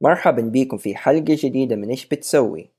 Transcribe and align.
مرحبا 0.00 0.42
بيكم 0.42 0.76
في 0.76 0.96
حلقة 0.96 1.24
جديدة 1.28 1.76
من 1.76 1.88
إيش 1.88 2.06
بتسوي؟ 2.06 2.70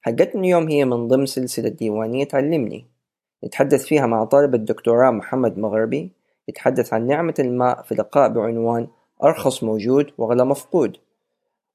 حلقتنا 0.00 0.40
اليوم 0.40 0.68
هي 0.68 0.84
من 0.84 1.08
ضمن 1.08 1.26
سلسلة 1.26 1.68
ديوانية 1.68 2.28
علمني 2.32 2.86
نتحدث 3.44 3.84
فيها 3.84 4.06
مع 4.06 4.24
طالب 4.24 4.54
الدكتوراه 4.54 5.10
محمد 5.10 5.58
مغربي. 5.58 6.12
يتحدث 6.48 6.92
عن 6.92 7.06
نعمة 7.06 7.34
الماء 7.38 7.82
في 7.82 7.94
لقاء 7.94 8.28
بعنوان 8.28 8.88
أرخص 9.24 9.64
موجود 9.64 10.10
وأغلى 10.18 10.44
مفقود. 10.44 10.96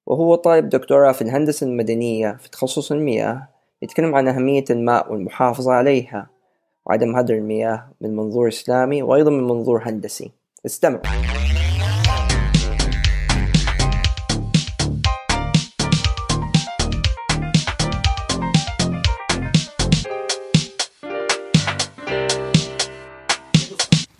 وهو 0.05 0.35
طالب 0.35 0.69
دكتوراه 0.69 1.11
في 1.11 1.21
الهندسة 1.21 1.67
المدنية 1.67 2.37
في 2.41 2.49
تخصص 2.49 2.91
المياه. 2.91 3.47
يتكلم 3.81 4.15
عن 4.15 4.27
أهمية 4.27 4.65
الماء 4.69 5.11
والمحافظة 5.11 5.71
عليها. 5.71 6.29
وعدم 6.85 7.15
هدر 7.15 7.33
المياه 7.33 7.91
من 8.01 8.15
منظور 8.15 8.47
إسلامي 8.47 9.03
وأيضا 9.03 9.31
من 9.31 9.43
منظور 9.43 9.81
هندسي. 9.85 10.31
استمع. 10.65 11.01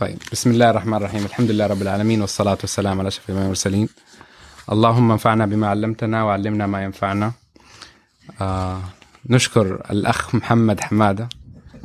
طيب. 0.03 0.17
بسم 0.31 0.51
الله 0.51 0.69
الرحمن 0.69 0.97
الرحيم. 0.97 1.25
الحمد 1.25 1.51
لله 1.51 1.67
رب 1.67 1.81
العالمين 1.81 2.21
والصلاة 2.21 2.57
والسلام 2.61 2.99
على 2.99 3.07
أشرف 3.07 3.29
المرسلين. 3.29 3.89
اللهم 4.71 5.11
انفعنا 5.11 5.45
بما 5.45 5.67
علمتنا 5.67 6.23
وعلمنا 6.23 6.67
ما 6.67 6.83
ينفعنا. 6.83 7.31
آه 8.41 8.81
نشكر 9.29 9.85
الأخ 9.91 10.35
محمد 10.35 10.79
حمادة 10.79 11.29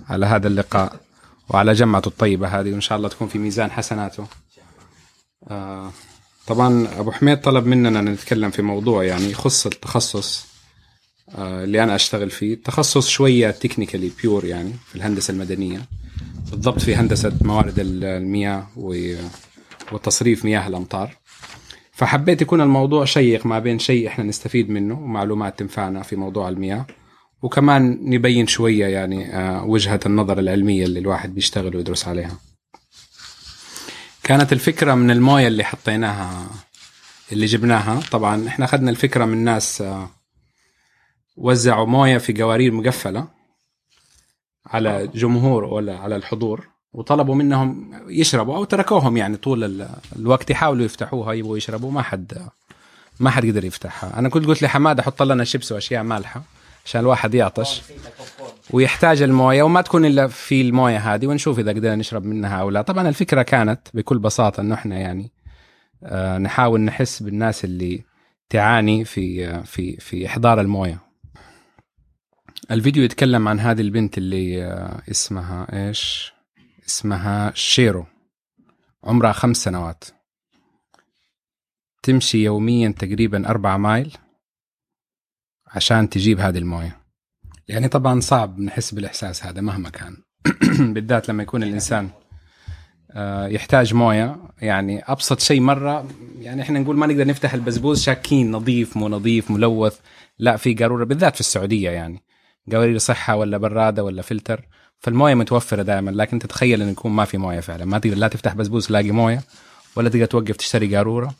على 0.08 0.26
هذا 0.26 0.48
اللقاء 0.48 1.00
وعلى 1.48 1.72
جمعته 1.72 2.08
الطيبة 2.08 2.48
هذه 2.48 2.72
وإن 2.72 2.80
شاء 2.80 2.98
الله 2.98 3.08
تكون 3.08 3.28
في 3.28 3.38
ميزان 3.38 3.70
حسناته. 3.70 4.26
آه 5.50 5.90
طبعا 6.46 6.88
أبو 6.98 7.10
حميد 7.12 7.40
طلب 7.40 7.66
مننا 7.66 8.00
نتكلم 8.00 8.50
في 8.50 8.62
موضوع 8.62 9.04
يعني 9.04 9.30
يخص 9.30 9.66
التخصص 9.66 10.46
آه 11.34 11.64
اللي 11.64 11.82
أنا 11.82 11.94
أشتغل 11.94 12.30
فيه. 12.30 12.62
تخصص 12.62 13.08
شوية 13.08 13.50
تكنيكالي 13.50 14.10
بيور 14.22 14.44
يعني 14.44 14.72
في 14.86 14.96
الهندسة 14.96 15.32
المدنية. 15.32 15.82
بالضبط 16.50 16.80
في 16.80 16.96
هندسة 16.96 17.32
موارد 17.40 17.74
المياه 17.78 18.66
وتصريف 19.92 20.44
مياه 20.44 20.68
الأمطار. 20.68 21.16
فحبيت 21.92 22.42
يكون 22.42 22.60
الموضوع 22.60 23.04
شيق 23.04 23.46
ما 23.46 23.58
بين 23.58 23.78
شيء 23.78 24.08
إحنا 24.08 24.24
نستفيد 24.24 24.70
منه 24.70 24.94
ومعلومات 24.94 25.58
تنفعنا 25.58 26.02
في 26.02 26.16
موضوع 26.16 26.48
المياه 26.48 26.86
وكمان 27.42 27.98
نبين 28.02 28.46
شوية 28.46 28.86
يعني 28.86 29.34
آه، 29.36 29.64
وجهة 29.64 30.00
النظر 30.06 30.38
العلمية 30.38 30.84
اللي 30.84 30.98
الواحد 30.98 31.34
بيشتغل 31.34 31.76
ويدرس 31.76 32.08
عليها. 32.08 32.38
كانت 34.22 34.52
الفكرة 34.52 34.94
من 34.94 35.10
الموية 35.10 35.48
اللي 35.48 35.64
حطيناها 35.64 36.46
اللي 37.32 37.46
جبناها. 37.46 38.00
طبعا 38.10 38.48
إحنا 38.48 38.64
أخذنا 38.64 38.90
الفكرة 38.90 39.24
من 39.24 39.44
ناس 39.44 39.82
آه، 39.82 40.10
وزعوا 41.36 41.86
موية 41.86 42.18
في 42.18 42.42
قوارير 42.42 42.72
مقفلة. 42.72 43.37
على 44.70 45.08
جمهور 45.14 45.64
ولا 45.64 45.98
على 45.98 46.16
الحضور 46.16 46.68
وطلبوا 46.92 47.34
منهم 47.34 47.90
يشربوا 48.08 48.56
أو 48.56 48.64
تركوهم 48.64 49.16
يعني 49.16 49.36
طول 49.36 49.86
الوقت 50.16 50.50
يحاولوا 50.50 50.84
يفتحوها 50.84 51.32
يبغوا 51.32 51.56
يشربوا 51.56 51.90
ما 51.90 52.02
حد 52.02 52.48
ما 53.20 53.30
حد 53.30 53.46
قدر 53.46 53.64
يفتحها. 53.64 54.18
أنا 54.18 54.28
كنت 54.28 54.46
قلت 54.46 54.62
لحمادة 54.62 55.02
حط 55.02 55.22
لنا 55.22 55.44
شيبس 55.44 55.72
وأشياء 55.72 56.02
مالحة 56.02 56.42
عشان 56.84 57.00
الواحد 57.00 57.34
يعطش. 57.34 57.82
ويحتاج 58.70 59.22
الموية 59.22 59.62
وما 59.62 59.80
تكون 59.80 60.04
إلا 60.04 60.26
في 60.26 60.60
الموية 60.60 61.14
هذه 61.14 61.26
ونشوف 61.26 61.58
إذا 61.58 61.70
قدرنا 61.70 61.96
نشرب 61.96 62.24
منها 62.24 62.60
أو 62.60 62.70
لا. 62.70 62.82
طبعا 62.82 63.08
الفكرة 63.08 63.42
كانت 63.42 63.80
بكل 63.94 64.18
بساطة 64.18 64.60
إنه 64.60 64.74
إحنا 64.74 64.98
يعني 64.98 65.32
آه، 66.04 66.38
نحاول 66.38 66.80
نحس 66.80 67.22
بالناس 67.22 67.64
اللي 67.64 68.04
تعاني 68.50 69.04
في 69.04 69.48
آه، 69.48 69.60
في 69.60 69.96
في 69.96 70.26
إحضار 70.26 70.60
الموية. 70.60 71.07
الفيديو 72.70 73.04
يتكلم 73.04 73.48
عن 73.48 73.60
هذه 73.60 73.80
البنت 73.80 74.18
اللي 74.18 74.64
آه، 74.64 75.02
اسمها 75.10 75.66
إيش؟ 75.72 76.32
اسمها 76.86 77.52
شيرو. 77.54 78.06
عمرها 79.04 79.32
خمس 79.32 79.56
سنوات. 79.56 80.04
تمشي 82.02 82.44
يوميا 82.44 82.94
تقريبا 82.98 83.48
أربعة 83.48 83.76
مايل 83.76 84.16
عشان 85.66 86.08
تجيب 86.08 86.40
هذه 86.40 86.58
الموية. 86.58 87.00
يعني 87.68 87.88
طبعا 87.88 88.20
صعب 88.20 88.60
نحس 88.60 88.94
بالإحساس 88.94 89.46
هذا 89.46 89.60
مهما 89.60 89.90
كان. 89.90 90.16
بالذات 90.94 91.28
لما 91.28 91.42
يكون 91.42 91.62
الإنسان 91.62 92.10
آه، 93.10 93.46
يحتاج 93.46 93.94
موية. 93.94 94.36
يعني 94.62 95.02
أبسط 95.02 95.40
شيء 95.40 95.60
مرة 95.60 96.08
يعني 96.38 96.62
إحنا 96.62 96.78
نقول 96.78 96.96
ما 96.96 97.06
نقدر 97.06 97.26
نفتح 97.26 97.54
البزبوز 97.54 98.02
شاكين 98.02 98.50
نظيف 98.50 98.96
مو 98.96 99.08
نظيف 99.08 99.50
ملوث. 99.50 99.98
لا 100.38 100.56
في 100.56 100.74
قارورة 100.74 101.04
بالذات 101.04 101.34
في 101.34 101.40
السعودية 101.40 101.90
يعني. 101.90 102.27
قوارير 102.72 102.98
صحة 102.98 103.36
ولا 103.36 103.58
برادة 103.58 104.04
ولا 104.04 104.22
فلتر 104.22 104.68
فالموية 104.98 105.34
متوفرة 105.34 105.82
دائما 105.82 106.10
لكن 106.10 106.38
تتخيل 106.38 106.82
انه 106.82 106.90
يكون 106.90 107.12
ما 107.12 107.24
في 107.24 107.38
موية 107.38 107.60
فعلا. 107.60 107.84
ما 107.84 107.98
تقدر 107.98 108.16
لا 108.16 108.28
تفتح 108.28 108.54
بسبوس 108.54 108.86
تلاقي 108.86 109.10
موية 109.10 109.42
ولا 109.96 110.08
تقدر 110.08 110.24
توقف 110.24 110.56
تشتري 110.56 110.96
قارورة. 110.96 111.34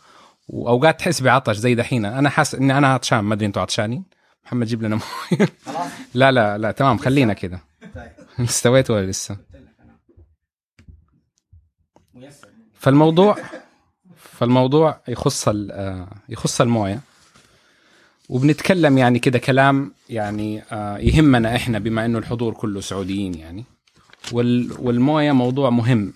وأوقات 0.48 0.98
تحس 0.98 1.22
بعطش 1.22 1.56
زي 1.56 1.74
دحين. 1.74 2.04
أنا 2.04 2.30
حاسس 2.30 2.54
إني 2.54 2.78
أنا 2.78 2.88
عطشان 2.88 3.18
ما 3.18 3.34
أدري 3.34 3.46
أنتم 3.46 3.60
عطشانين؟ 3.60 4.04
محمد 4.44 4.66
جيب 4.66 4.82
لنا 4.82 4.96
موية. 4.96 5.48
لا 6.14 6.32
لا 6.32 6.58
لا 6.58 6.72
تمام 6.72 6.98
خلينا 6.98 7.32
كذا. 7.32 7.60
استويت 8.40 8.90
ولا 8.90 9.06
لسه؟ 9.06 9.36
فالموضوع 12.74 13.36
فالموضوع 14.16 15.00
يخص 15.08 15.48
آه، 15.48 16.08
يخص 16.28 16.60
الموية. 16.60 17.00
وبنتكلم 18.28 18.98
يعني 18.98 19.18
كده 19.18 19.38
كلام 19.38 19.92
يعني 20.08 20.62
آه 20.72 20.98
يهمنا 20.98 21.56
إحنا 21.56 21.78
بما 21.78 22.04
إنه 22.04 22.18
الحضور 22.18 22.54
كله 22.54 22.80
سعوديين 22.80 23.34
يعني. 23.34 23.64
وال 24.32 24.72
والموية 24.78 25.32
موضوع 25.32 25.70
مهم 25.70 26.12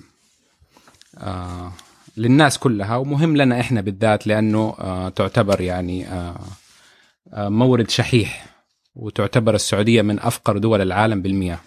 آه 1.18 1.72
للناس 2.16 2.58
كلها 2.58 2.96
ومهم 2.96 3.36
لنا 3.36 3.60
إحنا 3.60 3.80
بالذات 3.80 4.26
لأنه 4.26 4.74
آه 4.78 5.08
تعتبر 5.08 5.60
يعني 5.60 6.06
مورد 7.36 7.90
شحيح 7.90 8.46
وتعتبر 8.94 9.54
السعودية 9.54 10.02
من 10.02 10.20
أفقر 10.20 10.58
دول 10.58 10.80
العالم 10.80 11.22
بالمياه. 11.22 11.58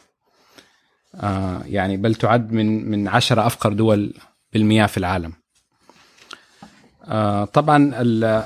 يعني 1.65 1.97
بل 1.97 2.15
تعد 2.15 2.51
من 2.51 2.91
من 2.91 3.07
عشرة 3.07 3.47
أفقر 3.47 3.73
دول 3.73 4.13
بالمياه 4.53 4.85
في 4.85 4.97
العالم. 4.97 5.33
آه 7.07 7.45
طبعا 7.45 7.91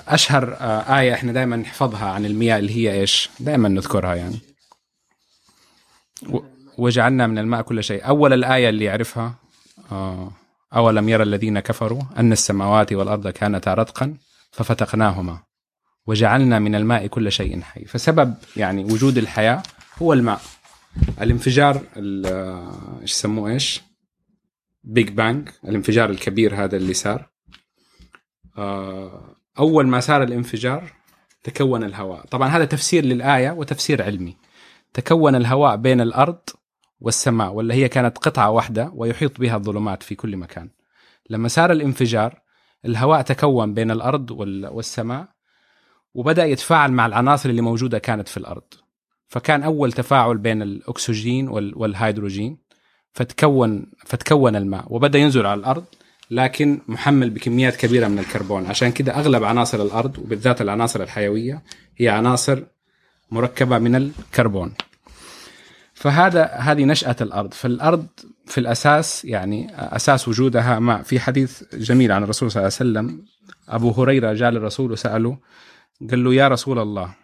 أشهر 0.08 0.54
آه 0.54 1.00
آية 1.00 1.14
إحنا 1.14 1.32
دائما 1.32 1.56
نحفظها 1.56 2.10
عن 2.10 2.26
المياه 2.26 2.60
اللي 2.60 2.76
هي 2.76 3.02
إيش؟ 3.02 3.30
دائما 3.40 3.70
نذكرها 3.70 4.16
يعني. 4.16 4.40
وجعلنا 6.78 7.28
من 7.28 7.38
الماء 7.38 7.62
كل 7.62 7.84
شيء. 7.84 8.08
أول 8.08 8.34
الآية 8.34 8.70
اللي 8.70 8.86
يعرفها 8.86 9.36
آه 9.92 10.32
أولم 10.76 11.10
يرى 11.10 11.24
الذين 11.24 11.60
كفروا 11.60 12.02
أن 12.18 12.32
السماوات 12.32 12.94
والأرض 12.94 13.28
كانتا 13.28 13.74
رتقا 13.74 14.18
ففتقناهما. 14.52 15.40
وجعلنا 16.08 16.60
من 16.60 16.76
الماء 16.76 17.08
كل 17.08 17.32
شيء 17.32 17.62
حي. 17.62 17.86
فسبب 17.86 18.34
يعني 18.58 18.84
وجود 18.84 19.18
الحياة 19.18 19.64
هو 20.02 20.14
الماء. 20.14 20.42
الانفجار 21.22 21.82
آه، 22.26 23.00
إيش 23.02 23.12
يسموه 23.12 23.50
إيش؟ 23.52 23.82
بيج 24.84 25.10
بانج 25.10 25.50
الانفجار 25.66 26.10
الكبير 26.10 26.64
هذا 26.64 26.78
اللي 26.78 26.94
صار. 26.94 27.30
أول 29.60 29.88
ما 29.88 30.00
صار 30.00 30.24
الانفجار 30.24 30.94
تكون 31.44 31.84
الهواء. 31.84 32.26
طبعا 32.26 32.48
هذا 32.50 32.66
تفسير 32.66 33.06
للآية 33.06 33.52
وتفسير 33.52 34.04
علمي. 34.04 34.38
تكون 34.94 35.36
الهواء 35.36 35.76
بين 35.76 36.02
الأرض 36.02 36.40
والسماء 37.00 37.54
ولا 37.54 37.76
هي 37.76 37.90
كانت 37.90 38.18
قطعة 38.18 38.50
واحدة 38.50 38.92
ويحيط 38.96 39.40
بها 39.40 39.56
الظلمات 39.56 40.04
في 40.04 40.16
كل 40.16 40.38
مكان. 40.38 40.70
لما 41.30 41.48
صار 41.48 41.72
الانفجار 41.72 42.42
الهواء 42.86 43.22
تكون 43.22 43.74
بين 43.74 43.92
الأرض 43.92 44.32
والسماء 44.72 45.28
وبدأ 46.14 46.46
يتفاعل 46.46 46.92
مع 46.92 47.06
العناصر 47.06 47.50
اللي 47.50 47.62
موجودة 47.62 48.00
كانت 48.00 48.28
في 48.28 48.38
الأرض. 48.38 48.64
فكان 49.28 49.64
أول 49.64 49.92
تفاعل 49.92 50.38
بين 50.38 50.62
الأكسجين 50.62 51.50
والهيدروجين 51.50 52.58
فتكون 53.14 53.92
فتكون 54.06 54.56
الماء 54.56 54.86
وبدأ 54.90 55.20
ينزل 55.20 55.46
على 55.46 55.60
الأرض. 55.60 55.86
لكن 56.32 56.82
محمل 56.88 57.30
بكميات 57.30 57.76
كبيرة 57.76 58.08
من 58.08 58.20
الكربون. 58.20 58.66
عشان 58.66 58.92
كده 58.92 59.16
أغلب 59.16 59.44
عناصر 59.44 59.82
الأرض 59.82 60.18
وبالذات 60.20 60.62
العناصر 60.62 61.04
الحيوية 61.04 61.64
هي 61.98 62.10
عناصر 62.10 62.64
مركبة 63.32 63.78
من 63.78 63.96
الكربون. 63.96 64.74
فهذا 65.94 66.46
هذه 66.46 66.86
نشأة 66.86 67.16
الأرض. 67.22 67.54
فالأرض 67.54 68.08
في 68.46 68.58
الأساس 68.58 69.26
يعني 69.26 69.68
أساس 69.76 70.28
وجودها 70.28 70.80
ماء 70.80 71.02
في 71.02 71.20
حديث 71.20 71.64
جميل 71.74 72.12
عن 72.12 72.24
الرسول 72.24 72.52
صلى 72.52 72.62
الله 72.62 72.74
عليه 72.80 72.90
وسلم. 72.90 73.26
أبو 73.70 73.92
هريرة 73.92 74.34
جاء 74.34 74.50
للرسول 74.50 74.92
وسأله 74.92 75.38
قال 76.10 76.24
له 76.24 76.34
يا 76.34 76.48
رسول 76.48 76.80
الله 76.80 77.16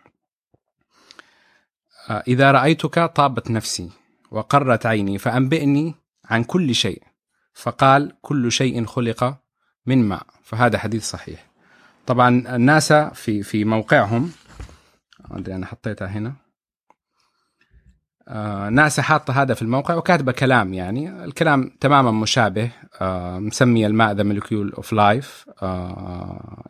إذا 2.27 2.51
رأيتك 2.51 2.99
طابت 3.15 3.51
نفسي 3.51 3.89
وقرت 4.31 4.85
عيني 4.85 5.17
فأنبئني 5.17 5.95
عن 6.25 6.43
كل 6.43 6.75
شيء 6.75 7.03
فقال 7.55 8.11
كل 8.21 8.51
شيء 8.51 8.85
خلق 8.85 9.37
من 9.85 10.03
ماء. 10.03 10.25
فهذا 10.43 10.77
حديث 10.77 11.09
صحيح. 11.09 11.45
طبعا 12.05 12.55
الناسا 12.55 13.09
في 13.09 13.43
في 13.43 13.65
موقعهم 13.65 14.31
أدري 15.31 15.55
أنا 15.55 15.65
حطيتها 15.65 16.07
هنا. 16.07 16.33
آه 18.27 18.69
ناسا 18.69 19.01
حاطة 19.01 19.41
هذا 19.41 19.53
في 19.53 19.61
الموقع 19.61 19.95
وكاتبة 19.95 20.31
كلام 20.31 20.73
يعني. 20.73 21.23
الكلام 21.23 21.77
تماما 21.79 22.11
مشابه 22.11 22.71
آه 23.01 23.39
مسمي 23.39 23.85
الماء 23.85 24.13
the 24.13 24.23
molecule 24.23 24.71
of 24.73 24.93
life 24.93 25.45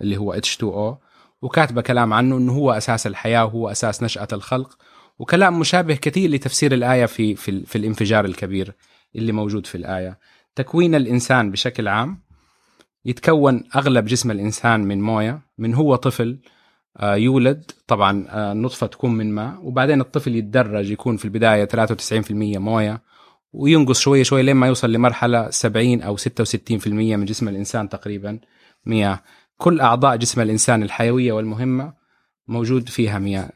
اللي 0.02 0.18
هو 0.18 0.36
H2O 0.36 1.06
وكاتبة 1.42 1.82
كلام 1.82 2.14
عنه 2.14 2.38
إنه 2.38 2.54
هو 2.54 2.72
أساس 2.72 3.08
الحياة 3.08 3.46
وهو 3.46 3.70
أساس 3.70 4.04
نشأة 4.04 4.28
الخلق. 4.34 4.78
وكلام 5.20 5.60
مشابه 5.60 5.96
كثير 5.96 6.30
لتفسير 6.30 6.74
الآية 6.74 7.06
في 7.06 7.36
في, 7.36 7.66
في 7.66 7.78
الانفجار 7.78 8.26
الكبير 8.26 8.76
اللي 9.16 9.32
موجود 9.32 9.66
في 9.66 9.76
الآية. 9.76 10.20
تكوين 10.56 10.96
الإنسان 10.96 11.52
بشكل 11.52 11.88
عام 11.88 12.22
يتكون 13.06 13.64
أغلب 13.76 14.06
جسم 14.06 14.32
الإنسان 14.32 14.80
من 14.80 15.02
موية 15.02 15.42
من 15.58 15.74
هو 15.74 15.96
طفل 15.96 16.40
آه، 16.98 17.16
يولد 17.16 17.72
طبعا 17.88 18.26
آه، 18.30 18.52
النطفة 18.52 18.88
تكون 18.88 19.12
من 19.12 19.32
ماء 19.32 19.60
وبعدين 19.62 20.02
الطفل 20.02 20.36
يتدرج 20.36 20.92
يكون 20.92 21.18
في 21.18 21.26
البداية 21.26 21.66
93% 21.66 22.58
موية 22.58 23.02
وينقص 23.54 24.00
شوية 24.00 24.24
شوية 24.24 24.42
لين 24.42 24.56
ما 24.56 24.68
يوصل 24.68 24.92
لمرحلة 24.92 25.50
70 25.50 26.02
أو 26.02 26.18
66% 26.18 26.88
من 26.88 27.26
جسم 27.26 27.50
الإنسان 27.50 27.90
تقريبا 27.90 28.40
مياه. 28.86 29.20
كل 29.58 29.82
أعضاء 29.82 30.16
جسم 30.16 30.42
الإنسان 30.42 30.84
الحيوية 30.84 31.32
والمهمة 31.32 31.94
موجود 32.48 32.90
فيها 32.90 33.20
مياه. 33.20 33.50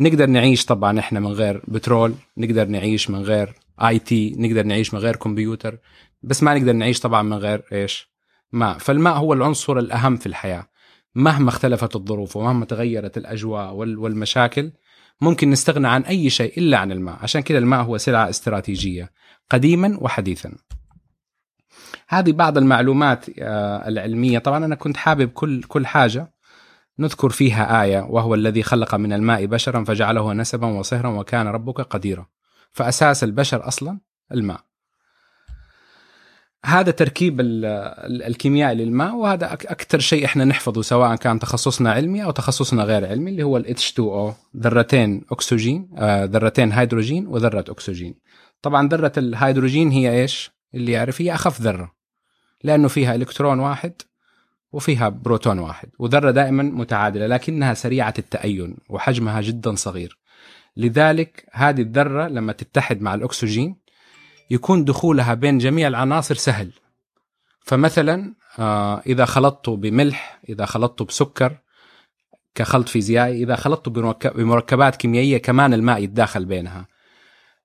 نقدر 0.00 0.26
نعيش 0.26 0.64
طبعا 0.64 0.98
إحنا 0.98 1.20
من 1.20 1.32
غير 1.32 1.62
بترول 1.68 2.14
نقدر 2.36 2.64
نعيش 2.68 3.10
من 3.10 3.22
غير 3.22 3.54
آي 3.82 3.98
تي 3.98 4.34
نقدر 4.38 4.62
نعيش 4.62 4.94
من 4.94 5.00
غير 5.00 5.16
كمبيوتر 5.16 5.78
بس 6.22 6.42
ما 6.42 6.54
نقدر 6.54 6.72
نعيش 6.72 7.00
طبعا 7.00 7.22
من 7.22 7.36
غير 7.36 7.64
إيش؟ 7.72 8.08
ماء. 8.52 8.78
فالماء 8.78 9.14
هو 9.14 9.32
العنصر 9.32 9.78
الأهم 9.78 10.16
في 10.16 10.26
الحياة. 10.26 10.68
مهما 11.14 11.48
اختلفت 11.48 11.96
الظروف 11.96 12.36
ومهما 12.36 12.64
تغيرت 12.64 13.16
الأجواء 13.16 13.74
والمشاكل 13.74 14.72
ممكن 15.20 15.50
نستغنى 15.50 15.88
عن 15.88 16.02
أي 16.02 16.30
شيء 16.30 16.58
إلا 16.58 16.78
عن 16.78 16.92
الماء. 16.92 17.18
عشان 17.22 17.40
كذا 17.40 17.58
الماء 17.58 17.82
هو 17.82 17.98
سلعة 17.98 18.28
استراتيجية. 18.28 19.10
قديما 19.50 19.98
وحديثا. 20.00 20.52
هذه 22.08 22.32
بعض 22.32 22.58
المعلومات 22.58 23.26
آه، 23.38 23.88
العلمية. 23.88 24.38
طبعا 24.38 24.64
أنا 24.64 24.74
كنت 24.74 24.96
حابب 24.96 25.28
كل 25.28 25.62
كل 25.62 25.86
حاجة 25.86 26.32
نذكر 26.98 27.30
فيها 27.30 27.82
آية 27.82 28.00
وهو 28.00 28.34
الذي 28.34 28.62
خلق 28.62 28.94
من 28.94 29.12
الماء 29.12 29.46
بشرا 29.46 29.84
فجعله 29.84 30.32
نسبا 30.32 30.66
وصهرا 30.66 31.08
وكان 31.08 31.46
ربك 31.46 31.80
قديرا. 31.80 32.26
فأساس 32.70 33.24
البشر 33.24 33.68
أصلا 33.68 34.00
الماء. 34.32 34.67
هذا 36.64 36.90
تركيب 36.90 37.40
الكيميائي 37.40 38.74
للماء 38.74 39.14
وهذا 39.14 39.52
أكثر 39.52 39.98
شيء 39.98 40.24
إحنا 40.24 40.44
نحفظه 40.44 40.82
سواء 40.82 41.16
كان 41.16 41.38
تخصصنا 41.38 41.92
علمي 41.92 42.24
أو 42.24 42.30
تخصصنا 42.30 42.84
غير 42.84 43.06
علمي 43.06 43.30
اللي 43.30 43.42
هو 43.42 43.56
ال 43.56 43.76
H2O 43.76 44.34
ذرتين 44.56 45.24
أكسجين 45.30 45.90
آه، 45.98 46.24
ذرتين 46.24 46.72
هيدروجين 46.72 47.26
وذرة 47.26 47.64
أكسجين. 47.68 48.14
طبعا 48.62 48.88
ذرة 48.88 49.12
الهيدروجين 49.16 49.90
هي 49.90 50.20
إيش؟ 50.20 50.50
اللي 50.74 50.92
يعرف 50.92 51.22
هي 51.22 51.34
أخف 51.34 51.60
ذرة 51.60 51.92
لأنه 52.64 52.88
فيها 52.88 53.14
إلكترون 53.14 53.60
واحد 53.60 53.92
وفيها 54.72 55.08
بروتون 55.08 55.58
واحد 55.58 55.88
وذرة 55.98 56.30
دائما 56.30 56.62
متعادلة 56.62 57.26
لكنها 57.26 57.74
سريعة 57.74 58.14
التأين 58.18 58.76
وحجمها 58.88 59.40
جدا 59.40 59.74
صغير. 59.74 60.18
لذلك 60.76 61.46
هذه 61.52 61.80
الذرة 61.80 62.28
لما 62.28 62.52
تتحد 62.52 63.00
مع 63.00 63.14
الأكسجين 63.14 63.76
يكون 64.50 64.84
دخولها 64.84 65.34
بين 65.34 65.58
جميع 65.58 65.88
العناصر 65.88 66.34
سهل. 66.34 66.72
فمثلا 67.60 68.34
آه، 68.58 69.02
إذا 69.06 69.24
خلطته 69.24 69.76
بملح 69.76 70.40
إذا 70.48 70.66
خلطته 70.66 71.04
بسكر 71.04 71.58
كخلط 72.54 72.88
فيزيائي 72.88 73.42
إذا 73.42 73.56
خلطته 73.56 73.90
بمركبات 74.30 74.96
كيميائية 74.96 75.38
كمان 75.38 75.74
الماء 75.74 76.02
يتداخل 76.02 76.44
بينها. 76.44 76.86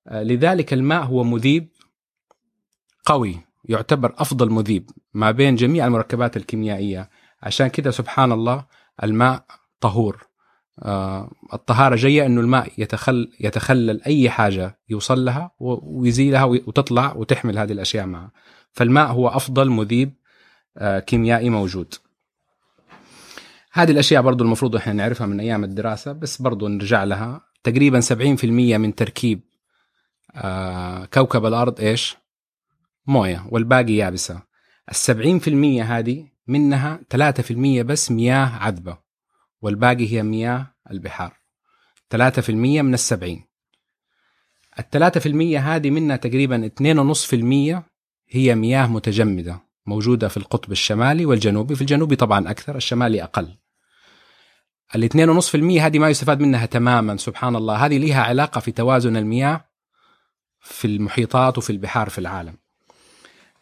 آه، 0.08 0.24
لذلك 0.24 0.74
الماء 0.74 1.04
هو 1.04 1.24
مذيب 1.24 1.70
قوي 3.06 3.40
يعتبر 3.66 4.14
أفضل 4.18 4.50
مذيب 4.50 4.90
ما 5.14 5.32
بين 5.32 5.56
جميع 5.56 5.88
المركبات 5.88 6.38
الكيميائية. 6.38 7.10
عشان 7.44 7.68
كده 7.68 7.92
سبحان 7.92 8.32
الله 8.32 8.66
الماء 9.04 9.46
طهور. 9.80 10.33
آه 10.80 11.32
الطهارة 11.54 11.96
جاية 11.96 12.26
أنه 12.26 12.42
الماء 12.42 12.72
يتخل 12.78 13.32
يتخلل 13.40 14.02
أي 14.04 14.30
حاجة 14.30 14.80
يوصل 14.90 15.26
لها 15.26 15.52
ويزيلها 15.60 16.44
وتطلع 16.44 17.14
وتحمل 17.16 17.58
هذه 17.58 17.72
الأشياء 17.72 18.06
معها. 18.06 18.32
فالماء 18.72 19.08
هو 19.08 19.28
أفضل 19.28 19.70
مذيب 19.70 20.14
آه 20.78 21.00
كيميائي 21.00 21.50
موجود. 21.50 21.94
هذه 23.74 23.92
الأشياء 23.92 24.22
برضو 24.22 24.44
المفروض 24.44 24.76
إحنا 24.76 24.94
نعرفها 24.94 25.28
من 25.28 25.40
أيام 25.40 25.64
الدراسة 25.64 26.12
بس 26.12 26.42
برضو 26.42 26.68
نرجع 26.68 27.04
لها. 27.04 27.42
تقريبا 27.64 28.02
70% 28.02 28.44
من 28.78 28.96
تركيب 28.96 29.42
آه 30.36 31.06
كوكب 31.06 31.46
الأرض 31.46 31.80
إيش؟ 31.80 32.18
موية 33.08 33.46
والباقي 33.50 33.94
يابسة. 33.94 34.42
في 35.40 35.48
المية 35.48 35.98
هذه 35.98 36.28
منها 36.48 37.00
ثلاثة 37.10 37.44
في 37.44 37.52
المية 37.52 37.84
بس 37.84 38.12
مياه 38.12 38.46
عذبة. 38.46 39.03
والباقي 39.64 40.14
هي 40.14 40.24
مياه 40.24 40.74
البحار. 40.92 41.38
ثلاثة 42.10 42.42
في 42.42 42.50
المية 42.50 42.82
من 42.82 42.94
السبعين. 42.94 43.46
الثلاثة 44.80 45.20
في 45.20 45.26
المية 45.26 45.76
هذه 45.76 45.90
منها 45.90 46.16
تقريبا 46.16 46.66
اثنين 46.66 47.00
ونص 47.00 47.26
في 47.26 47.36
المية 47.36 47.84
هي 48.30 48.56
مياه 48.56 48.88
متجمدة 48.88 49.60
موجودة 49.86 50.28
في 50.28 50.38
القطب 50.38 50.72
الشمالي 50.72 51.26
والجنوبي 51.26 51.76
في 51.76 51.82
الجنوبي 51.82 52.16
طبعا 52.16 52.52
أكثر 52.52 52.76
الشمالي 52.76 53.24
أقل. 53.24 53.58
الاثنين 54.96 55.30
ونص 55.30 55.50
في 55.50 55.58
المية 55.58 55.86
هذه 55.86 56.00
ما 56.00 56.10
يستفاد 56.10 56.40
منها 56.40 56.66
تماما 56.66 57.18
سبحان 57.18 57.56
الله. 57.56 57.86
هذه 57.86 57.98
لها 57.98 58.22
علاقة 58.22 58.60
في 58.60 58.72
توازن 58.72 59.18
المياه 59.18 59.66
في 60.60 60.88
المحيطات 60.88 61.58
وفي 61.58 61.70
البحار 61.70 62.10
في 62.10 62.18
العالم. 62.20 62.58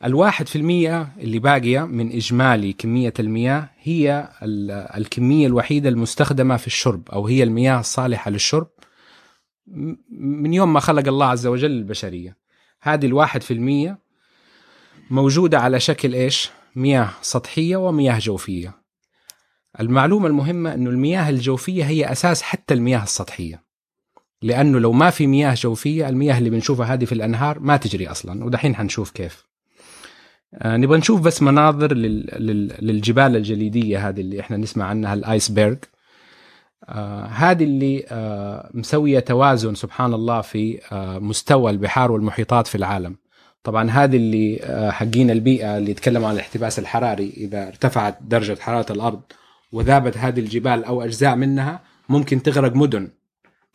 الواحد 0.04 0.48
في 0.48 0.56
المية 0.56 1.14
اللي 1.18 1.40
باقية 1.40 1.86
من 1.86 2.12
إجمالي 2.12 2.74
كمية 2.74 3.14
المياه 3.20 3.70
هي 3.82 4.30
الكمية 4.98 5.48
الوحيدة 5.48 5.90
المستخدمة 5.90 6.58
في 6.58 6.68
الشرب 6.68 7.10
أو 7.10 7.28
هي 7.28 7.44
المياه 7.44 7.80
الصالحة 7.80 8.32
للشرب 8.32 8.68
من 10.12 10.54
يوم 10.54 10.74
ما 10.74 10.80
خلق 10.80 11.08
الله 11.08 11.26
عز 11.26 11.48
وجل 11.48 11.72
البشرية. 11.72 12.38
هذه 12.82 13.06
الواحد 13.06 13.44
في 13.44 13.54
المية 13.54 14.00
موجودة 15.10 15.60
على 15.60 15.80
شكل 15.80 16.14
إيش؟ 16.14 16.50
مياه 16.76 17.10
سطحية 17.22 17.76
ومياه 17.76 18.20
جوفية. 18.20 18.82
المعلومة 19.80 20.28
المهمة 20.28 20.74
أنه 20.74 20.90
المياه 20.90 21.30
الجوفية 21.30 21.84
هي 21.84 22.12
أساس 22.12 22.42
حتى 22.42 22.74
المياه 22.74 23.04
السطحية 23.04 23.64
لأنه 24.42 24.80
لو 24.80 24.92
ما 24.92 25.10
في 25.10 25.28
مياه 25.28 25.54
جوفية 25.54 26.10
المياه 26.10 26.38
اللي 26.38 26.50
بنشوفها 26.50 26.94
هذه 26.94 27.06
في 27.06 27.12
الأنهار 27.12 27.60
ما 27.60 27.78
تجري 27.78 28.08
أصلا 28.08 28.44
ودحين 28.46 28.76
حنشوف 28.76 29.12
كيف. 29.12 29.51
نبغى 30.66 30.98
نشوف 30.98 31.22
بس 31.22 31.42
مناظر 31.42 31.94
لل... 31.94 32.30
لل... 32.40 32.74
للجبال 32.82 33.36
الجليدية 33.36 34.10
هذه 34.10 34.22
اللي 34.22 34.40
إحنا 34.40 34.58
نسمع 34.58 34.86
عنها 34.86 35.14
الآيسبرغ. 35.14 35.76
آه 36.90 37.26
هذه 37.26 37.64
اللي 37.64 38.06
آه 38.10 38.70
مسوية 38.74 39.20
توازن 39.20 39.76
سبحان 39.76 40.14
الله 40.14 40.42
في 40.42 40.80
آه 40.92 41.20
مستوى 41.20 41.72
البحار 41.72 42.12
والمحيطات 42.12 42.68
في 42.68 42.76
العالم. 42.76 43.16
طبعا 43.64 43.90
هذه 43.90 44.16
اللي 44.16 44.60
آه 44.64 44.92
حقين 44.92 45.32
البيئة 45.32 45.78
اللي 45.78 45.92
يتكلموا 45.92 46.28
عن 46.28 46.36
الاحتباس 46.36 46.80
الحراري. 46.80 47.34
إذا 47.38 47.68
ارتفعت 47.68 48.18
درجة 48.22 48.58
حرارة 48.60 48.92
الأرض 48.92 49.22
وذابت 49.72 50.18
هذه 50.18 50.40
الجبال 50.40 50.84
أو 50.84 51.02
أجزاء 51.02 51.36
منها 51.36 51.80
ممكن 52.10 52.42
تغرق 52.44 52.76
مدن 52.76 53.12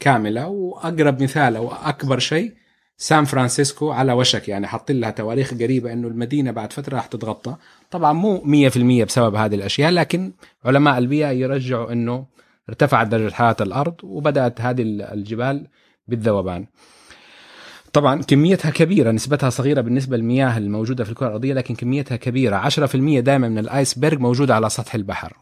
كاملة. 0.00 0.46
وأقرب 0.48 1.22
مثال 1.22 1.56
أو 1.56 1.72
أكبر 1.72 2.18
شيء 2.18 2.52
سان 2.98 3.24
فرانسيسكو 3.24 3.90
على 3.90 4.12
وشك 4.12 4.48
يعني 4.48 4.66
حاطين 4.66 5.00
لها 5.00 5.10
تواريخ 5.10 5.54
قريبة 5.54 5.92
إنه 5.92 6.08
المدينة 6.08 6.50
بعد 6.50 6.72
فترة 6.72 6.94
راح 6.94 7.06
تتغطى. 7.06 7.56
طبعا 7.90 8.12
مو 8.12 8.42
100% 8.44 9.04
بسبب 9.04 9.34
هذه 9.34 9.54
الأشياء 9.54 9.90
لكن 9.90 10.32
علماء 10.64 10.98
البيئه 10.98 11.30
يرجعوا 11.30 11.92
إنه 11.92 12.26
ارتفعت 12.68 13.06
درجة 13.06 13.34
حرارة 13.34 13.62
الأرض 13.62 13.94
وبدأت 14.02 14.60
هذه 14.60 14.82
الجبال 14.82 15.66
بالذوبان. 16.08 16.66
طبعا 17.92 18.22
كميتها 18.22 18.70
كبيرة 18.70 19.10
نسبتها 19.10 19.50
صغيرة 19.50 19.80
بالنسبة 19.80 20.16
للمياه 20.16 20.58
الموجودة 20.58 21.04
في 21.04 21.10
الكرة 21.10 21.26
الأرضية 21.26 21.54
لكن 21.54 21.74
كميتها 21.74 22.16
كبيرة. 22.16 22.56
10% 22.56 23.20
دائما 23.20 23.48
من 23.48 23.58
الآيسبرغ 23.58 24.18
موجودة 24.18 24.54
على 24.54 24.70
سطح 24.70 24.94
البحر 24.94 25.36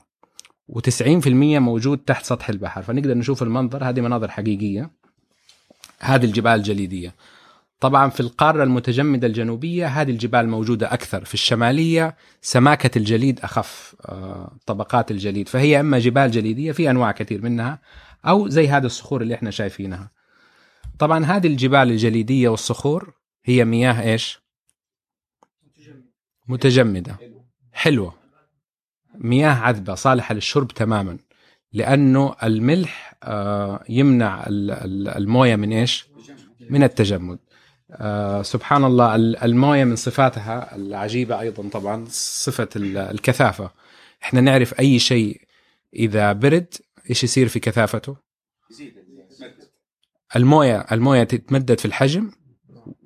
و90% 0.73 1.29
موجود 1.29 1.99
تحت 1.99 2.25
سطح 2.25 2.49
البحر. 2.49 2.83
فنقدر 2.83 3.15
نشوف 3.15 3.43
المنظر 3.43 3.85
هذه 3.85 4.01
مناظر 4.01 4.31
حقيقية. 4.31 4.91
هذه 6.01 6.25
الجبال 6.25 6.53
الجليديه 6.53 7.15
طبعا 7.85 8.11
في 8.11 8.21
القارة 8.21 8.63
المتجمدة 8.65 9.27
الجنوبية 9.27 9.87
هذه 9.87 10.11
الجبال 10.11 10.49
موجودة 10.49 10.93
أكثر 10.95 11.25
في 11.25 11.35
الشمالية 11.35 12.17
سماكة 12.41 12.99
الجليد 12.99 13.41
أخف 13.41 13.97
آه، 14.05 14.57
طبقات 14.67 15.11
الجليد 15.11 15.49
فهي 15.49 15.81
إما 15.81 15.99
جبال 15.99 16.31
جليدية 16.31 16.73
في 16.73 16.91
أنواع 16.91 17.13
كثير 17.13 17.43
منها 17.43 17.79
أو 18.27 18.49
زي 18.49 18.69
هذه 18.69 18.87
الصخور 18.87 19.23
اللي 19.23 19.35
إحنا 19.35 19.51
شايفينها. 19.51 20.11
طبعا 20.99 21.25
هذه 21.25 21.47
الجبال 21.47 21.91
الجليدية 21.91 22.49
والصخور 22.49 23.13
هي 23.45 23.65
مياه 23.65 24.13
إيش؟ 24.13 24.39
متجمدة. 26.49 27.17
حلوة. 27.73 28.15
مياه 29.15 29.55
عذبة 29.55 29.95
صالحة 29.95 30.35
للشرب 30.35 30.69
تماما 30.69 31.19
لأنه 31.73 32.35
الملح 32.43 33.15
آه، 33.23 33.85
يمنع 33.89 34.47
ال- 34.47 34.71
ال- 34.71 35.09
الموية 35.09 35.57
من 35.57 35.73
إيش؟ 35.73 36.07
من 36.71 36.83
التجمد. 36.83 37.39
آه، 37.97 38.43
سبحان 38.43 38.85
الله 38.85 39.15
ال- 39.15 39.37
المويه 39.37 39.85
من 39.85 39.97
صفاتها 39.97 40.77
العجيبة 40.77 41.41
أيضا 41.41 41.69
طبعا 41.69 42.05
صفة 42.11 42.69
ال- 42.77 42.97
الكثافة. 42.99 43.71
إحنا 44.23 44.41
نعرف 44.41 44.81
أي 44.81 44.99
شيء 44.99 45.41
إذا 45.95 46.33
برد 46.33 46.75
إيش 47.11 47.25
يصير 47.25 47.49
في 47.49 47.61
كثافته؟ 47.61 48.17
المويه 50.37 50.87
المويه 50.93 51.25
تتمدد 51.25 51.79
في 51.79 51.85
الحجم 51.85 52.31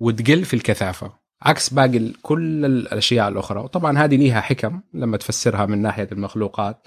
وتقل 0.01 0.45
في 0.45 0.55
الكثافة 0.55 1.13
عكس 1.43 1.69
باقي 1.75 2.13
كل 2.23 2.65
الأشياء 2.65 3.29
الأخرى. 3.29 3.61
وطبعا 3.61 3.99
هذه 3.99 4.17
ليها 4.17 4.41
حكم 4.41 4.81
لما 4.95 5.17
تفسرها 5.17 5.67
من 5.67 5.83
ناحية 5.83 6.09
المخلوقات. 6.13 6.87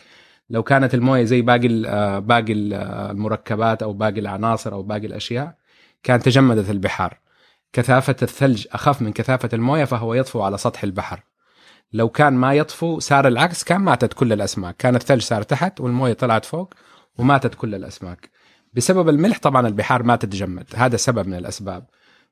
لو 0.50 0.64
كانت 0.64 0.94
المويه 0.94 1.24
زي 1.24 1.42
باقي 1.42 1.84
آه، 1.88 2.20
باقي 2.20 2.76
آه، 2.76 3.12
المركبات 3.12 3.84
أو 3.84 3.94
باقي 3.94 4.20
العناصر 4.20 4.74
أو 4.74 4.84
باقي 4.84 5.06
الأشياء 5.08 5.56
كان 6.04 6.20
تجمدت 6.20 6.70
البحار. 6.70 7.18
كثافة 7.74 8.16
الثلج 8.22 8.68
أخف 8.72 9.02
من 9.02 9.14
كثافة 9.14 9.50
الموية 9.54 9.86
فهو 9.86 10.14
يطفو 10.14 10.42
على 10.42 10.58
سطح 10.58 10.84
البحر. 10.84 11.24
لو 11.94 12.10
كان 12.10 12.34
ما 12.34 12.54
يطفو 12.54 13.00
صار 13.00 13.28
العكس 13.28 13.64
كان 13.64 13.82
ماتت 13.82 14.14
كل 14.14 14.34
الأسماك. 14.34 14.78
كان 14.78 14.96
الثلج 14.96 15.22
صار 15.22 15.44
تحت 15.44 15.82
والموية 15.82 16.14
طلعت 16.14 16.46
فوق 16.46 16.74
وماتت 17.18 17.56
كل 17.56 17.76
الأسماك. 17.76 18.30
بسبب 18.74 19.10
الملح 19.10 19.40
طبعا 19.40 19.68
البحار 19.68 20.04
ما 20.04 20.16
تتجمد. 20.16 20.66
هذا 20.76 20.98
سبب 20.98 21.28
من 21.28 21.34
الأسباب. 21.34 21.88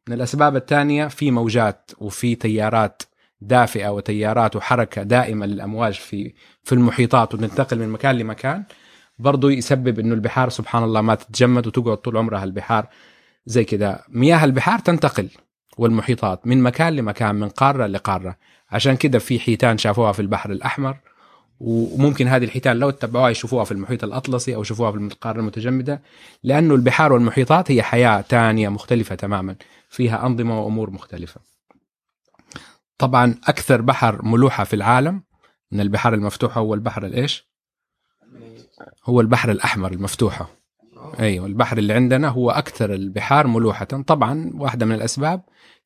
من 0.08 0.14
الأسباب 0.14 0.56
الثانية 0.56 1.08
في 1.08 1.32
موجات 1.32 1.92
وفي 1.98 2.36
تيارات 2.36 3.02
دافئة 3.42 3.90
وتيارات 3.90 4.56
وحركة 4.56 5.04
دائمة 5.04 5.46
للأمواج 5.46 5.94
في 5.94 6.34
في 6.64 6.76
المحيطات 6.76 7.34
وتنتقل 7.34 7.80
من 7.80 7.90
مكان 7.90 8.18
لمكان. 8.18 8.64
برضو 9.20 9.50
يسبب 9.50 10.00
إنه 10.00 10.14
البحار 10.14 10.50
سبحان 10.50 10.84
الله 10.84 11.02
ما 11.02 11.16
تتجمد 11.16 11.68
وتقعد 11.68 11.98
طول 11.98 12.18
عمرها 12.18 12.44
البحار. 12.44 12.88
زي 13.46 13.64
كده 13.64 14.04
مياه 14.10 14.44
البحار 14.46 14.80
تنتقل 14.80 15.30
والمحيطات 15.78 16.48
من 16.48 16.64
مكان 16.64 16.96
لمكان 16.96 17.36
من 17.36 17.50
قارة 17.50 17.86
لقارة 17.88 18.36
عشان 18.72 18.96
كده 18.98 19.20
في 19.20 19.40
حيتان 19.40 19.78
شافوها 19.78 20.12
في 20.12 20.22
البحر 20.22 20.52
الأحمر 20.52 20.98
وممكن 21.60 22.28
هذه 22.28 22.44
الحيتان 22.44 22.78
لو 22.80 22.90
اتبعوها 22.90 23.30
يشوفوها 23.30 23.64
في 23.64 23.72
المحيط 23.72 24.04
الأطلسي 24.04 24.56
أو 24.56 24.62
يشوفوها 24.62 24.92
في 24.92 24.98
القارة 24.98 25.40
المتجمدة 25.40 26.02
لأنه 26.44 26.76
البحار 26.76 27.14
والمحيطات 27.14 27.72
هي 27.72 27.84
حياة 27.84 28.22
ثانية 28.22 28.70
مختلفة 28.70 29.16
تماما 29.16 29.56
فيها 29.90 30.26
أنظمة 30.26 30.62
وأمور 30.62 30.90
مختلفة. 30.90 31.42
طبعا 32.98 33.36
أكثر 33.48 33.82
بحر 33.82 34.26
ملوحة 34.26 34.64
في 34.64 34.76
العالم 34.76 35.24
من 35.72 35.82
البحار 35.82 36.14
المفتوحة 36.14 36.62
هو 36.62 36.74
البحر 36.74 37.06
الإيش؟ 37.06 37.50
هو 39.06 39.22
البحر 39.22 39.52
الأحمر 39.52 39.92
المفتوحة. 39.92 40.59
أيوه 41.20 41.46
البحر 41.46 41.78
اللي 41.78 41.94
عندنا 41.94 42.28
هو 42.28 42.52
أكثر 42.52 42.94
البحار 42.94 43.48
ملوحة، 43.48 43.86
طبعا 43.86 44.52
واحدة 44.54 44.86
من 44.86 44.96
الأسباب 44.96 45.42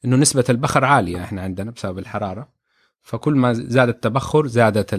إنه 0.06 0.15
نسبة 0.15 0.46
البخر 0.50 0.86
عالية 0.86 1.24
إحنا 1.24 1.42
عندنا 1.42 1.72
بسبب 1.72 2.00
الحرارة. 2.00 2.50
فكل 3.01 3.36
ما 3.36 3.53
زاد 3.53 3.89
التبخر 3.89 4.48
زادت 4.48 4.96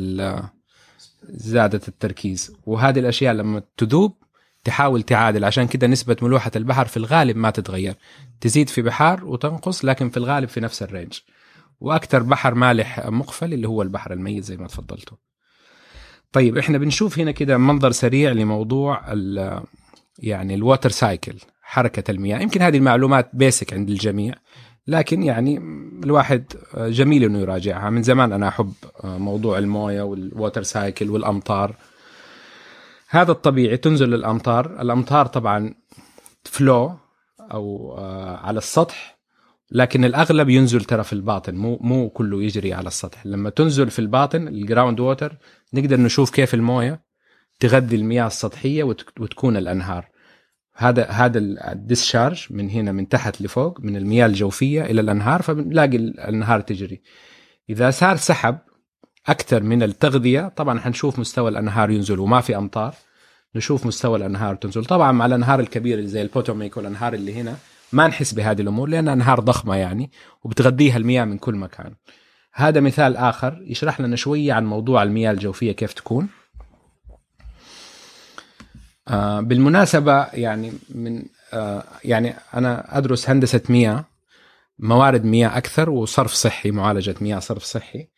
زادت 1.28 1.88
التركيز. 1.88 2.56
وهذه 2.66 2.98
الأشياء 2.98 3.34
لما 3.34 3.62
تذوب 3.76 4.16
تحاول 4.64 5.02
تعادل. 5.02 5.44
عشان 5.44 5.66
كده 5.66 5.86
نسبة 5.86 6.16
ملوحة 6.22 6.50
البحر 6.56 6.84
في 6.84 6.96
الغالب 6.96 7.36
ما 7.36 7.50
تتغير. 7.50 7.94
تزيد 8.40 8.68
في 8.68 8.82
بحار 8.82 9.24
وتنقص 9.24 9.84
لكن 9.84 10.10
في 10.10 10.16
الغالب 10.16 10.48
في 10.48 10.60
نفس 10.60 10.82
الرينج. 10.82 11.18
وأكثر 11.80 12.22
بحر 12.22 12.54
مالح 12.54 13.06
مقفل 13.06 13.52
اللي 13.52 13.68
هو 13.68 13.82
البحر 13.82 14.12
الميت 14.12 14.44
زي 14.44 14.56
ما 14.56 14.66
تفضلتوا. 14.66 15.16
طيب 16.32 16.58
إحنا 16.58 16.78
بنشوف 16.78 17.18
هنا 17.18 17.30
كده 17.30 17.58
منظر 17.58 17.90
سريع 17.90 18.32
لموضوع 18.32 19.02
يعني 20.18 20.54
ال 20.54 20.60
water 20.60 20.90
cycle 20.90 21.34
حركة 21.62 22.10
المياه. 22.10 22.38
يمكن 22.38 22.62
هذه 22.62 22.76
المعلومات 22.76 23.30
basic 23.32 23.74
عند 23.74 23.90
الجميع 23.90 24.34
لكن 24.86 25.22
يعني 25.22 25.58
الواحد 26.04 26.44
جميل 26.76 27.24
إنه 27.24 27.38
يراجعها. 27.38 27.90
من 27.90 28.02
زمان 28.02 28.32
أنا 28.32 28.48
أحب 28.48 28.72
موضوع 29.04 29.58
الموية 29.58 30.02
وال 30.02 30.19
water 30.19 30.62
cycle 30.62 31.10
والأمطار. 31.10 31.76
هذا 33.08 33.32
الطبيعي 33.32 33.76
تنزل 33.76 34.14
الأمطار. 34.14 34.80
الأمطار 34.80 35.26
طبعا 35.26 35.74
flow 36.44 36.92
أو 37.40 37.94
آه، 37.98 38.36
على 38.36 38.58
السطح 38.58 39.18
لكن 39.70 40.04
الأغلب 40.04 40.48
ينزل 40.48 40.84
ترى 40.84 41.04
في 41.04 41.12
الباطن. 41.12 41.54
مو 41.54 41.78
مو 41.80 42.10
كله 42.10 42.42
يجري 42.42 42.72
على 42.72 42.86
السطح. 42.86 43.26
لما 43.26 43.50
تنزل 43.50 43.90
في 43.90 43.98
الباطن 43.98 44.48
ال 44.48 44.55
ground 44.55 45.00
water 45.00 45.36
نقدر 45.74 46.00
نشوف 46.00 46.30
كيف 46.30 46.54
الموية. 46.54 47.03
تغذي 47.60 47.96
المياه 47.96 48.26
السطحية 48.26 48.84
وت- 48.84 49.20
وتكون 49.20 49.56
الأنهار. 49.56 50.08
هذا 50.76 51.04
هذا 51.06 51.38
ال 51.72 51.79
discharge 51.79 52.46
من 52.50 52.70
هنا 52.70 52.92
من 52.92 53.08
تحت 53.08 53.42
لفوق 53.42 53.80
من 53.80 53.96
المياه 53.96 54.26
الجوفية 54.26 54.82
إلى 54.82 55.00
الأنهار 55.00 55.42
فبنلاقي 55.42 55.96
الأنهار 55.96 56.60
تجري. 56.60 57.02
إذا 57.70 57.90
صار 57.90 58.16
سحب 58.16 58.58
أكثر 59.28 59.62
من 59.62 59.82
التغذية 59.82 60.48
طبعا 60.56 60.80
حنشوف 60.80 61.18
مستوى 61.18 61.50
الأنهار 61.50 61.90
ينزل 61.90 62.18
وما 62.18 62.40
في 62.40 62.56
أمطار. 62.56 62.94
نشوف 63.56 63.86
مستوى 63.86 64.18
الأنهار 64.18 64.54
تنزل. 64.54 64.84
طبعا 64.84 65.12
مع 65.12 65.26
الأنهار 65.26 65.60
الكبيرة 65.60 65.98
اللي 65.98 66.08
زي 66.08 66.22
البوتوميك 66.22 66.76
والأنهار 66.76 67.14
اللي 67.14 67.34
هنا 67.34 67.56
ما 67.92 68.06
نحس 68.06 68.32
بهذه 68.32 68.62
الأمور 68.62 68.88
لأنها 68.88 69.12
أنهار 69.12 69.40
ضخمة 69.40 69.76
يعني 69.76 70.10
وبتغذيها 70.44 70.96
المياه 70.96 71.24
من 71.24 71.38
كل 71.38 71.54
مكان. 71.54 71.94
هذا 72.54 72.80
مثال 72.80 73.16
آخر 73.16 73.62
يشرح 73.66 74.00
لنا 74.00 74.16
شوية 74.16 74.52
عن 74.52 74.66
موضوع 74.66 75.02
المياه 75.02 75.32
الجوفية 75.32 75.72
كيف 75.72 75.92
تكون. 75.92 76.28
آه 79.08 79.40
بالمناسبة 79.40 80.24
يعني 80.24 80.72
من 80.94 81.22
آه 81.52 81.84
يعني 82.04 82.34
أنا 82.54 82.98
أدرس 82.98 83.30
هندسة 83.30 83.60
مياه 83.68 84.04
موارد 84.78 85.24
مياه 85.24 85.56
أكثر 85.58 85.90
وصرف 85.90 86.32
صحي 86.32 86.70
معالجة 86.70 87.14
مياه 87.20 87.38
صرف 87.38 87.62
صحي. 87.62 88.08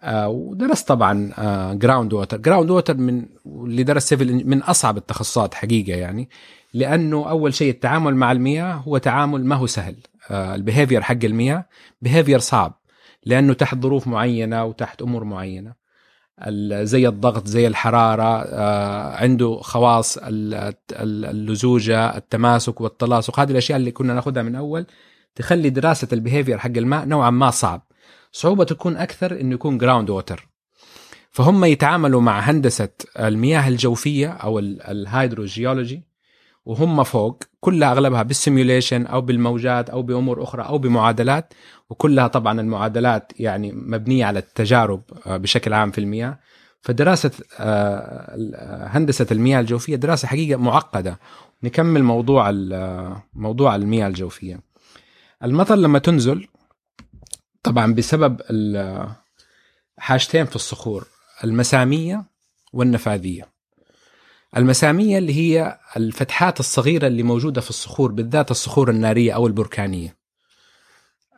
آه 0.00 0.28
ودرست 0.28 0.88
طبعا 0.88 1.32
ground 1.74 2.12
water 2.12 2.36
ground 2.36 2.70
water 2.70 2.96
من 2.96 3.26
اللي 3.46 3.82
درس 3.82 4.08
civil 4.08 4.46
من 4.46 4.62
أصعب 4.62 4.96
التخصصات 4.96 5.54
حقيقة 5.54 5.96
يعني 5.98 6.28
لأنه 6.74 7.30
أول 7.30 7.54
شيء 7.54 7.70
التعامل 7.70 8.14
مع 8.14 8.32
المياه 8.32 8.72
هو 8.72 8.98
تعامل 8.98 9.44
ما 9.44 9.56
هو 9.56 9.66
سهل. 9.66 9.96
ال 10.30 10.38
behavior 10.38 11.02
حق 11.02 11.24
المياه 11.24 11.64
behavior 12.02 12.38
صعب 12.38 12.80
لأنه 13.26 13.52
تحت 13.54 13.78
ظروف 13.78 14.06
معينة 14.06 14.64
وتحت 14.64 15.02
أمور 15.02 15.24
معينة. 15.24 15.74
زي 16.82 17.08
الضغط 17.08 17.46
زي 17.46 17.66
الحرارة 17.66 18.42
آه، 18.42 19.16
عنده 19.16 19.58
خواص 19.62 20.18
ال- 20.18 20.54
ال- 20.92 21.24
اللزوجة 21.24 22.16
التماسك 22.16 22.80
والتلاصق. 22.80 23.40
هذه 23.40 23.50
الأشياء 23.50 23.78
اللي 23.78 23.90
كنا 23.90 24.14
ناخذها 24.14 24.42
من 24.42 24.54
أول 24.56 24.86
تخلي 25.34 25.70
دراسة 25.70 26.08
ال 26.12 26.17
behavior 26.17 26.58
حق 26.58 26.70
الماء 26.76 27.04
نوعا 27.06 27.30
ما 27.30 27.50
صعب. 27.50 27.82
صعوبة 28.32 28.64
تكون 28.64 28.96
أكثر 28.96 29.40
إنه 29.40 29.54
يكون 29.54 29.78
ground 29.78 30.10
water 30.10 30.48
فهم 31.30 31.64
يتعاملوا 31.64 32.20
مع 32.20 32.40
هندسة 32.40 32.88
المياه 33.18 33.68
الجوفية 33.68 34.28
أو 34.28 34.58
ال- 34.58 34.82
الهيدروجيولوجي 34.82 36.02
وهم 36.64 37.02
فوق 37.02 37.42
كلها 37.60 37.92
أغلبها 37.92 38.22
بالسيميوليشن 38.22 39.06
أو 39.06 39.20
بالموجات 39.20 39.90
أو 39.90 40.02
بأمور 40.02 40.42
أخرى 40.42 40.62
أو 40.62 40.78
بمعادلات 40.78 41.54
وكلها 41.90 42.26
طبعا 42.26 42.60
المعادلات 42.60 43.32
يعني 43.40 43.72
مبنية 43.72 44.24
على 44.24 44.38
التجارب 44.38 45.02
آه، 45.26 45.36
بشكل 45.36 45.72
عام 45.72 45.90
في 45.90 45.98
المياه. 45.98 46.38
فدراسة 46.82 47.30
آه، 47.58 48.86
هندسة 48.86 49.26
المياه 49.32 49.60
الجوفية 49.60 49.96
دراسة 49.96 50.28
حقيقة 50.28 50.58
معقدة. 50.60 51.18
نكمل 51.62 52.02
موضوع 52.02 52.50
ال- 52.50 53.16
موضوع 53.34 53.74
المياه 53.76 54.06
الجوفية. 54.08 54.60
المطر 55.44 55.74
لما 55.76 55.98
تنزل 55.98 56.46
طبعا 57.62 57.94
بسبب 57.94 58.40
حاجتين 59.98 60.44
في 60.46 60.56
الصخور 60.56 61.06
المسامية 61.44 62.24
والنفاذية. 62.72 63.48
المسامية 64.56 65.18
اللي 65.18 65.34
هي 65.34 65.78
الفتحات 65.96 66.60
الصغيرة 66.60 67.06
اللي 67.06 67.22
موجودة 67.22 67.60
في 67.60 67.70
الصخور 67.70 68.12
بالذات 68.12 68.50
الصخور 68.50 68.90
النارية 68.90 69.32
أو 69.32 69.46
البركانية. 69.46 70.16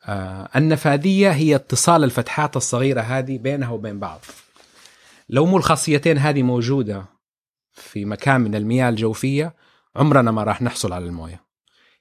آه، 0.04 0.48
النفاذية 0.56 1.30
هي 1.30 1.54
اتصال 1.54 2.04
الفتحات 2.04 2.56
الصغيرة 2.56 3.00
هذه 3.00 3.38
بينها 3.38 3.70
وبين 3.70 3.98
بعض. 3.98 4.20
لو 5.28 5.46
مو 5.46 5.56
الخاصيتين 5.56 6.18
هذه 6.18 6.42
موجودة 6.42 7.04
في 7.72 8.04
مكان 8.04 8.40
من 8.40 8.54
المياه 8.54 8.88
الجوفية 8.88 9.54
عمرنا 9.96 10.30
ما 10.30 10.44
راح 10.44 10.62
نحصل 10.62 10.92
على 10.92 11.04
الموية. 11.04 11.42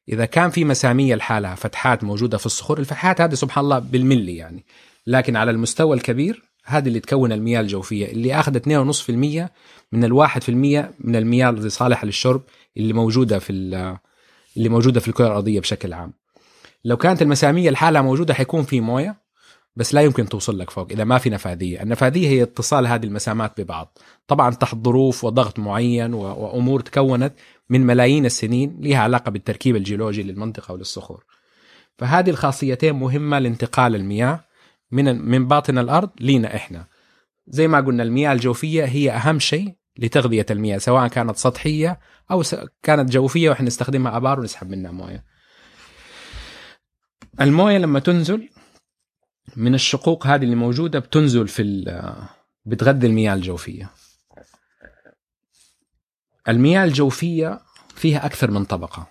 إذا 0.09 0.25
كان 0.25 0.49
في 0.49 0.65
مسامية 0.65 1.15
لحالها 1.15 1.55
فتحات 1.55 2.03
موجودة 2.03 2.37
في 2.37 2.45
الصخور 2.45 2.79
الفتحات 2.79 3.21
هذه 3.21 3.33
سبحان 3.33 3.63
الله 3.63 3.79
بالملي 3.79 4.35
يعني 4.35 4.65
لكن 5.07 5.35
على 5.35 5.51
المستوى 5.51 5.97
الكبير 5.97 6.50
هذه 6.63 6.87
اللي 6.87 6.99
تكون 6.99 7.31
المياه 7.31 7.61
الجوفية 7.61 8.05
اللي 8.05 8.35
آخذت 8.39 8.67
2.5% 8.69 9.49
من 9.91 10.03
الواحد 10.03 10.43
في 10.43 10.49
المية 10.49 10.91
من 10.99 11.15
المياه 11.15 11.49
اللي 11.49 11.69
صالحه 11.69 12.05
للشرب 12.05 12.41
اللي 12.77 12.93
موجودة 12.93 13.39
في 13.39 13.51
ال- 13.53 13.97
اللي 14.57 14.69
موجودة 14.69 14.99
في 14.99 15.07
الكرة 15.07 15.27
الأرضية 15.27 15.59
بشكل 15.59 15.93
عام. 15.93 16.13
لو 16.85 16.97
كانت 16.97 17.21
المساميه 17.21 17.69
لحالها 17.69 18.01
موجودة 18.01 18.33
حيكون 18.33 18.63
في 18.63 18.81
موية 18.81 19.21
بس 19.75 19.93
لا 19.93 20.01
يمكن 20.01 20.29
توصل 20.29 20.59
لك 20.59 20.69
فوق 20.69 20.91
إذا 20.91 21.03
ما 21.03 21.17
في 21.17 21.29
نفاذية، 21.29 21.81
النفاذية 21.81 22.27
هي 22.27 22.43
اتصال 22.43 22.87
هذه 22.87 23.05
المسامات 23.05 23.61
ببعض، 23.61 23.97
طبعا 24.27 24.49
تحت 24.53 24.75
ظروف 24.75 25.23
وضغط 25.23 25.59
معين 25.59 26.13
وأمور 26.13 26.79
تكونت 26.79 27.33
من 27.69 27.85
ملايين 27.85 28.25
السنين 28.25 28.77
لها 28.79 28.97
علاقة 28.97 29.31
بالتركيب 29.31 29.75
الجيولوجي 29.75 30.23
للمنطقة 30.23 30.73
وللصخور. 30.73 31.25
فهذه 31.97 32.29
الخاصيتين 32.29 32.95
مهمة 32.95 33.39
لانتقال 33.39 33.95
المياه 33.95 34.39
من 34.91 35.21
من 35.21 35.47
باطن 35.47 35.77
الأرض 35.77 36.09
لينا 36.19 36.55
إحنا. 36.55 36.87
زي 37.47 37.67
ما 37.67 37.79
قلنا 37.79 38.03
المياه 38.03 38.31
الجوفية 38.33 38.85
هي 38.85 39.11
أهم 39.11 39.39
شيء 39.39 39.75
لتغذية 39.99 40.45
المياه 40.51 40.77
سواء 40.77 41.07
كانت 41.07 41.37
سطحية 41.37 41.99
أو 42.31 42.43
كانت 42.83 43.11
جوفية 43.11 43.49
وإحنا 43.49 43.67
نستخدمها 43.67 44.17
أبار 44.17 44.39
ونسحب 44.39 44.69
منها 44.69 44.91
موية. 44.91 45.25
الموية 47.41 47.77
لما 47.77 47.99
تنزل 47.99 48.49
من 49.55 49.73
الشقوق 49.73 50.27
هذه 50.27 50.43
اللي 50.43 50.55
موجودة 50.55 50.99
بتنزل 50.99 51.47
في 51.47 51.83
بتغذي 52.65 53.07
المياه 53.07 53.33
الجوفية. 53.33 53.89
المياه 56.47 56.83
الجوفية 56.83 57.59
فيها 57.95 58.25
أكثر 58.25 58.51
من 58.51 58.65
طبقة. 58.65 59.07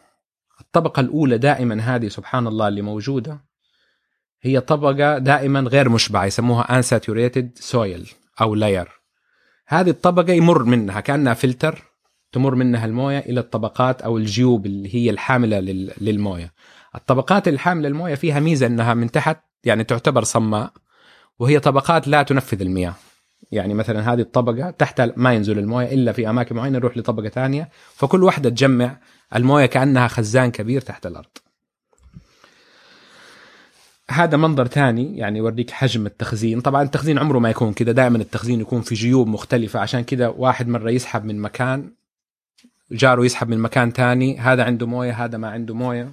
الطبقة 0.61 1.01
الأولى 1.01 1.39
دائما 1.39 1.81
هذه 1.81 2.09
سبحان 2.09 2.47
الله 2.47 2.69
اللي 2.69 2.83
موجودة 2.83 3.50
هي 4.43 4.61
طبقة 4.61 5.19
دائما 5.19 5.61
غير 5.61 5.89
مشبعة 5.89 6.25
يسموها 6.25 6.83
unsaturated 6.83 7.73
soil 7.73 8.15
أو 8.41 8.55
لاير. 8.55 8.89
هذه 9.67 9.91
الطبقة 9.91 10.33
يمر 10.33 10.65
منها 10.65 11.01
كأنها 11.01 11.35
فلتر 11.35 11.83
تمر 12.33 12.55
منها 12.55 12.87
الموية 12.87 13.19
إلى 13.19 13.41
الطبقات 13.41 14.03
أو 14.03 14.19
الجيوب 14.19 14.67
اللي 14.67 14.95
هي 14.95 15.11
الحاملة 15.11 15.61
للموية. 16.01 16.53
الطبقات 16.95 17.49
الحاملة 17.49 17.89
للموية 17.89 18.15
فيها 18.15 18.41
ميزة 18.41 18.67
إنها 18.67 18.95
من 18.95 19.11
تحت 19.11 19.41
يعني 19.65 19.85
تعتبر 19.85 20.25
صماء 20.25 20.73
وهي 21.39 21.61
طبقات 21.61 22.09
لا 22.09 22.23
تنفذ 22.23 22.61
المياه 22.61 22.95
يعني 23.53 23.75
مثلا 23.75 24.13
هذه 24.13 24.21
الطبقة 24.21 24.71
تحت 24.71 25.01
ما 25.17 25.35
ينزل 25.35 25.59
الموية 25.59 25.95
إلا 25.95 26.13
في 26.13 26.31
أماكن 26.31 26.57
معينة 26.57 26.79
نروح 26.79 26.97
لطبقة 26.97 27.29
ثانية 27.29 27.69
فكل 27.95 28.25
واحدة 28.25 28.51
تجمع 28.51 28.97
الموية 29.37 29.67
كأنها 29.67 30.09
خزان 30.09 30.51
كبير 30.51 30.81
تحت 30.81 31.07
الأرض 31.07 31.31
هذا 34.13 34.37
منظر 34.37 34.67
ثاني 34.67 35.19
يعني 35.19 35.39
يوريك 35.39 35.71
حجم 35.71 36.07
التخزين. 36.07 36.61
طبعا 36.61 36.83
التخزين 36.83 37.19
عمره 37.19 37.39
ما 37.39 37.51
يكون 37.51 37.73
كذا 37.73 37.93
دائما 37.93 38.19
التخزين 38.19 38.61
يكون 38.61 38.81
في 38.81 38.95
جيوب 38.95 39.29
مختلفة. 39.29 39.81
عشان 39.81 40.01
كذا 40.01 40.29
واحد 40.29 40.69
مرة 40.69 40.91
يسحب 40.91 41.25
من 41.25 41.41
مكان 41.41 41.93
جاره 42.93 43.25
يسحب 43.25 43.49
من 43.49 43.59
مكان 43.59 43.91
ثاني 43.91 44.39
هذا 44.39 44.65
عنده 44.65 44.87
موية 44.87 45.25
هذا 45.25 45.39
ما 45.39 45.51
عنده 45.51 45.75
موية. 45.75 46.11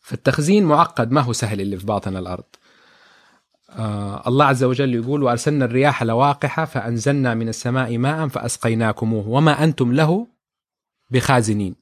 فالتخزين 0.00 0.64
معقد 0.64 1.10
ما 1.10 1.20
هو 1.20 1.32
سهل 1.32 1.60
اللي 1.60 1.76
في 1.76 1.86
باطن 1.86 2.16
الأرض. 2.16 2.44
آه 3.70 4.28
الله 4.28 4.44
عز 4.44 4.64
وجل 4.64 4.94
يقول 4.94 5.22
وأرسلنا 5.22 5.64
الرياح 5.64 6.02
لواقحة 6.02 6.64
فأنزلنا 6.64 7.34
من 7.34 7.48
السماء 7.48 7.98
ماء 7.98 8.28
فأسقيناكموه 8.28 9.28
وما 9.28 9.64
أنتم 9.64 9.92
له 9.92 10.26
بخازنين. 11.10 11.74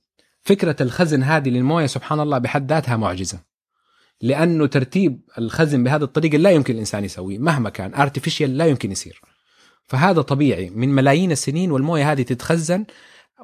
فكرة 0.42 0.76
الخزن 0.80 1.22
هذه 1.22 1.48
للموية 1.48 1.86
سبحان 1.86 2.20
الله 2.20 2.38
بحد 2.38 2.72
ذاتها 2.72 2.96
معجزة. 2.96 3.53
لأنه 4.24 4.66
ترتيب 4.66 5.20
الخزن 5.38 5.84
بهذه 5.84 6.02
الطريقة 6.02 6.38
لا 6.38 6.50
يمكن 6.50 6.74
الإنسان 6.74 7.04
يسويه 7.04 7.38
مهما 7.38 7.70
كان. 7.70 7.94
ارتفيشال 7.94 8.56
لا 8.56 8.66
يمكن 8.66 8.92
يصير. 8.92 9.20
فهذا 9.86 10.22
طبيعي. 10.22 10.70
من 10.70 10.88
ملايين 10.88 11.32
السنين 11.32 11.70
والموية 11.70 12.12
هذه 12.12 12.22
تتخزن 12.22 12.84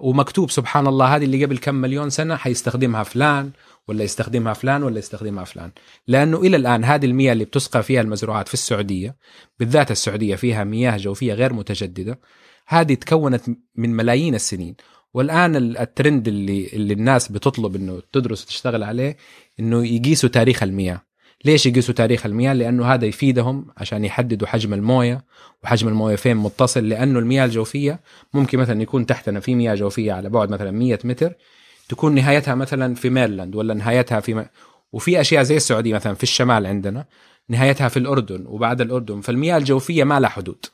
ومكتوب 0.00 0.50
سبحان 0.50 0.86
الله 0.86 1.16
هذه 1.16 1.24
اللي 1.24 1.44
قبل 1.44 1.58
كم 1.58 1.74
مليون 1.74 2.10
سنة 2.10 2.36
حيستخدمها 2.36 3.02
فلان 3.02 3.50
ولا 3.88 4.04
يستخدمها 4.04 4.52
فلان 4.52 4.82
ولا 4.82 4.98
يستخدمها 4.98 5.44
فلان. 5.44 5.70
لأنه 6.06 6.38
إلى 6.38 6.56
الآن 6.56 6.84
هذه 6.84 7.06
المياه 7.06 7.32
اللي 7.32 7.44
بتسقى 7.44 7.82
فيها 7.82 8.00
المزروعات 8.00 8.48
في 8.48 8.54
السعودية 8.54 9.16
بالذات 9.58 9.90
السعودية 9.90 10.36
فيها 10.36 10.64
مياه 10.64 10.96
جوفية 10.96 11.34
غير 11.34 11.52
متجددة 11.52 12.20
هذه 12.66 12.94
تكونت 12.94 13.42
من 13.76 13.96
ملايين 13.96 14.34
السنين. 14.34 14.76
والآن 15.14 15.56
الترند 15.56 16.28
اللي 16.28 16.66
اللي 16.72 16.94
الناس 16.94 17.32
بتطلب 17.32 17.76
إنه 17.76 18.02
تدرس 18.12 18.44
وتشتغل 18.44 18.82
عليه 18.82 19.16
إنه 19.60 19.86
يقيسوا 19.86 20.28
تاريخ 20.28 20.62
المياه. 20.62 21.00
ليش 21.44 21.66
يقيسوا 21.66 21.94
تاريخ 21.94 22.26
المياه؟ 22.26 22.52
لأنه 22.52 22.94
هذا 22.94 23.06
يفيدهم 23.06 23.66
عشان 23.76 24.04
يحددوا 24.04 24.48
حجم 24.48 24.74
الموية 24.74 25.24
وحجم 25.64 25.88
الموية 25.88 26.16
فين 26.16 26.36
متصل 26.36 26.88
لأنه 26.88 27.18
المياه 27.18 27.44
الجوفية 27.44 28.00
ممكن 28.34 28.58
مثلا 28.58 28.82
يكون 28.82 29.06
تحتنا 29.06 29.40
في 29.40 29.54
مياه 29.54 29.74
جوفية 29.74 30.12
على 30.12 30.28
بعد 30.28 30.50
مثلا 30.50 30.70
100 30.70 30.98
متر 31.04 31.32
تكون 31.88 32.14
نهايتها 32.14 32.54
مثلا 32.54 32.94
في 32.94 33.10
ميرلاند 33.10 33.56
ولا 33.56 33.74
نهايتها 33.74 34.20
في 34.20 34.34
م... 34.34 34.46
وفي 34.92 35.20
أشياء 35.20 35.42
زي 35.42 35.56
السعودية 35.56 35.94
مثلا 35.94 36.14
في 36.14 36.22
الشمال 36.22 36.66
عندنا 36.66 37.06
نهايتها 37.48 37.88
في 37.88 37.96
الأردن 37.96 38.46
وبعد 38.46 38.80
الأردن. 38.80 39.20
فالمياه 39.20 39.56
الجوفية 39.56 40.04
ما 40.04 40.20
لها 40.20 40.30
حدود. 40.30 40.66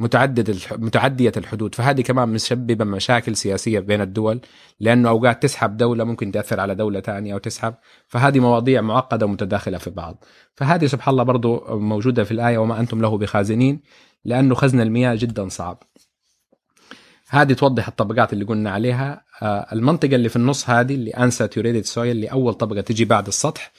متعدد 0.00 0.50
الح... 0.50 0.72
متعدية 0.72 1.32
الحدود. 1.36 1.74
فهذه 1.74 2.00
كمان 2.00 2.28
مسببة 2.28 2.84
مشاكل 2.84 3.36
سياسية 3.36 3.80
بين 3.80 4.00
الدول 4.00 4.40
لأنه 4.80 5.08
أوقات 5.08 5.42
تسحب 5.42 5.76
دولة 5.76 6.04
ممكن 6.04 6.32
تأثر 6.32 6.60
على 6.60 6.74
دولة 6.74 7.00
ثانية 7.00 7.34
أو 7.34 7.38
تسحب 7.38 7.74
فهذه 8.08 8.40
مواضيع 8.40 8.80
معقدة 8.80 9.26
ومتداخلة 9.26 9.78
في 9.78 9.90
بعض. 9.90 10.24
فهذه 10.54 10.86
سبحان 10.86 11.12
الله 11.12 11.22
برضو 11.22 11.78
موجودة 11.78 12.24
في 12.24 12.30
الآية 12.30 12.58
وما 12.58 12.80
أنتم 12.80 13.00
له 13.00 13.18
بخازنين 13.18 13.80
لأنه 14.24 14.54
خزن 14.54 14.80
المياه 14.80 15.14
جدا 15.14 15.48
صعب. 15.48 15.82
هذه 17.28 17.52
توضح 17.52 17.88
الطبقات 17.88 18.32
اللي 18.32 18.44
قلنا 18.44 18.70
عليها. 18.70 19.24
آه، 19.42 19.66
المنطقة 19.72 20.14
اللي 20.14 20.28
في 20.28 20.36
النص 20.36 20.70
هذه 20.70 20.94
اللي 20.94 21.12
unsaturated 21.12 21.84
سويل 21.84 22.10
اللي 22.10 22.26
أول 22.26 22.54
طبقة 22.54 22.80
تجي 22.80 23.04
بعد 23.04 23.26
السطح. 23.26 23.72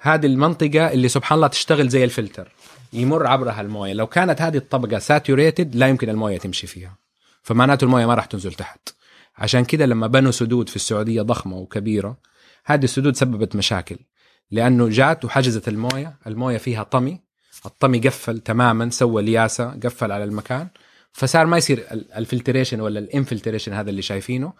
هذه 0.00 0.26
المنطقة 0.26 0.92
اللي 0.92 1.08
سبحان 1.08 1.36
الله 1.36 1.46
تشتغل 1.48 1.88
زي 1.88 2.04
الفلتر. 2.04 2.52
يمر 2.92 3.26
عبرها 3.26 3.60
المويه 3.60 3.92
لو 3.92 4.06
كانت 4.06 4.42
هذه 4.42 4.56
الطبقة 4.56 4.98
saturated 4.98 5.74
لا 5.74 5.88
يمكن 5.88 6.08
الموية 6.08 6.38
تمشي 6.38 6.66
فيها. 6.66 6.96
فمعناته 7.42 7.84
الموية 7.84 8.06
ما 8.06 8.14
راح 8.14 8.24
تنزل 8.24 8.52
تحت. 8.52 8.88
عشان 9.38 9.64
كده 9.64 9.86
لما 9.86 10.06
بنوا 10.06 10.30
سدود 10.30 10.68
في 10.68 10.76
السعودية 10.76 11.22
ضخمة 11.22 11.56
وكبيرة 11.56 12.16
هذه 12.64 12.84
السدود 12.84 13.16
سببت 13.16 13.56
مشاكل. 13.56 13.96
لأنه 14.50 14.88
جات 14.88 15.24
وحجزت 15.24 15.68
الموية 15.68 16.16
الموية 16.26 16.58
فيها 16.58 16.82
طمي. 16.82 17.20
الطمي 17.66 17.98
قفل 17.98 18.38
تماما 18.38 18.90
سوى 18.90 19.22
لياسة 19.22 19.70
قفل 19.84 20.12
على 20.12 20.24
المكان. 20.24 20.68
فصار 21.12 21.46
ما 21.46 21.56
يصير 21.56 21.86
ال 22.16 22.22
filtration 22.22 22.80
ولا 22.80 22.98
ال 22.98 23.04
infiltration 23.04 23.72
هذا 23.72 23.90
اللي 23.90 24.02
شايفينه. 24.02 24.52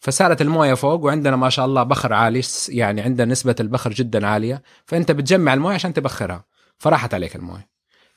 فصارت 0.00 0.42
الموية 0.42 0.74
فوق 0.74 1.04
وعندنا 1.04 1.36
ما 1.36 1.50
شاء 1.50 1.66
الله 1.66 1.82
بخر 1.82 2.12
عالي 2.12 2.42
يعني 2.68 3.00
عندنا 3.00 3.32
نسبة 3.32 3.56
البخر 3.60 3.92
جدا 3.92 4.26
عالية. 4.26 4.62
فأنت 4.86 5.12
بتجمع 5.12 5.54
الموية 5.54 5.74
عشان 5.74 5.94
تبخرها. 5.94 6.44
فراحت 6.78 7.14
عليك 7.14 7.36
الموية. 7.36 7.68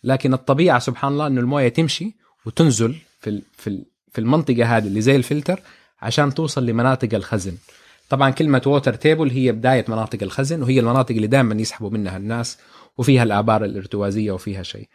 لكن 0.04 0.34
الطبيعة 0.34 0.80
سبحان 0.80 1.12
الله 1.12 1.28
إنه 1.28 1.42
الموية 1.42 1.70
تمشي 1.70 2.16
وتنزل 2.46 2.96
في 3.20 3.42
في 3.58 3.86
في 4.12 4.22
المنطقة 4.22 4.78
هذه 4.78 4.88
اللي 4.88 5.02
زي 5.02 5.16
الفلتر 5.16 5.60
عشان 6.02 6.34
توصل 6.34 6.66
لمناطق 6.66 7.14
الخزن. 7.14 7.58
طبعا 8.10 8.30
كلمة 8.30 8.62
water 8.66 8.94
table 8.94 9.30
هي 9.30 9.52
بداية 9.52 9.86
مناطق 9.88 10.24
الخزن 10.24 10.64
وهي 10.64 10.80
المناطق 10.80 11.16
اللي 11.16 11.28
دائما 11.28 11.56
يسحبوا 11.56 11.90
منها 11.90 12.18
الناس 12.18 12.58
وفيها 12.98 13.24
الآبار 13.24 13.66
الارتوازية 13.66 14.32
وفيها 14.32 14.64
شيء. 14.64 14.90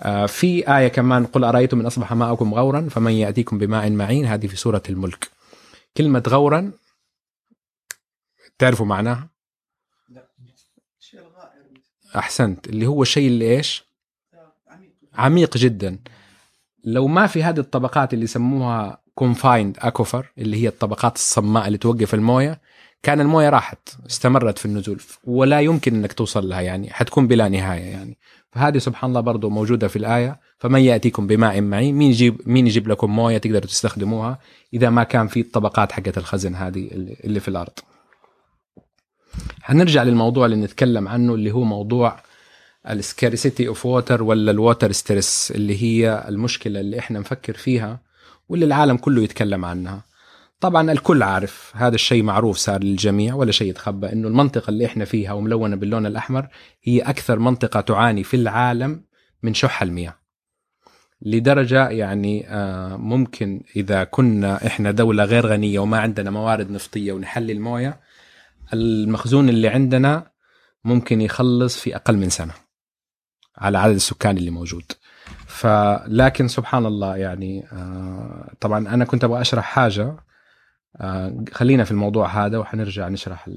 آه، 0.00 0.26
في 0.26 0.76
آية 0.76 0.88
كمان 0.88 1.26
قل 1.26 1.44
أرأيتم 1.44 1.78
من 1.78 1.86
أصبح 1.86 2.12
ماءكم 2.12 2.54
غورا 2.54 2.88
فمن 2.90 3.12
يأتيكم 3.12 3.58
بماء 3.58 3.90
معين؟ 3.90 4.26
هذه 4.26 4.46
في 4.46 4.56
سورة 4.56 4.82
الملك. 4.88 5.28
كلمة 5.96 6.22
غورا 6.28 6.72
تعرفوا 8.58 8.86
معناها؟ 8.86 9.28
أحسنت. 12.16 12.68
اللي 12.68 12.86
هو 12.86 13.02
الشيء 13.02 13.28
اللي 13.28 13.56
إيش؟ 13.56 13.84
عميق 15.14 15.56
جدا. 15.56 15.98
لو 16.84 17.06
ما 17.06 17.26
في 17.26 17.42
هذه 17.42 17.60
الطبقات 17.60 18.14
اللي 18.14 18.24
يسموها 18.24 18.98
كونفايند 19.14 19.76
اكوفر 19.80 20.26
اللي 20.38 20.62
هي 20.62 20.68
الطبقات 20.68 21.16
الصماء 21.16 21.66
اللي 21.66 21.78
توقف 21.78 22.14
الموية 22.14 22.60
كان 23.02 23.20
الموية 23.20 23.50
راحت 23.50 23.78
استمرت 24.06 24.58
في 24.58 24.66
النزول 24.66 25.00
ولا 25.24 25.60
يمكن 25.60 25.94
إنك 25.94 26.12
توصل 26.12 26.48
لها 26.48 26.60
يعني 26.60 26.92
حتكون 26.92 27.26
بلا 27.26 27.48
نهاية 27.48 27.84
يعني. 27.84 28.18
فهذه 28.52 28.78
سبحان 28.78 29.10
الله 29.10 29.20
برضو 29.20 29.50
موجودة 29.50 29.88
في 29.88 29.96
الآية. 29.96 30.40
فمن 30.58 30.80
يأتيكم 30.80 31.26
بماء 31.26 31.60
معين 31.60 31.94
مين 31.94 32.10
يجيب 32.10 32.40
مين 32.46 32.66
يجيب 32.66 32.88
لكم 32.88 33.10
موية 33.10 33.38
تقدروا 33.38 33.60
تستخدموها 33.60 34.38
إذا 34.74 34.90
ما 34.90 35.04
كان 35.04 35.28
في 35.28 35.40
الطبقات 35.40 35.92
حقت 35.92 36.18
الخزن 36.18 36.54
هذه 36.54 36.88
اللي 37.24 37.40
في 37.40 37.48
الأرض. 37.48 37.72
حنرجع 39.62 40.02
للموضوع 40.02 40.46
اللي 40.46 40.56
نتكلم 40.56 41.08
عنه 41.08 41.34
اللي 41.34 41.50
هو 41.50 41.64
موضوع 41.64 42.20
ال 42.90 42.99
scarcity 42.99 43.68
of 43.68 43.86
water 43.86 44.22
ولا 44.22 44.50
ال 44.50 44.57
water 44.57 44.92
stress 44.92 45.52
اللي 45.54 45.82
هي 45.82 46.24
المشكلة 46.28 46.80
اللي 46.80 46.98
إحنا 46.98 47.18
نفكر 47.18 47.52
فيها 47.52 48.00
واللي 48.48 48.66
العالم 48.66 48.96
كله 48.96 49.22
يتكلم 49.22 49.64
عنها. 49.64 50.04
طبعا 50.60 50.92
الكل 50.92 51.22
عارف 51.22 51.72
هذا 51.74 51.94
الشيء 51.94 52.22
معروف 52.22 52.56
صار 52.56 52.82
للجميع 52.82 53.34
ولا 53.34 53.52
شيء 53.52 53.70
يتخبى 53.70 54.12
إنه 54.12 54.28
المنطقة 54.28 54.70
اللي 54.70 54.86
إحنا 54.86 55.04
فيها 55.04 55.32
وملونة 55.32 55.76
باللون 55.76 56.06
الأحمر 56.06 56.48
هي 56.82 57.00
أكثر 57.00 57.38
منطقة 57.38 57.80
تعاني 57.80 58.24
في 58.24 58.34
العالم 58.36 59.02
من 59.42 59.54
شح 59.54 59.82
المياه. 59.82 60.14
لدرجة 61.22 61.88
يعني 61.88 62.46
آه، 62.48 62.96
ممكن 62.96 63.60
إذا 63.76 64.04
كنا 64.04 64.66
إحنا 64.66 64.90
دولة 64.90 65.24
غير 65.24 65.46
غنية 65.46 65.78
وما 65.78 65.98
عندنا 65.98 66.30
موارد 66.30 66.70
نفطية 66.70 67.12
ونحلل 67.12 67.60
مويه 67.60 68.00
المخزون 68.72 69.48
اللي 69.48 69.68
عندنا 69.68 70.30
ممكن 70.84 71.20
يخلص 71.20 71.78
في 71.78 71.96
أقل 71.96 72.16
من 72.16 72.30
سنة 72.30 72.52
على 73.58 73.78
عدد 73.78 73.94
السكان 73.94 74.36
اللي 74.36 74.50
موجود. 74.50 74.92
فلكن 75.46 76.48
سبحان 76.48 76.86
الله 76.86 77.16
يعني 77.16 77.66
آه، 77.72 78.52
طبعا 78.60 78.88
أنا 78.88 79.04
كنت 79.04 79.24
أبغى 79.24 79.40
أشرح 79.40 79.64
حاجة 79.64 80.16
آه، 80.96 81.44
خلينا 81.52 81.84
في 81.84 81.90
الموضوع 81.90 82.46
هذا 82.46 82.58
وحنرجع 82.58 83.08
نشرح 83.08 83.48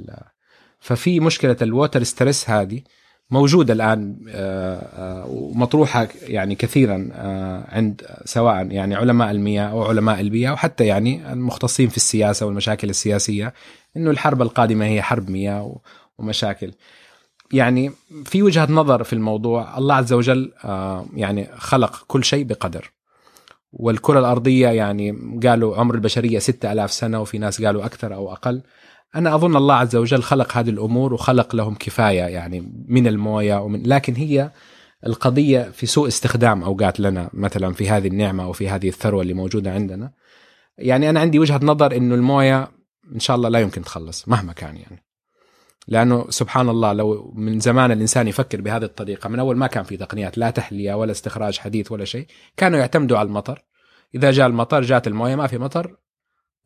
ففي 0.80 1.20
مشكلة 1.20 1.58
ال 1.62 1.69
water 1.69 2.04
stress 2.04 2.50
هذه 2.50 2.82
موجودة 3.32 3.74
الآن 3.74 4.18
آه، 4.30 4.76
آه، 4.76 5.26
ومطروحة 5.28 6.08
يعني 6.22 6.56
كثيرا 6.56 7.10
آه، 7.14 7.66
عند 7.70 8.02
سواء 8.26 8.72
يعني 8.72 8.96
علماء 8.96 9.32
المياه 9.32 9.64
أو 9.64 9.84
علماء 9.84 10.20
البيئة 10.20 10.52
وحتى 10.52 10.86
يعني 10.86 11.34
المختصين 11.34 11.90
في 11.90 11.98
السياسة 11.98 12.46
والمشاكل 12.46 12.90
السياسية 12.90 13.54
إنه 13.98 14.12
الحرب 14.12 14.42
القادمة 14.42 14.86
هي 14.86 15.02
حرب 15.02 15.30
مياه 15.30 15.80
ومشاكل. 16.18 16.72
يعني 17.54 17.92
في 18.26 18.44
وجهة 18.44 18.72
نظر 18.72 19.04
في 19.04 19.14
الموضوع 19.14 19.78
الله 19.78 19.96
عز 19.96 20.14
وجل 20.14 20.52
يعني 21.14 21.50
خلق 21.58 22.04
كل 22.08 22.24
شيء 22.24 22.44
بقدر. 22.44 22.92
والكرة 23.74 24.20
الأرضية 24.20 24.68
يعني 24.68 25.40
قالوا 25.44 25.78
عمر 25.78 25.96
البشرية 25.96 26.40
ستة 26.40 26.72
ألاف 26.72 26.92
سنة 26.92 27.22
وفي 27.22 27.38
ناس 27.38 27.64
قالوا 27.64 27.86
أكثر 27.86 28.14
أو 28.14 28.32
أقل. 28.32 28.62
أنا 29.16 29.36
أظن 29.36 29.56
الله 29.56 29.76
عز 29.76 29.96
وجل 29.96 30.24
خلق 30.24 30.58
هذه 30.58 30.70
الأمور 30.70 31.14
وخلق 31.14 31.56
لهم 31.56 31.76
كفاية 31.76 32.22
يعني 32.22 32.86
من 32.88 33.08
الموية 33.08 33.62
ومن 33.62 33.84
لكن 33.84 34.16
هي 34.16 34.52
القضية 35.08 35.62
في 35.62 35.86
سوء 35.86 36.08
استخدام 36.08 36.64
أوقات 36.64 37.00
لنا 37.00 37.30
مثلا 37.34 37.74
في 37.74 37.90
هذه 37.90 38.08
النعمة 38.08 38.50
وفي 38.50 38.70
هذه 38.70 38.88
الثروة 38.88 39.22
اللي 39.22 39.34
موجودة 39.34 39.72
عندنا. 39.72 40.12
يعني 40.78 41.10
أنا 41.10 41.20
عندي 41.20 41.40
وجهة 41.40 41.60
نظر 41.64 41.96
إنه 41.96 42.16
الموية 42.16 42.72
إن 43.16 43.20
شاء 43.20 43.36
الله 43.36 43.50
لا 43.50 43.60
يمكن 43.60 43.82
تخلص 43.82 44.28
مهما 44.28 44.54
كان 44.54 44.78
يعني. 44.78 45.04
لأنه 45.88 46.26
سبحان 46.30 46.70
الله 46.70 46.94
لو 46.94 47.34
من 47.36 47.60
زمان 47.60 47.92
الإنسان 47.92 48.28
يفكر 48.28 48.62
بهذه 48.62 48.84
الطريقة 48.84 49.30
من 49.30 49.40
أول 49.40 49.58
ما 49.58 49.68
كان 49.68 49.84
في 49.84 49.98
تقنيات 49.98 50.38
لا 50.38 50.50
تحلية 50.50 50.94
ولا 50.94 51.12
استخراج 51.12 51.58
حديث 51.58 51.92
ولا 51.92 52.06
شيء 52.06 52.28
كانوا 52.58 52.80
يعتمدوا 52.80 53.18
على 53.18 53.28
المطر. 53.28 53.66
إذا 54.16 54.32
جاء 54.32 54.48
المطر 54.48 54.82
جات 54.82 55.08
الموية 55.08 55.36
ما 55.36 55.48
في 55.48 55.58
مطر 55.58 55.96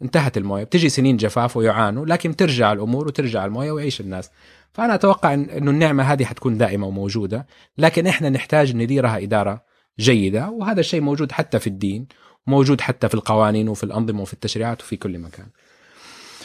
انتهت 0.02 0.38
الموية. 0.38 0.64
بتجي 0.64 0.90
سنين 0.90 1.18
جفاف 1.18 1.58
ويعانوا 1.58 2.06
لكن 2.06 2.36
ترجع 2.36 2.72
الأمور 2.74 3.08
وترجع 3.08 3.46
الموية 3.46 3.72
ويعيش 3.72 4.02
الناس. 4.02 4.32
فأنا 4.74 4.96
أتوقع 4.96 5.34
إنه 5.34 5.72
النعمة 5.72 6.04
هذه 6.04 6.26
حتكون 6.26 6.58
دائمة 6.58 6.88
وموجودة 6.88 7.48
لكن 7.78 8.08
إحنا 8.08 8.30
نحتاج 8.30 8.76
نديرها 8.76 9.18
إدارة 9.18 9.64
جيدة 10.00 10.50
وهذا 10.50 10.80
الشيء 10.80 11.02
موجود 11.02 11.32
حتى 11.32 11.60
في 11.60 11.68
الدين 11.68 12.08
موجود 12.48 12.82
حتى 12.82 13.10
في 13.10 13.14
القوانين 13.14 13.70
وفي 13.70 13.84
الأنظمة 13.84 14.22
وفي 14.22 14.34
التشريعات 14.34 14.82
وفي 14.82 14.96
كل 14.96 15.20
مكان. 15.20 15.46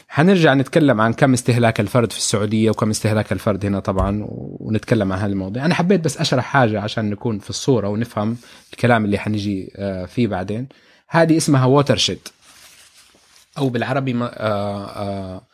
حنرجع 0.09 0.55
نتكلم 0.55 1.01
عن 1.01 1.13
كم 1.13 1.33
استهلاك 1.33 1.81
الفرد 1.81 2.13
في 2.13 2.19
السعودية 2.19 2.71
وكم 2.71 2.91
استهلاك 2.91 3.33
الفرد 3.33 3.67
هنا 3.67 3.81
طبعا 3.81 4.27
ونتكلم 4.29 5.13
عن 5.13 5.19
هذا 5.19 5.33
الموضوع. 5.33 5.65
أنا 5.65 5.75
حبيت 5.75 6.01
بس 6.01 6.19
أشرح 6.19 6.45
حاجة 6.45 6.81
عشان 6.81 7.11
نكون 7.11 7.39
في 7.39 7.51
الصورة 7.51 7.89
ونفهم 7.89 8.37
الكلام 8.73 9.05
اللي 9.05 9.19
حنجي 9.19 9.73
آه، 9.77 10.05
فيه 10.05 10.27
بعدين. 10.27 10.69
هذه 11.09 11.37
اسمها 11.37 11.65
ووتر 11.67 11.97
شيد 11.97 12.29
أو 13.59 13.69
بالعربي 13.69 14.15
آه، 14.23 14.87
آه، 14.87 15.47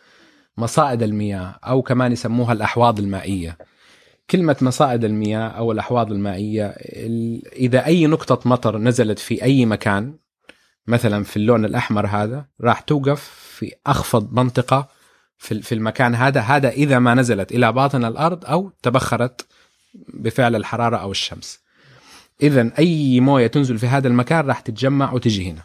مصائد 0.56 1.02
المياه 1.02 1.58
أو 1.64 1.82
كمان 1.82 2.12
يسموها 2.12 2.52
الأحواض 2.52 2.98
المائية. 2.98 3.58
كلمة 4.30 4.56
مصائد 4.60 5.04
المياه 5.04 5.48
أو 5.48 5.72
الأحواض 5.72 6.12
المائية 6.12 6.66
ال- 6.78 7.52
إذا 7.52 7.86
أي 7.86 8.06
نقطة 8.06 8.48
مطر 8.48 8.78
نزلت 8.78 9.18
في 9.18 9.42
أي 9.42 9.66
مكان 9.66 10.14
مثلا 10.86 11.24
في 11.24 11.36
اللون 11.36 11.64
الأحمر 11.64 12.06
هذا 12.06 12.46
راح 12.60 12.80
توقف 12.80 13.22
في 13.58 13.72
أخفض 13.86 14.32
منطقة 14.32 14.88
في 15.38 15.72
المكان 15.74 16.14
هذا. 16.14 16.40
هذا 16.40 16.68
إذا 16.70 16.98
ما 16.98 17.14
نزلت 17.14 17.52
إلى 17.52 17.72
باطن 17.72 18.04
الأرض 18.04 18.44
أو 18.44 18.72
تبخرت 18.82 19.46
بفعل 19.94 20.56
الحرارة 20.56 20.96
أو 20.96 21.10
الشمس. 21.10 21.60
إذا 22.42 22.72
أي 22.78 23.20
موية 23.20 23.46
تنزل 23.46 23.78
في 23.78 23.86
هذا 23.86 24.08
المكان 24.08 24.46
راح 24.46 24.60
تتجمع 24.60 25.12
وتجي 25.12 25.50
هنا. 25.50 25.62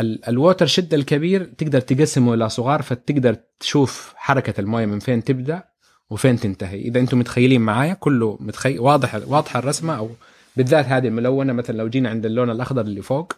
الووتر 0.00 0.66
شد 0.66 0.94
الكبير 0.94 1.44
تقدر 1.44 1.80
تقسمه 1.80 2.34
إلى 2.34 2.48
صغار 2.48 2.82
فتقدر 2.82 3.36
تشوف 3.60 4.12
حركة 4.16 4.60
الموية 4.60 4.86
من 4.86 4.98
فين 4.98 5.24
تبدأ 5.24 5.64
وفين 6.10 6.40
تنتهي. 6.40 6.80
إذا 6.80 7.00
أنتم 7.00 7.18
متخيلين 7.18 7.60
معايا 7.60 7.94
كله 7.94 8.36
متخيل 8.40 8.80
واضح 8.80 9.20
واضحة 9.26 9.58
الرسمة 9.58 9.96
أو 9.96 10.10
بالذات 10.56 10.86
هذه 10.86 11.08
الملونة 11.08 11.52
مثلا 11.52 11.76
لو 11.76 11.88
جينا 11.88 12.10
عند 12.10 12.26
اللون 12.26 12.50
الأخضر 12.50 12.80
اللي 12.80 13.02
فوق 13.02 13.32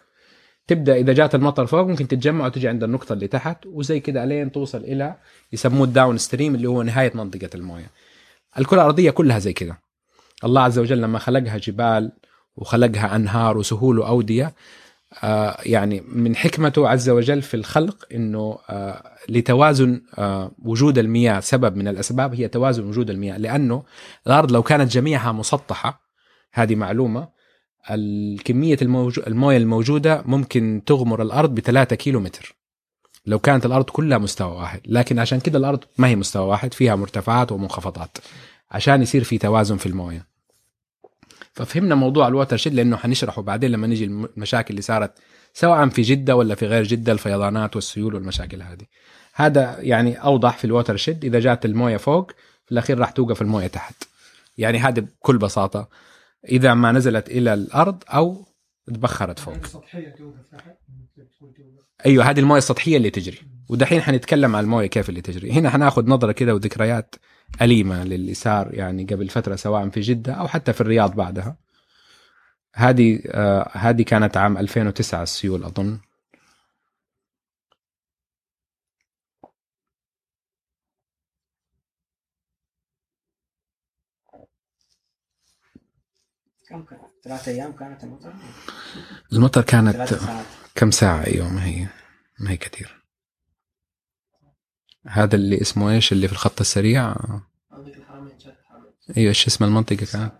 تبدأ 0.67 0.95
إذا 0.95 1.13
جات 1.13 1.35
المطر 1.35 1.65
فوق 1.65 1.87
ممكن 1.87 2.07
تتجمع 2.07 2.45
وتجي 2.45 2.67
عند 2.67 2.83
النقطة 2.83 3.13
اللي 3.13 3.27
تحت 3.27 3.65
وزي 3.65 3.99
كده 3.99 4.23
الين 4.23 4.51
توصل 4.51 4.77
إلى 4.77 5.15
يسموه 5.53 5.83
ال 5.83 6.17
downstream 6.17 6.55
اللي 6.55 6.67
هو 6.67 6.83
نهاية 6.83 7.11
منطقة 7.15 7.49
الموية. 7.55 7.91
الكرة 8.59 8.81
الأرضية 8.81 9.11
كلها 9.11 9.39
زي 9.39 9.53
كده. 9.53 9.79
الله 10.43 10.61
عز 10.61 10.79
وجل 10.79 11.01
لما 11.01 11.19
خلقها 11.19 11.57
جبال 11.57 12.11
وخلقها 12.55 13.15
أنهار 13.15 13.57
وسهول 13.57 13.99
وأودية 13.99 14.53
يعني 15.65 16.03
من 16.07 16.35
حكمته 16.35 16.89
عز 16.89 17.09
وجل 17.09 17.41
في 17.41 17.53
الخلق 17.53 18.05
إنه 18.13 18.57
آه 18.69 19.03
لتوازن 19.29 20.01
آه 20.17 20.51
وجود 20.59 20.97
المياه. 20.97 21.39
سبب 21.39 21.75
من 21.75 21.87
الأسباب 21.87 22.35
هي 22.35 22.47
توازن 22.47 22.83
وجود 22.83 23.09
المياه 23.09 23.37
لأنه 23.37 23.83
الأرض 24.27 24.51
لو 24.51 24.63
كانت 24.63 24.91
جميعها 24.91 25.31
مسطحة 25.31 26.01
هذه 26.53 26.75
معلومة 26.75 27.27
الكمية 27.91 28.77
الموجو... 28.81 29.21
الموية 29.27 29.57
الموجودة 29.57 30.23
ممكن 30.25 30.81
تغمر 30.85 31.21
الأرض 31.21 31.55
بثلاثة 31.55 31.95
كيلو 31.95 32.19
متر 32.19 32.55
لو 33.25 33.39
كانت 33.39 33.65
الأرض 33.65 33.85
كلها 33.85 34.17
مستوى 34.17 34.55
واحد. 34.55 34.81
لكن 34.85 35.19
عشان 35.19 35.39
كده 35.39 35.59
الأرض 35.59 35.79
ما 35.97 36.07
هي 36.07 36.15
مستوى 36.15 36.47
واحد 36.47 36.73
فيها 36.73 36.95
مرتفعات 36.95 37.51
ومنخفضات 37.51 38.17
عشان 38.71 39.01
يصير 39.01 39.23
في 39.23 39.37
توازن 39.37 39.77
في 39.77 39.85
الموية. 39.85 40.32
ففهمنا 41.53 41.95
موضوع 41.95 42.27
الوتر 42.27 42.57
شيد 42.57 42.73
لأنه 42.73 42.97
حنشرحه 42.97 43.41
بعدين 43.41 43.71
لما 43.71 43.87
نيجي 43.87 44.05
المشاكل 44.05 44.69
اللي 44.69 44.81
صارت 44.81 45.11
سواء 45.53 45.89
في 45.89 46.01
جدة 46.01 46.35
ولا 46.35 46.55
في 46.55 46.67
غير 46.67 46.83
جدة 46.83 47.11
الفيضانات 47.11 47.75
والسيول 47.75 48.15
والمشاكل 48.15 48.61
هذه. 48.61 48.85
هذا 49.33 49.77
يعني 49.79 50.15
أوضح 50.15 50.57
في 50.57 50.65
الوتر 50.65 50.97
شيد. 50.97 51.25
إذا 51.25 51.39
جات 51.39 51.65
الموية 51.65 51.97
فوق 51.97 52.31
في 52.65 52.71
الأخير 52.71 52.99
راح 52.99 53.11
توقف 53.11 53.41
الموية 53.41 53.67
تحت. 53.67 54.03
يعني 54.57 54.79
هذا 54.79 55.01
بكل 55.01 55.37
بساطة. 55.37 55.89
إذا 56.49 56.73
ما 56.73 56.91
نزلت 56.91 57.27
إلى 57.27 57.53
الأرض 57.53 58.03
أو 58.07 58.45
تبخرت 58.87 59.39
فوق. 59.39 59.53
أيوه 62.05 62.29
هذه 62.29 62.39
الموية 62.39 62.57
السطحية 62.57 62.97
اللي 62.97 63.09
تجري. 63.09 63.37
ودحين 63.69 64.01
حنتكلم 64.01 64.55
عن 64.55 64.63
الموية 64.63 64.87
كيف 64.87 65.09
اللي 65.09 65.21
تجري. 65.21 65.51
هنا 65.51 65.69
حناخذ 65.69 66.09
نظرة 66.09 66.31
كده 66.31 66.55
وذكريات 66.55 67.15
أليمة 67.61 68.03
للي 68.03 68.33
صار 68.33 68.73
يعني 68.73 69.03
قبل 69.03 69.29
فترة 69.29 69.55
سواء 69.55 69.89
في 69.89 69.99
جدة 70.01 70.33
أو 70.33 70.47
حتى 70.47 70.73
في 70.73 70.81
الرياض 70.81 71.15
بعدها 71.15 71.57
هذه 72.75 73.21
آه 73.27 73.71
هذه 73.73 74.01
كانت 74.01 74.37
عام 74.37 74.57
2009 74.57 75.23
السيول 75.23 75.63
أظن 75.63 75.99
كم 86.69 86.83
كان؟ 86.83 86.99
ثلاثة 87.23 87.51
أيام 87.51 87.71
كانت 87.71 88.03
المطر؟ 88.03 88.33
المطر 89.33 89.61
كانت 89.61 89.95
ثلاث 89.95 90.47
كم 90.75 90.91
ساعة 90.91 91.25
أيوه 91.25 91.49
ما 91.49 91.65
هي 91.65 91.87
ما 92.39 92.51
هي 92.51 92.57
كثير 92.57 93.02
هذا 95.07 95.35
اللي 95.35 95.61
اسمه 95.61 95.91
إيش؟ 95.91 96.11
اللي 96.11 96.27
في 96.27 96.33
الخط 96.33 96.59
السريع؟ 96.59 97.03
عندك 97.71 97.97
الحرمين 97.97 98.39
شات 98.39 98.57
الحرمين 98.61 98.91
أيوه 99.17 99.29
إيش 99.29 99.47
اسم 99.47 99.63
المنطقة 99.65 100.05
كانت؟ 100.05 100.31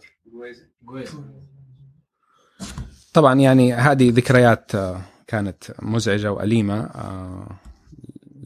طبعا 3.14 3.40
يعني 3.40 3.74
هذه 3.74 4.10
ذكريات 4.10 4.76
آه، 4.76 5.02
كانت 5.28 5.64
مزعجة 5.82 6.32
وأليمة 6.32 6.80
آه، 6.84 7.48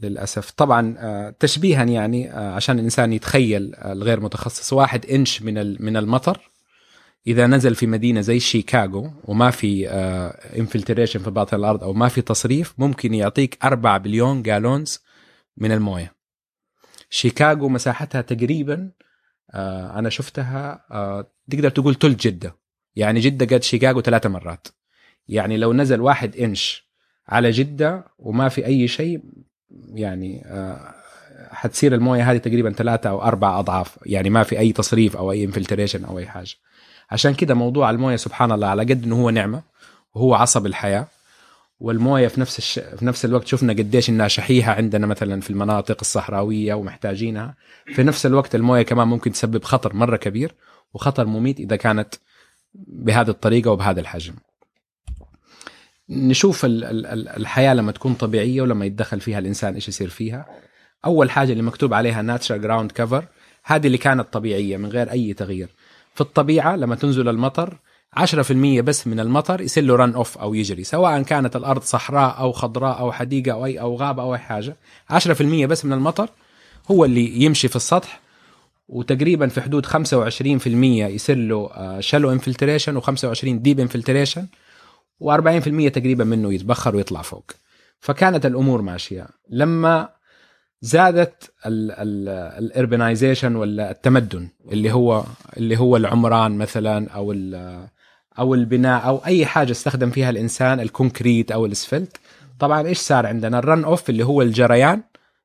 للأسف. 0.02 0.50
طبعا 0.50 0.94
آه، 0.98 1.34
تشبيها 1.40 1.84
يعني 1.84 2.28
عشان 2.30 2.78
الإنسان 2.78 3.12
يتخيل 3.12 3.74
الغير 3.74 4.20
متخصص 4.20 4.72
واحد 4.72 5.06
إنش 5.06 5.42
من 5.42 5.58
ال- 5.58 5.76
من 5.80 5.96
المطر 5.96 6.50
إذا 7.26 7.46
نزل 7.46 7.74
في 7.74 7.86
مدينة 7.86 8.20
زي 8.20 8.40
شيكاغو 8.40 9.10
وما 9.24 9.50
في 9.50 9.88
infiltration 10.58 11.20
في 11.20 11.30
باطن 11.30 11.56
الأرض 11.56 11.82
أو 11.84 11.92
ما 11.92 12.08
في 12.08 12.22
تصريف 12.22 12.74
ممكن 12.78 13.14
يعطيك 13.14 13.58
4 13.64 13.98
billion 13.98 14.42
gallons 14.42 15.00
من 15.58 15.72
الموية. 15.72 16.14
شيكاغو 17.10 17.68
مساحتها 17.68 18.20
تقريبا 18.20 18.90
آه، 19.50 19.98
أنا 19.98 20.10
شفتها 20.10 20.84
آه، 20.90 21.30
تقدر 21.50 21.70
تقول 21.70 21.94
تلت 21.94 22.26
جدة. 22.26 22.56
يعني 22.96 23.20
جدة 23.20 23.56
قد 23.56 23.62
شيكاغو 23.62 24.00
ثلاثة 24.00 24.28
مرات. 24.28 24.68
يعني 25.28 25.56
لو 25.56 25.72
نزل 25.72 26.00
واحد 26.00 26.36
إنش 26.36 26.88
على 27.28 27.50
جدة 27.50 28.04
وما 28.18 28.48
في 28.48 28.66
أي 28.66 28.88
شيء 28.88 29.20
يعني 29.94 30.42
آه، 30.46 30.94
حتصير 31.50 31.94
الموية 31.94 32.30
هذه 32.30 32.36
تقريبا 32.36 32.72
ثلاثة 32.72 33.10
أو 33.10 33.22
أربع 33.22 33.58
أضعاف. 33.58 33.98
يعني 34.06 34.30
ما 34.30 34.42
في 34.42 34.58
أي 34.58 34.72
تصريف 34.72 35.16
أو 35.16 35.32
أي 35.32 35.44
infiltration 35.44 36.04
أو 36.04 36.18
أي 36.18 36.26
حاجة. 36.26 36.54
عشان 37.10 37.34
كده 37.34 37.54
موضوع 37.54 37.90
الموية 37.90 38.16
سبحان 38.16 38.52
الله 38.52 38.66
على 38.66 38.82
قد 38.82 39.04
إنه 39.04 39.22
هو 39.22 39.30
نعمة 39.30 39.62
وهو 40.14 40.34
عصب 40.34 40.66
الحياة. 40.66 41.06
والمويه 41.80 42.28
في 42.28 42.40
نفس 42.40 42.58
الش... 42.58 42.78
في 42.78 43.04
نفس 43.04 43.24
الوقت 43.24 43.46
شفنا 43.46 43.72
قديش 43.72 44.10
إنها 44.10 44.28
شحيحة 44.28 44.72
عندنا 44.72 45.06
مثلا 45.06 45.40
في 45.40 45.50
المناطق 45.50 45.96
الصحراوية 46.00 46.74
ومحتاجينها. 46.74 47.54
في 47.94 48.02
نفس 48.02 48.26
الوقت 48.26 48.54
المويه 48.54 48.82
كمان 48.82 49.08
ممكن 49.08 49.32
تسبب 49.32 49.64
خطر 49.64 49.94
مرة 49.94 50.16
كبير 50.16 50.54
وخطر 50.94 51.26
مميت 51.26 51.60
إذا 51.60 51.76
كانت 51.76 52.14
بهذه 52.74 53.28
الطريقة 53.30 53.70
وبهذا 53.70 54.00
الحجم. 54.00 54.34
نشوف 56.08 56.64
ال- 56.64 56.84
ال- 56.84 57.06
ال- 57.06 57.28
الحياة 57.28 57.74
لما 57.74 57.92
تكون 57.92 58.14
طبيعية 58.14 58.62
ولما 58.62 58.84
يتدخل 58.86 59.20
فيها 59.20 59.38
الإنسان 59.38 59.74
إيش 59.74 59.88
يصير 59.88 60.08
فيها. 60.08 60.46
أول 61.04 61.30
حاجة 61.30 61.52
اللي 61.52 61.62
مكتوب 61.62 61.94
عليها 61.94 62.22
ناتشرال 62.22 62.60
جراوند 62.62 62.92
كفر 62.92 63.24
هذه 63.64 63.86
اللي 63.86 63.98
كانت 63.98 64.32
طبيعية 64.32 64.76
من 64.76 64.88
غير 64.88 65.10
أي 65.10 65.32
تغيير. 65.34 65.68
في 66.14 66.20
الطبيعة 66.20 66.76
لما 66.76 66.94
تنزل 66.94 67.28
المطر 67.28 67.76
10% 68.16 68.80
بس 68.80 69.06
من 69.06 69.20
المطر 69.20 69.60
يصير 69.60 69.84
له 69.84 69.96
runoff 69.96 70.38
أو 70.38 70.54
يجري 70.54 70.84
سواء 70.84 71.22
كانت 71.22 71.56
الأرض 71.56 71.82
صحراء 71.82 72.38
أو 72.38 72.52
خضراء 72.52 72.98
أو 72.98 73.12
حديقة 73.12 73.52
أو 73.52 73.66
اي 73.66 73.80
أو 73.80 73.96
غابة 73.96 74.22
أو 74.22 74.34
أي 74.34 74.38
حاجة. 74.38 74.76
10% 75.12 75.42
بس 75.42 75.84
من 75.84 75.92
المطر 75.92 76.28
هو 76.90 77.04
اللي 77.04 77.42
يمشي 77.42 77.68
في 77.68 77.76
السطح 77.76 78.20
وتقريبا 78.88 79.48
في 79.48 79.60
حدود 79.60 79.86
25% 79.86 79.90
يصير 80.66 81.36
له 81.36 81.70
shallow 82.00 82.32
infiltration 82.32 83.00
و25 83.00 83.44
deep 83.44 83.80
infiltration 83.80 84.46
و40% 85.24 85.90
تقريبا 85.92 86.24
منه 86.24 86.54
يتبخر 86.54 86.96
ويطلع 86.96 87.22
فوق. 87.22 87.50
فكانت 88.00 88.46
الأمور 88.46 88.82
ماشية. 88.82 89.28
لما 89.50 90.08
زادت 90.80 91.52
ال 91.66 91.81
urbanization 91.81 93.56
ولا 93.56 93.90
التمدن 93.90 94.48
اللي 94.72 94.92
هو 94.92 95.24
اللي 95.56 95.76
هو 95.76 95.96
العمران 95.96 96.58
مثلا 96.58 97.10
أو 97.10 97.32
أو 98.38 98.54
البناء 98.54 99.06
أو 99.06 99.16
أي 99.26 99.46
حاجة 99.46 99.70
استخدم 99.70 100.10
فيها 100.10 100.30
الإنسان 100.30 100.80
ال 100.80 100.88
concrete 100.88 101.52
أو 101.52 101.66
الأسفلت. 101.66 102.16
طبعا 102.58 102.86
إيش 102.86 102.98
صار 102.98 103.26
عندنا؟ 103.26 103.58
ال 103.58 103.84
runoff 103.84 104.10
اللي 104.10 104.24
هو 104.24 104.42
الجريان 104.42 105.02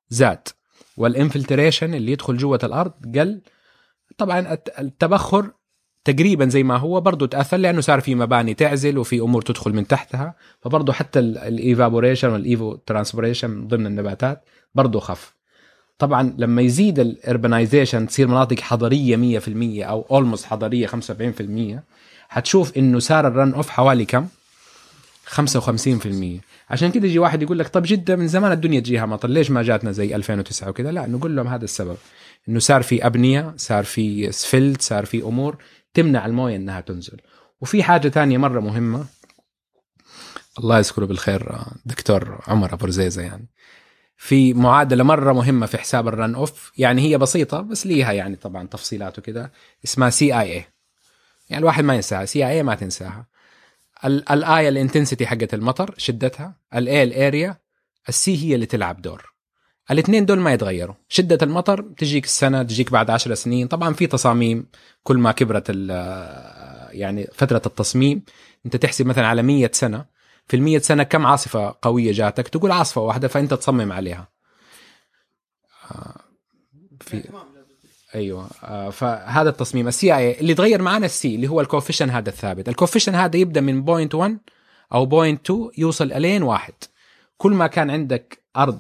زاد 0.10 0.48
وال 0.98 1.12
infiltration 1.12 1.94
اللي 1.94 2.12
يدخل 2.12 2.38
جوة 2.38 2.60
الأرض 2.64 2.92
قل. 3.16 3.42
طبعا 4.18 4.54
الت- 4.54 4.80
التبخر 4.80 5.52
تقريبا 6.06 6.46
زي 6.46 6.64
ما 6.64 6.78
هو 6.78 7.02
برضه 7.02 7.28
تأثر 7.28 7.58
لأنه 7.58 7.82
صار 7.82 8.02
في 8.02 8.16
مباني 8.16 8.54
تعزل 8.54 8.98
وفي 8.98 9.20
أمور 9.20 9.42
تدخل 9.42 9.74
من 9.74 9.88
تحتها. 9.88 10.36
فبرضه 10.62 10.94
حتى 10.94 11.20
ال 11.20 11.29
evaporation 11.29 12.30
وال 12.30 12.76
evapotranspiration 12.76 13.68
ضمن 13.68 13.86
النباتات 13.86 14.46
برضه 14.76 15.00
خف. 15.00 15.34
طبعا 15.98 16.36
لما 16.38 16.62
يزيد 16.62 17.00
ال 17.00 17.08
urbanization 17.08 18.08
تصير 18.08 18.28
مناطق 18.28 18.60
حضريه 18.60 19.40
100% 19.40 19.84
أو 19.84 20.06
almost 20.12 20.46
حضريه 20.46 20.88
75% 20.88 21.84
حتشوف 22.34 22.78
إنه 22.78 23.00
صار 23.00 23.28
ال 23.28 23.54
runoff 23.54 23.70
حوالي 23.70 24.06
كم؟ 24.06 24.28
55% 25.26 25.40
عشان 26.70 26.92
كده 26.92 27.08
يجي 27.08 27.20
واحد 27.20 27.42
يقول 27.42 27.60
لك 27.60 27.68
طب 27.68 27.84
جدة 27.86 28.16
من 28.16 28.28
زمان 28.28 28.52
الدنيا 28.52 28.80
تجيها 28.80 29.06
مطر 29.06 29.30
ليش 29.30 29.52
ما 29.52 29.64
جاتنا 29.64 29.92
زي 29.92 30.16
2009 30.16 30.70
وكذا 30.70 30.92
لا 30.92 31.08
نقول 31.08 31.36
لهم 31.36 31.48
هذا 31.48 31.64
السبب 31.64 31.98
إنه 32.50 32.60
صار 32.60 32.84
في 32.84 33.06
أبنية 33.06 33.54
صار 33.58 33.84
في 33.84 34.32
سفلت 34.32 34.82
صار 34.82 35.06
في 35.06 35.22
أمور 35.22 35.58
تمنع 35.94 36.26
الموية 36.26 36.56
إنها 36.56 36.82
تنزل. 36.82 37.18
وفي 37.62 37.84
حاجة 37.84 38.08
تانية 38.08 38.38
مرة 38.38 38.60
مهمة. 38.60 39.06
الله 40.60 40.78
يذكره 40.78 41.06
بالخير 41.06 41.58
دكتور 41.86 42.44
عمر 42.48 42.74
أبو 42.74 42.86
رزيزة 42.86 43.22
يعني. 43.22 43.48
في 44.18 44.54
معادلة 44.54 45.04
مرة 45.04 45.34
مهمة 45.34 45.66
في 45.66 45.78
حساب 45.78 46.08
ال 46.08 46.36
runoff 46.36 46.72
يعني 46.78 47.02
هي 47.02 47.18
بسيطة 47.18 47.62
بس 47.62 47.88
ليها 47.88 48.12
يعني 48.12 48.36
طبعا 48.36 48.68
تفصيلات 48.68 49.20
وكذا 49.20 49.52
اسمها 49.86 50.10
CIA 50.10 50.73
يعني 51.50 51.60
الواحد 51.62 51.84
ما 51.84 51.96
ينساها 51.96 52.26
CIA 52.26 52.64
ما 52.64 52.76
تنساها. 52.76 53.28
ال 54.06 54.70
I 54.70 54.75
ال 54.75 54.80
intensity 54.80 55.28
حقت 55.28 55.54
المطر 55.54 55.96
شدتها. 55.98 56.58
ال 56.76 57.04
A 57.04 57.12
ال 57.12 57.19
area. 57.19 57.58
ال 58.10 58.27
C 58.27 58.44
هي 58.44 58.56
اللي 58.56 58.66
تلعب 58.66 59.02
دور. 59.02 59.34
الاثنين 59.92 60.26
دول 60.26 60.40
ما 60.40 60.54
يتغيروا. 60.54 60.96
شدة 61.08 61.38
المطر 61.42 61.82
تجيك 61.82 62.26
السنة 62.26 62.64
تجيك 62.64 62.92
بعد 62.92 63.10
عشر 63.10 63.34
سنين. 63.34 63.68
طبعا 63.68 63.94
في 63.94 64.08
تصاميم. 64.08 64.68
كل 65.04 65.18
ما 65.18 65.32
كبرت 65.32 65.70
يعني 66.90 67.28
فترة 67.34 67.62
التصميم 67.66 68.24
أنت 68.66 68.76
تحسب 68.76 69.06
مثلا 69.06 69.28
على 69.28 69.42
مية 69.42 69.72
سنة. 69.74 70.06
في 70.48 70.56
المية 70.56 70.80
سنة 70.80 71.04
كم 71.04 71.26
عاصفة 71.26 71.76
قوية 71.82 72.12
جاتك؟ 72.12 72.48
تقول 72.48 72.72
عاصفة 72.72 73.02
واحدة 73.02 73.28
فأنت 73.28 73.54
تصمم 73.54 73.92
عليها. 73.92 74.28
آه، 75.92 76.22
في 77.02 77.24
أيوه. 78.16 78.50
آه، 78.64 78.90
فهذا 78.90 79.50
التصميم. 79.50 79.88
ال 79.88 80.16
CI 80.16 80.40
اللي 80.40 80.54
تغير 80.54 80.82
معنا 80.82 81.06
ال 81.06 81.21
C 81.21 81.36
اللي 81.36 81.48
هو 81.48 81.62
ال 81.62 81.66
coefficient 81.66 82.10
هذا 82.10 82.30
الثابت. 82.30 82.70
ال 82.70 82.74
coefficient 82.74 83.16
هذا 83.16 83.38
يبدأ 83.38 83.62
من 83.62 83.84
point 83.84 84.16
1 84.16 84.38
أو 84.94 85.06
point 85.06 85.50
2 85.50 85.70
يوصل 85.78 86.12
الين 86.12 86.44
واحد. 86.44 86.74
كل 87.38 87.52
ما 87.52 87.68
كان 87.68 87.90
عندك 87.90 88.44
أرض 88.58 88.80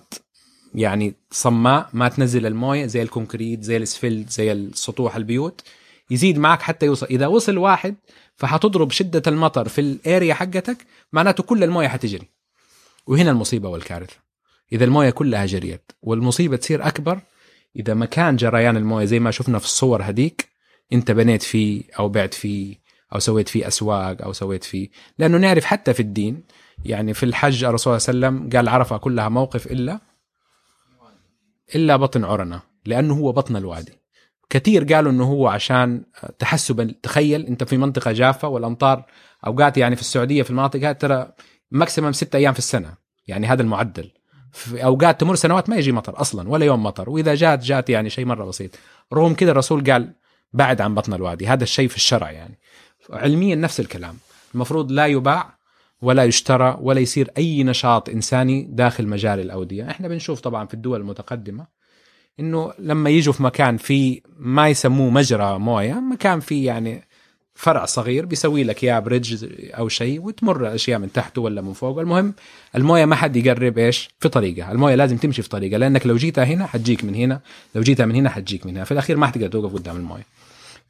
يعني 0.76 1.15
صماء 1.32 1.89
ما 1.93 2.10
تنزل 2.10 2.46
الموية 2.46 2.86
زي 2.86 3.02
الكونكريت 3.02 3.63
زي 3.63 3.78
الأسفلت 3.78 4.30
زي 4.30 4.52
السطوح 4.52 5.15
البيوت 5.15 5.62
يزيد 6.12 6.38
معك 6.38 6.62
حتى 6.62 6.86
يوصل. 6.86 7.06
إذا 7.06 7.28
وصل 7.28 7.58
واحد 7.58 7.96
فحتضرب 8.36 8.91
شدة 8.91 9.24
المطر 9.28 9.67
في 9.69 9.82
ال 9.82 9.92
area 9.92 10.34
حقتك 10.34 10.78
معناته 11.13 11.43
كل 11.43 11.63
الموية 11.63 11.88
حتجري. 11.88 12.30
وهنا 13.08 13.32
المصيبة 13.32 13.69
والكارثة. 13.69 14.15
إذا 14.74 14.86
الموية 14.86 15.10
كلها 15.10 15.46
جريت 15.46 15.91
والمصيبة 16.02 16.58
تصير 16.58 16.88
أكبر 16.88 17.19
إذا 17.75 17.93
مكان 17.93 18.36
جريان 18.36 18.77
الموية 18.77 19.05
زي 19.05 19.19
ما 19.19 19.31
شفنا 19.31 19.59
في 19.59 19.65
الصور 19.65 20.03
هذيك 20.03 20.49
أنت 20.93 21.12
بنيت 21.12 21.43
فيه 21.43 21.83
أو 21.99 22.09
بعت 22.09 22.33
فيه 22.33 22.83
أو 23.13 23.19
سويت 23.19 23.49
فيه 23.49 23.67
أسواق 23.67 24.21
أو 24.21 24.33
سويت 24.33 24.63
فيه. 24.63 24.89
لأنه 25.19 25.38
نعرف 25.38 25.65
حتى 25.65 25.93
في 25.93 25.99
الدين 25.99 26.43
يعني 26.86 27.13
في 27.13 27.23
الحج 27.23 27.63
الرسول 27.63 28.01
صلى 28.01 28.13
الله 28.13 28.27
عليه 28.27 28.38
وسلم 28.38 28.49
قال 28.57 28.69
عرفة 28.69 28.97
كلها 28.97 29.29
موقف 29.29 29.71
إلا 29.71 29.99
إلا 31.75 31.95
بطن 31.95 32.23
عرنة 32.23 32.62
لأنه 32.86 33.13
هو 33.13 33.31
بطن 33.31 33.55
الوادي. 33.55 33.93
كثير 34.49 34.93
قالوا 34.93 35.12
إنه 35.12 35.23
هو 35.23 35.47
عشان 35.47 36.03
تحسبا 36.39 36.95
تخيل 37.03 37.45
أنت 37.45 37.63
في 37.63 37.77
منطقة 37.77 38.12
جافة 38.12 38.47
والأمطار 38.47 39.05
أوقات 39.47 39.77
يعني 39.77 39.95
في 39.95 40.01
السعودية 40.01 40.43
في 40.43 40.49
المناطق 40.49 40.79
هذه 40.79 40.91
ترى 40.91 41.31
ماكسيمم 41.71 42.12
ستة 42.12 42.38
أيام 42.38 42.53
في 42.53 42.59
السنة 42.59 42.93
يعني 43.27 43.47
هذا 43.47 43.62
المعدل. 43.62 44.12
في 44.54 44.84
أوقات 44.86 45.22
تمر 45.22 45.36
سنوات 45.36 45.70
ما 45.70 45.76
يجي 45.76 45.92
مطر 45.92 46.22
أصلا 46.22 46.50
ولا 46.50 46.66
يوم 46.66 46.84
مطر. 46.84 47.10
وإذا 47.10 47.36
جات 47.36 47.63
جات 47.63 47.89
يعني 47.89 48.10
شيء 48.10 48.26
مرة 48.26 48.46
بسيط. 48.46 48.72
رغم 49.13 49.34
كذا 49.34 49.52
الرسول 49.52 49.92
قال 49.92 50.16
بعد 50.54 50.82
عن 50.82 50.96
بطن 50.96 51.13
الوادي. 51.13 51.48
هذا 51.48 51.63
الشيء 51.63 51.88
في 51.88 51.96
الشرع 51.96 52.32
يعني. 52.32 52.60
علميا 53.10 53.56
نفس 53.56 53.80
الكلام. 53.80 54.18
المفروض 54.56 54.92
لا 54.92 55.06
يباع 55.06 55.58
ولا 56.02 56.24
يشترى 56.24 56.78
ولا 56.82 57.00
يصير 57.00 57.32
أي 57.38 57.63
نشاط 57.63 58.10
إنساني 58.10 58.68
داخل 58.70 59.08
مجال 59.08 59.39
الأودية. 59.39 59.89
إحنا 59.89 60.08
بنشوف 60.08 60.39
طبعا 60.39 60.66
في 60.66 60.74
الدول 60.74 61.02
المتقدمة 61.02 61.68
إنه 62.39 62.74
لما 62.80 63.10
يجوا 63.10 63.34
في 63.34 63.44
مكان 63.44 63.78
في 63.78 64.22
ما 64.38 64.70
يسموه 64.70 65.10
مجرى 65.10 65.60
موية 65.60 65.94
مكان 65.94 66.39
فيه 66.39 66.68
يعني 66.68 67.08
فرع 67.56 67.86
صغير 67.86 68.26
بيسوي 68.26 68.63
لك 68.63 68.84
اياه 68.84 69.00
بريدج 69.00 69.46
أو 69.74 69.88
شيء 69.89 70.22
وتمر 70.22 70.76
أشياء 70.76 71.00
من 71.00 71.12
تحته 71.12 71.42
ولا 71.42 71.62
من 71.62 71.74
فوق. 71.74 72.00
المهم 72.00 72.34
الموية 72.76 73.06
ما 73.06 73.16
حد 73.16 73.36
يقرب 73.36 73.78
إيش؟ 73.78 74.10
في 74.20 74.30
طريقه 74.30 74.72
الموية 74.72 74.96
لازم 74.96 75.18
تمشي 75.18 75.42
في 75.42 75.50
طريقه 75.50 75.78
لأنك 75.78 76.08
لو 76.08 76.16
جيتها 76.16 76.44
هنا 76.44 76.66
حتجيك 76.66 77.04
من 77.04 77.16
هنا 77.16 77.42
لو 77.76 77.82
جيتها 77.82 78.06
من 78.06 78.16
هنا 78.16 78.30
حتجيك 78.30 78.66
من 78.66 78.76
هنا. 78.76 78.84
في 78.86 78.92
الأخير 78.92 79.18
ما 79.18 79.28
حتقدر 79.28 79.48
توقف 79.48 79.74
قدام 79.74 79.96
الموية. 79.98 80.26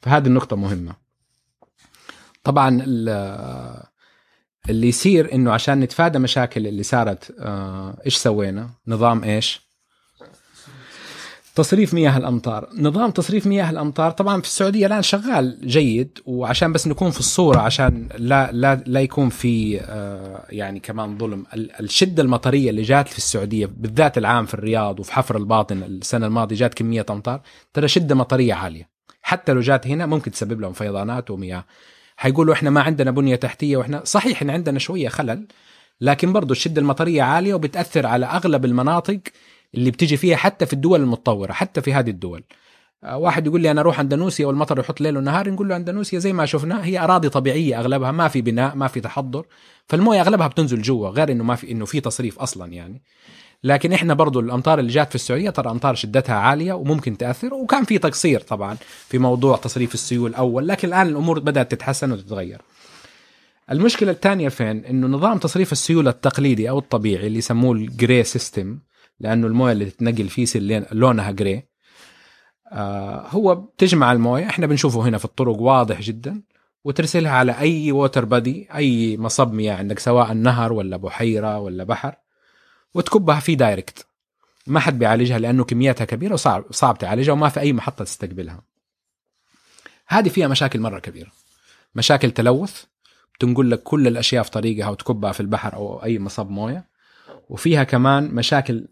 فهذه 0.02 0.26
النقطة 0.26 0.56
مهمة. 0.56 0.94
طبعا 2.44 2.82
ال- 2.86 3.82
اللي 4.68 4.88
يصير 4.88 5.34
إنه 5.34 5.52
عشان 5.52 5.80
نتفادى 5.80 6.18
مشاكل 6.18 6.66
اللي 6.66 6.82
صارت 6.82 7.34
آه، 7.40 7.96
إيش 8.06 8.16
سوينا؟ 8.16 8.70
نظام 8.86 9.24
إيش؟ 9.24 9.63
تصريف 11.54 11.94
مياه 11.94 12.16
الأمطار. 12.16 12.68
نظام 12.78 13.10
تصريف 13.10 13.46
مياه 13.46 13.70
الأمطار 13.70 14.10
طبعا 14.10 14.40
في 14.40 14.46
السعودية 14.46 14.86
الآن 14.86 15.02
شغال 15.02 15.58
جيد 15.66 16.18
وعشان 16.26 16.72
بس 16.72 16.86
نكون 16.86 17.10
في 17.10 17.20
الصورة 17.20 17.58
عشان 17.58 18.08
لا 18.18 18.52
لا 18.52 18.82
لا 18.86 19.00
يكون 19.00 19.28
في 19.28 19.80
آه، 19.80 20.44
يعني 20.50 20.80
كمان 20.80 21.18
ظلم. 21.18 21.44
ال- 21.54 21.80
الشدة 21.80 22.22
المطرية 22.22 22.70
اللي 22.70 22.82
جات 22.82 23.08
في 23.08 23.18
السعودية 23.18 23.66
بالذات 23.76 24.18
العام 24.18 24.46
في 24.46 24.54
الرياض 24.54 25.00
وفي 25.00 25.12
حفر 25.12 25.36
الباطن 25.36 25.82
السنة 25.82 26.26
الماضية 26.26 26.56
جات 26.56 26.74
كمية 26.74 27.06
أمطار 27.10 27.40
ترى 27.72 27.88
شدة 27.88 28.14
مطرية 28.14 28.54
عالية. 28.54 28.88
حتى 29.22 29.52
لو 29.52 29.60
جات 29.60 29.86
هنا 29.86 30.06
ممكن 30.06 30.30
تسبب 30.30 30.60
لهم 30.60 30.72
فيضانات 30.72 31.30
ومياه. 31.30 31.64
حيقولوا 32.16 32.54
إحنا 32.54 32.70
ما 32.70 32.80
عندنا 32.82 33.10
بنية 33.10 33.36
تحتية 33.36 33.76
وإحنا 33.76 34.00
صحيح 34.04 34.42
إن 34.42 34.50
عندنا 34.50 34.78
شوية 34.78 35.08
خلل 35.08 35.46
لكن 36.00 36.32
برضو 36.32 36.52
الشدة 36.52 36.80
المطرية 36.80 37.22
عالية 37.22 37.54
وبتأثر 37.54 38.06
على 38.06 38.26
أغلب 38.26 38.64
المناطق 38.64 39.20
اللي 39.76 39.90
بتيجي 39.90 40.16
فيها 40.16 40.36
حتى 40.36 40.66
في 40.66 40.72
الدول 40.72 41.00
المتطورة 41.00 41.52
حتى 41.52 41.80
في 41.80 41.94
هذه 41.94 42.10
الدول. 42.10 42.44
آه، 43.04 43.16
واحد 43.16 43.46
يقول 43.46 43.60
لي 43.60 43.70
أنا 43.70 43.80
أروح 43.80 44.00
أندونيسيا 44.00 44.46
والمطر 44.46 44.78
يحط 44.78 45.00
ليل 45.00 45.16
ونهار 45.16 45.50
نقول 45.50 45.68
له 45.68 45.76
أندونيسيا 45.76 46.18
زي 46.18 46.32
ما 46.32 46.46
شفنا 46.46 46.84
هي 46.84 46.98
أراضي 46.98 47.28
طبيعية 47.28 47.80
أغلبها 47.80 48.12
ما 48.12 48.28
في 48.28 48.42
بناء 48.42 48.76
ما 48.76 48.88
في 48.88 49.00
تحضر. 49.00 49.46
فالموية 49.88 50.20
أغلبها 50.20 50.46
بتنزل 50.46 50.82
جوا 50.82 51.08
غير 51.08 51.32
إنه 51.32 51.44
ما 51.44 51.54
في 51.54 51.70
إنه 51.70 51.84
في 51.84 52.00
تصريف 52.00 52.38
أصلا 52.38 52.72
يعني. 52.72 53.02
لكن 53.64 53.92
إحنا 53.92 54.14
برضو 54.14 54.40
الأمطار 54.40 54.78
اللي 54.78 54.92
جات 54.92 55.08
في 55.08 55.14
السعودية 55.14 55.50
ترى 55.50 55.70
أمطار 55.70 55.94
شدتها 55.94 56.34
عالية 56.34 56.72
وممكن 56.72 57.16
تأثر 57.16 57.54
وكان 57.54 57.84
في 57.84 57.98
تقصير 57.98 58.40
طبعا 58.40 58.76
في 59.08 59.18
موضوع 59.18 59.56
تصريف 59.56 59.94
السيول 59.94 60.30
الأول 60.30 60.68
لكن 60.68 60.88
الآن 60.88 61.06
الأمور 61.06 61.38
بدأت 61.38 61.70
تتحسن 61.70 62.12
وتتغير. 62.12 62.60
المشكلة 63.70 64.10
الثانية 64.10 64.48
فين؟ 64.48 64.84
إنه 64.84 65.06
نظام 65.06 65.38
تصريف 65.38 65.72
السيول 65.72 66.10
التقليدي 66.10 66.70
أو 66.70 66.78
الطبيعي 66.78 67.26
اللي 67.26 67.38
يسموه 67.38 67.72
ال 67.72 67.82
grey 67.82 68.24
system 68.24 68.78
لأنه 69.20 69.46
الموية 69.46 69.72
اللي 69.72 69.84
تتنقل 69.84 70.28
فيه 70.28 70.42
يصير 70.42 70.86
لونها 70.92 71.30
grey 71.30 71.62
آه 72.72 73.28
هو 73.28 73.54
بتجمع 73.54 74.12
الموية 74.12 74.46
إحنا 74.46 74.66
بنشوفه 74.66 75.00
هنا 75.08 75.18
في 75.18 75.24
الطرق 75.24 75.56
واضح 75.60 76.00
جدا 76.00 76.42
وترسلها 76.84 77.32
على 77.32 77.58
أي 77.58 77.92
water 77.92 78.24
body 78.24 78.68
أي 78.74 79.16
مصب 79.16 79.52
مياه 79.52 79.74
عندك 79.76 79.98
سواء 79.98 80.32
نهر 80.32 80.72
ولا 80.72 80.96
بحيرة 80.96 81.58
ولا 81.58 81.84
بحر 81.84 82.14
وتكبها 82.94 83.40
فيه 83.40 83.54
direct 83.54 84.06
ما 84.66 84.80
حد 84.80 84.98
بيعالجها 84.98 85.38
لأنه 85.38 85.64
كمياتها 85.64 86.04
كبيرة 86.04 86.32
وصعب 86.34 86.64
صعب 86.70 86.98
تعالجها 86.98 87.32
وما 87.32 87.48
في 87.48 87.60
أي 87.60 87.72
محطة 87.72 88.04
تستقبلها. 88.04 88.62
هذه 90.06 90.28
فيها 90.28 90.48
مشاكل 90.48 90.80
مرة 90.80 90.98
كبيرة. 90.98 91.32
مشاكل 91.94 92.30
تلوث 92.30 92.84
بتنقل 93.34 93.70
لك 93.70 93.82
كل 93.82 94.06
الأشياء 94.06 94.42
في 94.42 94.50
طريقها 94.50 94.88
وتكبها 94.88 95.32
في 95.32 95.40
البحر 95.40 95.74
أو 95.74 96.02
أي 96.04 96.18
مصب 96.18 96.50
موية 96.50 96.88
وفيها 97.48 97.84
كمان 97.84 98.34
مشاكل 98.34 98.88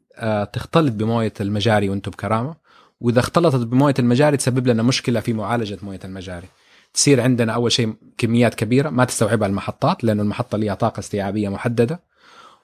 تختلط 0.52 0.92
بموية 0.92 1.32
المجاري 1.40 1.88
وأنتم 1.88 2.10
بكرامة. 2.10 2.54
وإذا 3.00 3.20
اختلطت 3.20 3.66
بموية 3.66 3.94
المجاري 3.98 4.36
تسبب 4.36 4.66
لنا 4.66 4.82
مشكلة 4.82 5.20
في 5.20 5.32
معالجة 5.32 5.78
موية 5.82 6.00
المجاري. 6.04 6.46
تصير 6.94 7.20
عندنا 7.20 7.52
أول 7.52 7.72
شيء 7.72 7.94
كميات 8.18 8.54
كبيرة 8.54 8.90
ما 8.90 9.04
تستوعبها 9.04 9.48
المحطات 9.48 10.04
لأنه 10.04 10.22
المحطة 10.22 10.58
ليها 10.58 10.74
طاقة 10.74 11.00
استيعابية 11.00 11.48
محددة. 11.48 12.00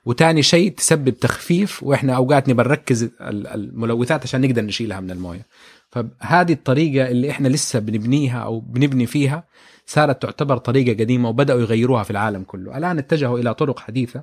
وتاني 0.04 0.42
شيء 0.42 0.72
تسبب 0.72 1.10
تخفيف 1.10 1.82
وإحنا 1.82 2.12
أوقات 2.12 2.48
نبى 2.48 2.62
نركز 2.62 3.10
الملوثات 3.20 4.22
عشان 4.22 4.40
نقدر 4.40 4.62
نشيلها 4.62 5.00
من 5.00 5.10
الموية. 5.10 5.46
فهذه 5.90 6.52
الطريقة 6.52 7.08
اللي 7.08 7.30
إحنا 7.30 7.48
لسه 7.48 7.78
بنبنيها 7.78 8.38
أو 8.38 8.60
بنبني 8.60 9.06
فيها 9.06 9.44
صارت 9.86 10.22
تعتبر 10.22 10.56
طريقة 10.56 11.00
قديمة 11.00 11.28
وبدأوا 11.28 11.60
يغيروها 11.60 12.02
في 12.02 12.10
العالم 12.10 12.42
كله. 12.42 12.78
الآن 12.78 12.98
اتجهوا 12.98 13.38
إلى 13.38 13.54
طرق 13.54 13.78
حديثة. 13.78 14.22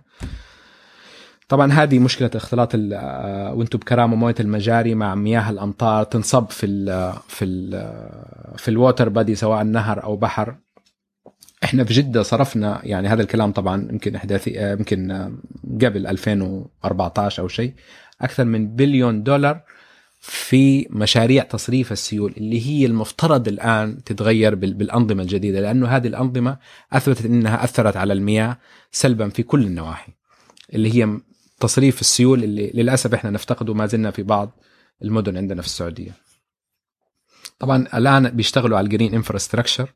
طبعا 1.48 1.72
هذه 1.72 2.00
مشكلة 2.00 2.32
اختلاط 2.36 2.72
آه، 2.76 3.54
وأنتم 3.54 3.80
بكرامة 3.80 4.16
موية 4.16 4.36
المجاري 4.40 4.96
مع 4.96 5.16
مياه 5.16 5.50
الأمطار 5.50 6.04
تنصب 6.04 6.50
في 6.50 6.66
ال 6.66 7.14
في 7.28 7.46
ال 7.46 7.72
في 8.58 8.68
ال 8.68 8.75
water 8.75 9.10
body 9.10 9.36
سواء 9.36 9.64
نهر 9.64 10.04
أو 10.04 10.16
بحر. 10.16 10.56
إحنا 11.64 11.84
في 11.84 11.94
جدة 11.94 12.24
صرفنا 12.24 12.82
يعني 12.84 13.08
هذا 13.08 13.22
الكلام 13.22 13.52
طبعا 13.52 13.88
يمكن 13.92 14.16
إحصائية 14.16 14.60
آه، 14.60 14.72
يمكن 14.72 15.12
آه، 15.12 15.32
قبل 15.82 16.08
2014 16.08 17.44
أو 17.44 17.48
شيء 17.48 17.74
أكثر 18.22 18.46
من 18.46 18.76
بليون 18.76 19.24
دولار 19.24 19.62
في 20.20 20.88
مشاريع 20.90 21.44
تصريف 21.44 21.92
السيول 21.92 22.34
اللي 22.38 22.68
هي 22.68 22.86
المفترض 22.86 23.48
الآن 23.48 24.04
تتغير 24.04 24.56
بالأنظمة 24.56 25.24
الجديدة 25.24 25.60
لأنه 25.60 25.88
هذه 25.88 26.08
الأنظمة 26.08 26.58
أثبتت 26.94 27.26
إنها 27.26 27.64
أثرت 27.64 27.98
على 27.98 28.14
المياه 28.14 28.58
سلبا 28.92 29.30
في 29.30 29.44
كل 29.44 29.64
النواحي 29.64 30.12
اللي 30.74 30.96
هي 30.96 31.20
تصريف 31.60 32.02
السيول 32.02 32.44
اللي 32.44 32.72
للأسف 32.74 33.14
إحنا 33.14 33.30
نفتقده 33.30 33.74
ما 33.74 33.86
زلنا 33.86 34.12
في 34.12 34.24
بعض 34.24 34.52
المدن 35.02 35.38
عندنا 35.38 35.62
في 35.62 35.68
السعودية. 35.68 36.12
طبعا 37.60 37.88
الآن 37.94 38.30
بيشتغلوا 38.30 38.78
على 38.78 38.86
ال 38.86 38.90
green 38.90 39.14
infrastructure 39.14 39.94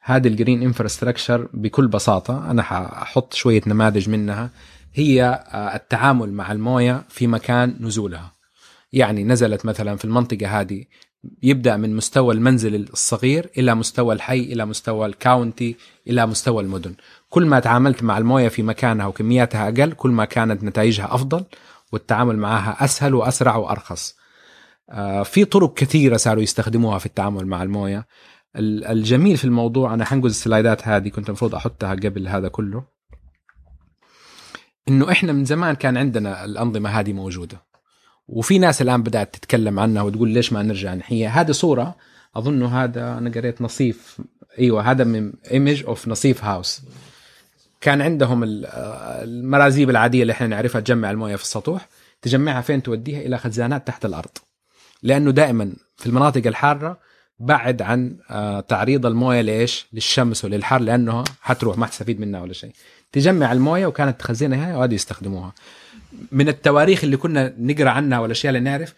هذه 0.00 0.28
ال 0.28 0.34
green 0.34 0.62
infrastructure 0.62 1.48
بكل 1.52 1.88
بساطة 1.88 2.50
أنا 2.50 2.62
حأحط 2.62 3.34
شوية 3.34 3.62
نماذج 3.66 4.08
منها 4.08 4.50
هي 4.94 5.24
آه، 5.24 5.74
التعامل 5.76 6.32
مع 6.32 6.52
الموية 6.52 7.04
في 7.08 7.26
مكان 7.26 7.76
نزولها. 7.80 8.32
يعني 8.92 9.24
نزلت 9.24 9.66
مثلا 9.66 9.96
في 9.96 10.04
المنطقة 10.04 10.60
هذه 10.60 10.84
يبدأ 11.42 11.76
من 11.76 11.96
مستوى 11.96 12.34
المنزل 12.34 12.74
الصغير 12.74 13.50
إلى 13.58 13.74
مستوى 13.74 14.14
الحي 14.14 14.40
إلى 14.40 14.66
مستوى 14.66 15.06
الكاونتي 15.06 15.76
إلى 16.06 16.26
مستوى 16.26 16.62
المدن. 16.62 16.94
كل 17.30 17.46
ما 17.46 17.60
تعاملت 17.60 18.02
مع 18.02 18.18
الموية 18.18 18.48
في 18.48 18.62
مكانها 18.62 19.06
وكمياتها 19.06 19.68
أقل 19.68 19.92
كل 19.92 20.10
ما 20.10 20.24
كانت 20.24 20.64
نتائجها 20.64 21.14
أفضل 21.14 21.44
والتعامل 21.92 22.36
معها 22.36 22.84
أسهل 22.84 23.14
وأسرع 23.14 23.56
وأرخص. 23.56 24.16
آه، 24.90 25.22
في 25.22 25.44
طرق 25.44 25.74
كثيرة 25.74 26.16
صاروا 26.16 26.42
يستخدموها 26.42 26.98
في 26.98 27.06
التعامل 27.06 27.46
مع 27.46 27.62
الموية. 27.62 28.06
الجميل 28.56 29.36
في 29.36 29.44
الموضوع 29.44 29.94
أنا 29.94 30.04
حنقز 30.04 30.30
السلايدات 30.30 30.88
هذه 30.88 31.08
كنت 31.08 31.28
المفروض 31.28 31.54
أحطها 31.54 31.94
قبل 31.94 32.28
هذا 32.28 32.48
كله. 32.48 32.84
إنه 34.88 35.10
إحنا 35.10 35.32
من 35.32 35.44
زمان 35.44 35.74
كان 35.74 35.96
عندنا 35.96 36.44
الأنظمة 36.44 36.90
هذه 36.90 37.12
موجودة. 37.12 37.73
وفي 38.28 38.58
ناس 38.58 38.82
الآن 38.82 39.02
بدأت 39.02 39.34
تتكلم 39.34 39.80
عنها 39.80 40.02
وتقول 40.02 40.28
ليش 40.28 40.52
ما 40.52 40.62
نرجع 40.62 40.94
نحيها 40.94 41.40
هذه 41.40 41.52
صورة 41.52 41.96
أظن 42.36 42.62
هذا 42.62 43.18
أنا 43.18 43.30
قريت 43.30 43.62
نصيف 43.62 44.20
أيوه 44.58 44.90
هذا 44.90 45.04
من 45.04 45.32
image 45.50 45.84
of 45.84 46.08
نصيف 46.08 46.44
house 46.44 46.82
كان 47.80 48.02
عندهم 48.02 48.42
المرازيب 48.44 49.90
العادية 49.90 50.22
اللي 50.22 50.32
إحنا 50.32 50.46
نعرفها 50.46 50.80
تجمع 50.80 51.10
الموية 51.10 51.36
في 51.36 51.42
السطوح 51.42 51.88
تجمعها 52.22 52.60
فين 52.60 52.82
توديها 52.82 53.20
إلى 53.20 53.38
خزانات 53.38 53.86
تحت 53.86 54.04
الأرض 54.04 54.30
لأنه 55.02 55.30
دائما 55.30 55.72
في 55.96 56.06
المناطق 56.06 56.46
الحارة 56.46 56.98
بعد 57.38 57.82
عن 57.82 58.16
آه، 58.30 58.60
تعريض 58.60 59.06
الموية 59.06 59.40
لإيش؟ 59.40 59.86
للشمس 59.92 60.44
وللحر 60.44 60.80
لأنه 60.80 61.24
حتروح 61.40 61.78
ما 61.78 61.86
تستفيد 61.86 62.20
منها 62.20 62.40
ولا 62.40 62.52
شيء. 62.52 62.72
تجمع 63.12 63.52
الموية 63.52 63.86
وكانت 63.86 64.20
تخزنها 64.20 64.76
وهذه 64.76 64.94
يستخدموها. 64.94 65.52
من 66.32 66.48
التواريخ 66.48 67.04
اللي 67.04 67.16
كنا 67.16 67.54
نقرأ 67.58 67.90
عنها 67.90 68.18
والأشياء 68.18 68.54
اللي 68.54 68.70
نعرف 68.70 68.94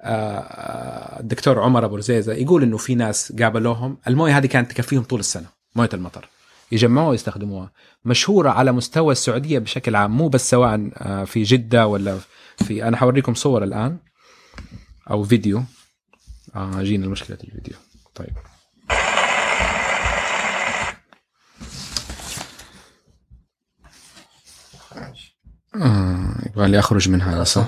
آه، 0.00 0.38
آه، 0.38 1.20
الدكتور 1.20 1.60
عمر 1.60 1.84
أبو 1.84 1.96
رزيزة 1.96 2.32
يقول 2.32 2.62
إنه 2.62 2.76
في 2.76 2.94
ناس 2.94 3.32
قابلوهم. 3.32 3.98
الموية 4.08 4.38
هذه 4.38 4.46
كانت 4.46 4.70
تكفيهم 4.70 5.02
طول 5.02 5.20
السنة 5.20 5.46
موية 5.76 5.88
المطر. 5.94 6.28
يجمعوها 6.72 7.10
ويستخدموها. 7.10 7.72
مشهورة 8.04 8.50
على 8.50 8.72
مستوى 8.72 9.12
السعودية 9.12 9.58
بشكل 9.58 9.96
عام 9.96 10.16
مو 10.16 10.28
بس 10.28 10.50
سواء 10.50 10.90
آه، 10.94 11.24
في 11.24 11.42
جدة 11.42 11.86
ولا 11.86 12.18
في 12.56 12.88
أنا 12.88 12.96
حوريكم 12.96 13.34
صور 13.34 13.64
الآن 13.64 13.98
أو 15.10 15.24
فيديو. 15.24 15.62
آه 16.56 16.82
جينا 16.82 17.08
مشكله 17.08 17.38
الفيديو. 17.44 17.74
طيب. 18.14 18.53
آه 25.82 26.34
يبغى 26.46 26.68
لي 26.68 26.78
أخرج 26.78 27.08
من 27.08 27.22
هذا 27.22 27.44
صح؟ 27.44 27.66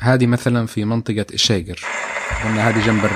هذه 0.00 0.26
مثلا 0.26 0.66
في 0.66 0.84
منطقة 0.84 1.26
الشيقر 1.34 1.80
قلنا 2.44 2.68
هذه 2.68 2.86
جنب 2.86 3.10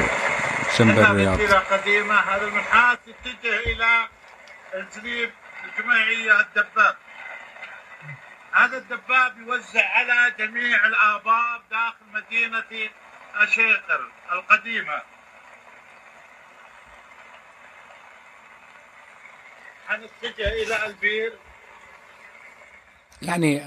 جنب 0.78 0.98
الرياض. 0.98 1.38
قديمة. 1.72 2.14
هذا 2.14 2.46
المنحاس 2.46 2.98
يتجه 3.06 3.58
إلى 3.72 4.08
الجنيب 4.74 5.30
الجماعية 5.64 6.40
الدباب. 6.40 6.96
هذا 8.52 8.78
الدباب 8.78 9.38
يوزع 9.38 9.88
على 9.88 10.34
جميع 10.38 10.86
الآبار 10.86 11.62
داخل 11.70 12.04
مدينة 12.14 12.90
الشيقر 13.40 14.00
القديمة 14.32 15.02
حنتجه 19.88 20.48
إلى 20.48 20.86
البير؟ 20.86 21.32
يعني 23.22 23.62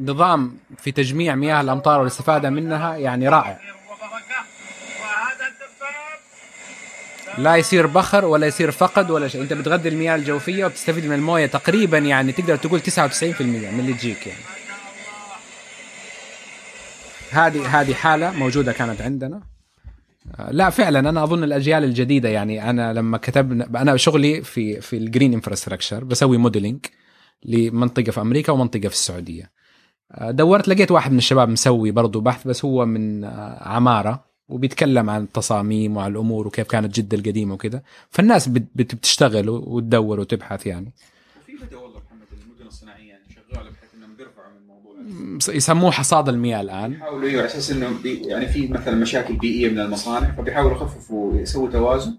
نظام 0.00 0.58
في 0.78 0.92
تجميع 0.92 1.34
مياه 1.34 1.60
الأمطار 1.60 1.98
والاستفادة 1.98 2.50
منها 2.50 2.96
يعني 2.96 3.28
رائع. 3.28 3.58
لا 7.38 7.56
يصير 7.56 7.86
بخر 7.86 8.24
ولا 8.24 8.46
يصير 8.46 8.70
فقد 8.70 9.10
ولا 9.10 9.28
شيء. 9.28 9.42
أنت 9.42 9.52
بتغذي 9.52 9.88
المياه 9.88 10.16
الجوفية 10.16 10.64
وبتستفيد 10.64 11.06
من 11.06 11.12
الموية 11.14 11.46
تقريبا 11.46 11.98
يعني 11.98 12.32
تقدر 12.32 12.56
تقول 12.56 12.80
99% 12.80 13.40
من 13.42 13.80
اللي 13.80 13.92
تجيك 13.92 14.26
يعني. 14.26 14.40
هذه 17.34 17.80
هذه 17.80 17.94
حالة 17.94 18.38
موجودة 18.38 18.72
كانت 18.72 19.00
عندنا. 19.00 19.42
لا 20.50 20.70
فعلا 20.70 20.98
أنا 20.98 21.24
أظن 21.24 21.44
الأجيال 21.44 21.84
الجديدة 21.84 22.28
يعني 22.28 22.70
أنا 22.70 22.92
لما 22.92 23.18
كتبنا 23.18 23.82
أنا 23.82 23.96
شغلي 23.96 24.42
في 24.42 24.80
في 24.80 24.96
ال 24.96 25.02
green 25.02 25.34
infrastructure 25.34 26.04
بسوي 26.04 26.36
modeling 26.36 26.86
لمنطقة 27.44 28.10
في 28.10 28.20
أمريكا 28.20 28.52
ومنطقة 28.52 28.88
في 28.88 28.94
السعودية. 28.94 29.50
دورت 30.20 30.68
لقيت 30.68 30.90
واحد 30.90 31.12
من 31.12 31.18
الشباب 31.18 31.48
مسوي 31.48 31.90
برضه 31.90 32.20
بحث 32.20 32.48
بس 32.48 32.64
هو 32.64 32.86
من 32.86 33.24
عمارة 33.60 34.24
وبيتكلم 34.48 35.10
عن 35.10 35.22
التصاميم 35.22 35.96
وعن 35.96 36.10
الأمور 36.10 36.46
وكيف 36.46 36.68
كانت 36.68 36.94
جدة 36.94 37.16
القديمة 37.16 37.54
وكذا. 37.54 37.82
فالناس 38.10 38.48
بتشتغل 38.48 39.48
وتدور 39.48 40.20
وتبحث 40.20 40.66
يعني 40.66 40.92
في 41.46 41.52
بدأ 41.52 41.76
والله 41.76 41.98
محمد 41.98 42.26
المدن 42.42 42.66
الصناعيه 42.66 43.08
يعني 43.08 43.24
شغاله 43.34 43.70
بحيث 43.70 43.94
انهم 43.94 44.16
بيرفعوا 44.16 44.50
من 44.50 44.56
الموضوع 44.62 44.92
يسموه 45.48 45.90
حصاد 45.90 46.28
المياه 46.28 46.60
الآن. 46.60 46.90
بيحاولوا 46.90 47.28
أيوه 47.28 47.42
على 47.42 47.50
أساس 47.50 47.70
إنه 47.70 47.86
يعني 48.04 48.46
في 48.46 48.68
مثلا 48.68 48.94
مشاكل 48.94 49.36
بيئية 49.36 49.68
من 49.68 49.80
المصانع 49.80 50.30
فبيحاولوا 50.30 50.76
يخففوا 50.76 51.40
يسووا 51.40 51.70
توازن 51.70 52.16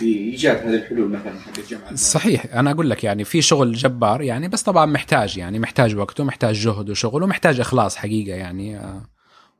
بايجاد 0.00 0.56
هذه 0.56 0.74
الحلول 0.74 1.08
مثلا 1.08 1.40
حق 1.40 1.58
الجمع 1.58 1.94
صحيح. 1.94 2.46
أنا 2.54 2.70
أقول 2.70 2.90
لك 2.90 3.04
يعني 3.04 3.24
في 3.24 3.42
شغل 3.42 3.72
جبار 3.72 4.22
يعني 4.22 4.48
بس 4.48 4.62
طبعا 4.62 4.86
محتاج 4.86 5.38
يعني 5.38 5.58
محتاج 5.58 5.96
وقت 5.96 6.20
ومحتاج 6.20 6.54
جهد 6.54 6.90
وشغل 6.90 7.22
ومحتاج 7.22 7.60
إخلاص 7.60 7.96
حقيقة 7.96 8.36
يعني 8.36 8.80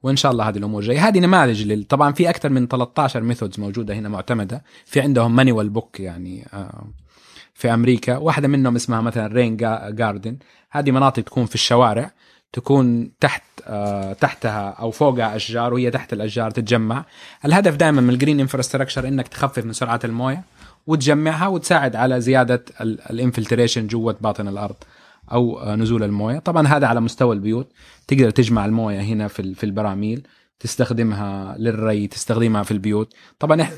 وإن 0.04 0.16
شاء 0.16 0.32
الله 0.32 0.48
هذه 0.48 0.58
الأمور 0.58 0.82
جاية. 0.82 1.08
هذه 1.08 1.18
نماذج 1.18 1.62
لل... 1.62 1.84
طبعا 1.84 2.12
في 2.12 2.30
أكثر 2.30 2.48
من 2.48 2.68
13 2.68 3.20
methods 3.20 3.60
موجودة 3.60 3.94
هنا 3.94 4.08
معتمدة. 4.08 4.64
في 4.84 5.00
عندهم 5.00 5.36
manual 5.36 5.68
book 5.68 6.00
يعني 6.00 6.46
آه، 6.52 6.86
في 7.54 7.74
أمريكا. 7.74 8.16
واحدة 8.16 8.48
منهم 8.48 8.76
اسمها 8.76 9.00
مثلا 9.00 9.26
rain 9.26 9.56
garden 9.96 10.38
هذه 10.70 10.90
مناطق 10.90 11.22
تكون 11.22 11.46
في 11.46 11.54
الشوارع. 11.54 12.10
تكون 12.54 13.10
تحت 13.20 13.42
آه، 13.66 14.12
تحتها 14.12 14.70
أو 14.70 14.90
فوقها 14.90 15.36
أشجار 15.36 15.74
وهي 15.74 15.90
تحت 15.90 16.12
الأشجار 16.12 16.50
تتجمع. 16.50 17.04
الهدف 17.44 17.76
دائما 17.76 18.00
من 18.00 18.10
ال 18.10 18.15
green 18.15 18.40
infrastructure 18.40 19.08
إنك 19.08 19.28
تخفف 19.28 19.64
من 19.64 19.72
سرعة 19.72 20.00
الموية 20.04 20.44
وتجمعها 20.86 21.46
وتساعد 21.46 21.96
على 21.96 22.20
زيادة 22.20 22.64
ال 22.80 22.89
infiltration 22.89 23.86
جوة 23.86 24.16
باطن 24.20 24.48
الأرض 24.48 24.76
أو 25.32 25.58
آه، 25.58 25.76
نزول 25.76 26.02
الموية. 26.02 26.38
طبعا 26.38 26.66
هذا 26.68 26.86
على 26.86 27.00
مستوى 27.00 27.34
البيوت. 27.34 27.72
تقدر 28.08 28.30
تجمع 28.30 28.64
الموية 28.64 29.00
هنا 29.00 29.28
في 29.28 29.54
في 29.54 29.64
البراميل 29.64 30.26
تستخدمها 30.60 31.56
للري 31.58 32.06
تستخدمها 32.06 32.62
في 32.62 32.70
البيوت. 32.70 33.14
طبعا 33.38 33.68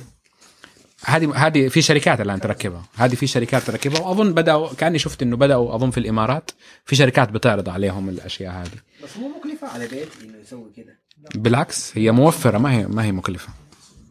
هذه 1.07 1.47
هذه 1.47 1.69
في 1.69 1.83
شركات 1.83 2.21
الآن 2.21 2.41
تركبها. 2.41 2.83
هذه 2.97 3.15
في 3.15 3.27
شركات 3.27 3.63
تركبها. 3.63 4.01
وأظن 4.01 4.33
بداوا 4.33 4.75
كأني 4.75 4.99
شفت 4.99 5.23
إنه 5.23 5.37
بدأوا 5.37 5.75
أظن 5.75 5.91
في 5.91 5.99
الإمارات. 5.99 6.51
في 6.85 6.97
شركات 6.97 7.29
بتعرض 7.31 7.69
عليهم 7.69 8.09
الأشياء 8.09 8.53
هذه. 8.53 8.79
بس 9.05 9.17
مو 9.17 9.29
مكلفة 9.39 9.69
على 9.69 9.89
بيت 9.89 10.09
إنه 10.23 10.39
يسوي 10.39 10.71
كذا 10.77 10.95
بالعكس 11.35 11.99
هي 11.99 12.13
موفرة 12.13 12.59
ما 12.59 12.73
هي 12.73 12.87
ما 12.87 13.05
هي 13.05 13.13
مكلفة. 13.13 13.49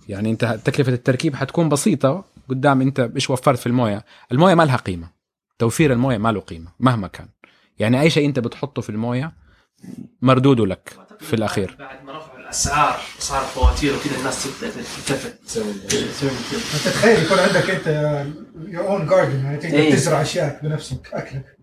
يعني 0.10 0.32
أنت 0.32 0.60
تكلفة 0.66 0.94
التركيب 0.94 1.36
حتكون 1.36 1.70
بسيطة 1.70 2.26
قدام 2.50 2.82
أنت 2.82 3.12
إيش 3.16 3.30
وفرت 3.30 3.60
في 3.60 3.68
الموية. 3.68 4.06
الموية 4.32 4.56
ما 4.56 4.64
لها 4.64 4.76
قيمة. 4.76 5.08
توفير 5.60 5.94
الموية 5.94 6.18
ما 6.18 6.32
له 6.32 6.40
قيمة 6.40 6.72
مهما 6.80 7.08
كان. 7.08 7.28
يعني 7.80 8.02
أي 8.02 8.10
شيء 8.10 8.28
أنت 8.28 8.40
بتحطه 8.40 8.82
في 8.82 8.90
الموية 8.90 9.34
مردوده 10.22 10.66
لك 10.66 10.94
في 11.20 11.34
الأخير. 11.34 11.76
بعد 11.80 12.04
ما 12.06 12.18
رفعوا 12.18 12.35
الاسعار 12.46 13.00
صار 13.20 13.42
فواتير 13.42 13.96
وكذا 13.96 14.18
الناس 14.20 14.44
تبدا 14.44 14.74
تلتفت. 14.74 15.44
تسوي 15.46 15.72
انت 16.76 16.88
تخيل 16.88 17.26
يكون 17.26 17.40
عندك 17.40 17.70
أنت 17.70 17.88
your 18.68 18.88
own 18.88 19.08
garden 19.08 19.46
يعني 19.46 19.58
تقدر 19.58 19.76
إيه. 19.76 19.94
تزرع 19.96 20.22
أشياء 20.22 20.60
بنفسك 20.64 21.14
أكلك. 21.14 21.58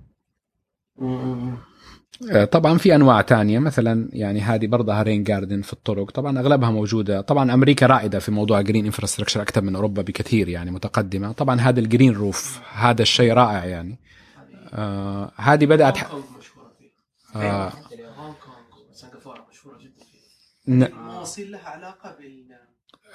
آه، 2.31 2.45
طبعا 2.45 2.79
في 2.79 2.95
أنواع 2.95 3.21
تانية 3.21 3.59
مثلا 3.59 4.09
يعني 4.13 4.41
هذه 4.41 4.67
برضها 4.67 5.03
rain 5.03 5.25
garden 5.25 5.63
في 5.63 5.73
الطرق. 5.73 6.11
طبعا 6.11 6.39
أغلبها 6.39 6.71
موجودة. 6.71 7.21
طبعا 7.21 7.55
أمريكا 7.55 7.87
رائدة 7.87 8.19
في 8.19 8.31
موضوع 8.31 8.61
green 8.61 8.85
infrastructure 8.85 9.43
أكثر 9.43 9.63
من 9.63 9.77
أوروبا 9.77 10.03
بكثير 10.03 10.49
يعني 10.49 10.71
متقدمة. 10.71 11.33
طبعا 11.33 11.61
هذا 11.61 11.81
ال 11.81 11.86
green 11.86 12.15
roof 12.15 12.61
هذا 12.73 13.03
الشيء 13.03 13.33
رائع 13.33 13.65
يعني. 13.65 13.99
آه 14.73 15.33
هذه 15.37 15.67
بدات 15.67 15.99
آه 17.37 17.73
هونغ 18.17 18.35
كونغ 18.45 18.91
وسنغافوره 18.91 19.47
مشهوره 19.51 19.79
جدا 19.79 20.05
فيه 20.05 20.19
ن- 20.69 20.83
المواسير 20.83 21.53
لها 21.53 21.69
علاقة 21.69 22.17
بال 22.21 22.43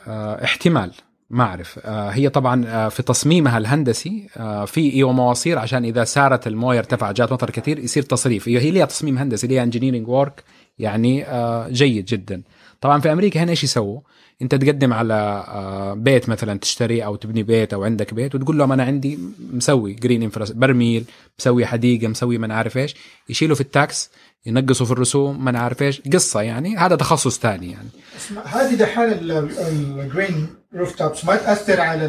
آه، 0.08 0.44
احتمال 0.44 0.92
ما 1.30 1.44
أعرف. 1.44 1.80
آه، 1.86 2.10
هي 2.10 2.30
طبعا 2.30 2.66
آه، 2.68 2.90
في 2.90 3.04
تصميمها 3.04 3.58
الهندسي 3.58 4.30
آه، 4.38 4.66
في 4.66 4.94
إيوه 4.94 5.12
مواسير 5.12 5.60
عشان 5.60 5.86
إذا 5.86 6.04
صارت 6.04 6.48
المويه 6.48 6.80
ارتفع 6.80 7.12
جات 7.12 7.32
مطر 7.32 7.50
كثير 7.50 7.80
يصير 7.80 8.04
تصريف. 8.04 8.48
هي 8.48 8.60
هي 8.60 8.72
ليها 8.72 8.86
تصميم 8.86 9.18
هندسي 9.18 9.48
ليها 9.48 9.64
engineering 9.64 10.08
work 10.08 10.44
يعني 10.80 11.26
آه، 11.28 11.68
جيد 11.70 12.06
جدا. 12.06 12.42
طبعا 12.82 13.00
في 13.02 13.12
أمريكا 13.12 13.44
هنا 13.44 13.52
إيش 13.52 13.64
يسووا؟ 13.64 14.00
انت 14.42 14.56
تقدم 14.56 14.94
على 14.94 15.14
آه، 15.48 15.94
بيت 15.94 16.30
مثلا 16.30 16.60
تشتري 16.60 17.06
أو 17.06 17.16
تبني 17.16 17.44
بيت 17.44 17.74
أو 17.74 17.84
عندك 17.84 18.14
بيت 18.14 18.36
وتقول 18.36 18.58
لهم 18.58 18.72
أنا 18.72 18.84
عندي 18.84 19.20
مسوي 19.54 19.94
green 19.94 20.24
infras 20.24 20.52
برميل 20.52 21.06
مسوي 21.40 21.66
حديقة 21.66 22.08
مسوي 22.08 22.38
ما 22.38 22.54
عارف 22.54 22.78
إيش 22.78 22.96
يشيلوا 23.30 23.56
في 23.56 23.62
ال 23.62 23.74
tax 23.74 24.10
ينقصوا 24.46 24.86
في 24.86 24.92
الرسوم 24.92 25.46
ما 25.46 25.60
عارف 25.60 25.82
إيش 25.82 26.02
قصة 26.02 26.42
يعني 26.42 26.78
هذا 26.78 26.96
تخصص 26.96 27.40
ثاني 27.40 27.72
يعني. 27.72 27.90
هذه 28.46 28.76
دحين 28.76 29.10
ال 29.12 29.35
green 29.35 30.48
roof 30.76 30.96
tops 30.96 31.26
ما 31.26 31.36
تأثر 31.36 31.82
على 31.82 32.06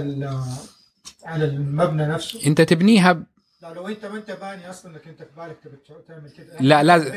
على 1.25 1.45
المبنى 1.45 2.07
نفسه؟ 2.07 2.47
أنت 2.47 2.61
تبنيها 2.61 3.23
لا 3.63 3.75
لو 3.75 3.89
أنت 3.89 4.07
ما 4.07 4.17
أنت 4.19 4.31
باني 4.41 4.71
أصلا 4.71 4.93
انك 4.93 5.09
أنت 5.09 5.19
في 5.19 5.29
بالك 5.37 5.57
تبي 5.65 5.77
تعمل 6.09 6.31
كذا 6.31 6.57
لا، 6.61 6.83
لازم- 6.83 7.15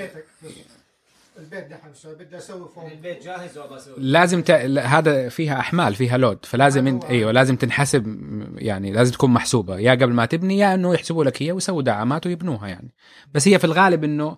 البيت 1.40 1.68
دحين 1.68 1.92
بدي 2.20 2.38
أسوي 2.38 2.70
فوق 2.76 2.86
البيت 2.92 3.24
جاهز 3.24 3.58
وابغى 3.58 3.78
أسوي 3.78 3.94
لازم 3.98 4.42
ت... 4.42 4.52
هذا 4.80 5.30
فيها 5.30 5.60
أحمال 5.60 5.96
فيها 5.96 6.18
load 6.18 6.46
فلازم 6.46 6.88
انت 6.88 7.04
أيوة. 7.04 7.16
أيوه 7.16 7.32
لازم 7.32 7.56
تنحسب 7.56 8.18
يعني 8.56 8.92
لازم 8.92 9.12
تكون 9.14 9.30
محسوبة. 9.32 9.78
يا 9.80 9.92
قبل 9.92 10.14
ما 10.14 10.26
تبني 10.26 10.58
يا 10.58 10.74
إنه 10.74 10.94
يحسبوا 10.94 11.24
لك 11.24 11.42
هي 11.42 11.52
ويسووا 11.52 11.82
دعامات 11.82 12.28
ويبنوها 12.28 12.68
يعني. 12.68 12.94
بس 13.34 13.48
هي 13.48 13.60
في 13.60 13.66
الغالب 13.66 14.04
إنه 14.04 14.38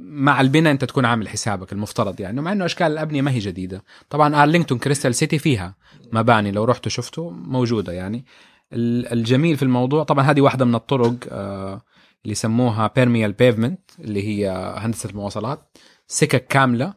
مع 0.00 0.40
البناء 0.40 0.72
أنت 0.72 0.84
تكون 0.84 1.04
عامل 1.04 1.28
حسابك 1.28 1.72
المفترض 1.72 2.20
يعني. 2.20 2.40
مع 2.40 2.52
إنه 2.52 2.64
أشكال 2.64 2.86
الأبنية 2.86 3.22
ما 3.22 3.30
هي 3.30 3.38
جديدة. 3.38 3.84
طبعا 4.10 4.42
أرلينغتون 4.42 4.78
كريستال 4.78 5.14
سيتي 5.14 5.38
فيها 5.38 5.74
مباني 6.12 6.50
لو 6.52 6.64
رحتوا 6.64 6.90
شفتوا 6.90 7.30
موجودة 7.30 7.92
يعني. 7.92 8.24
ال- 8.72 9.12
الجميل 9.12 9.56
في 9.56 9.62
الموضوع 9.62 10.02
طبعا 10.04 10.24
هذه 10.24 10.40
واحدة 10.40 10.64
من 10.64 10.74
الطرق 10.74 11.14
آه، 11.30 11.82
اللي 12.22 12.32
يسموها 12.32 12.90
permeable 12.96 13.32
pavement 13.32 13.80
اللي 14.00 14.22
هي 14.28 14.50
هندسة 14.78 15.10
المواصلات. 15.10 15.78
سكك 16.06 16.46
كاملة 16.46 16.94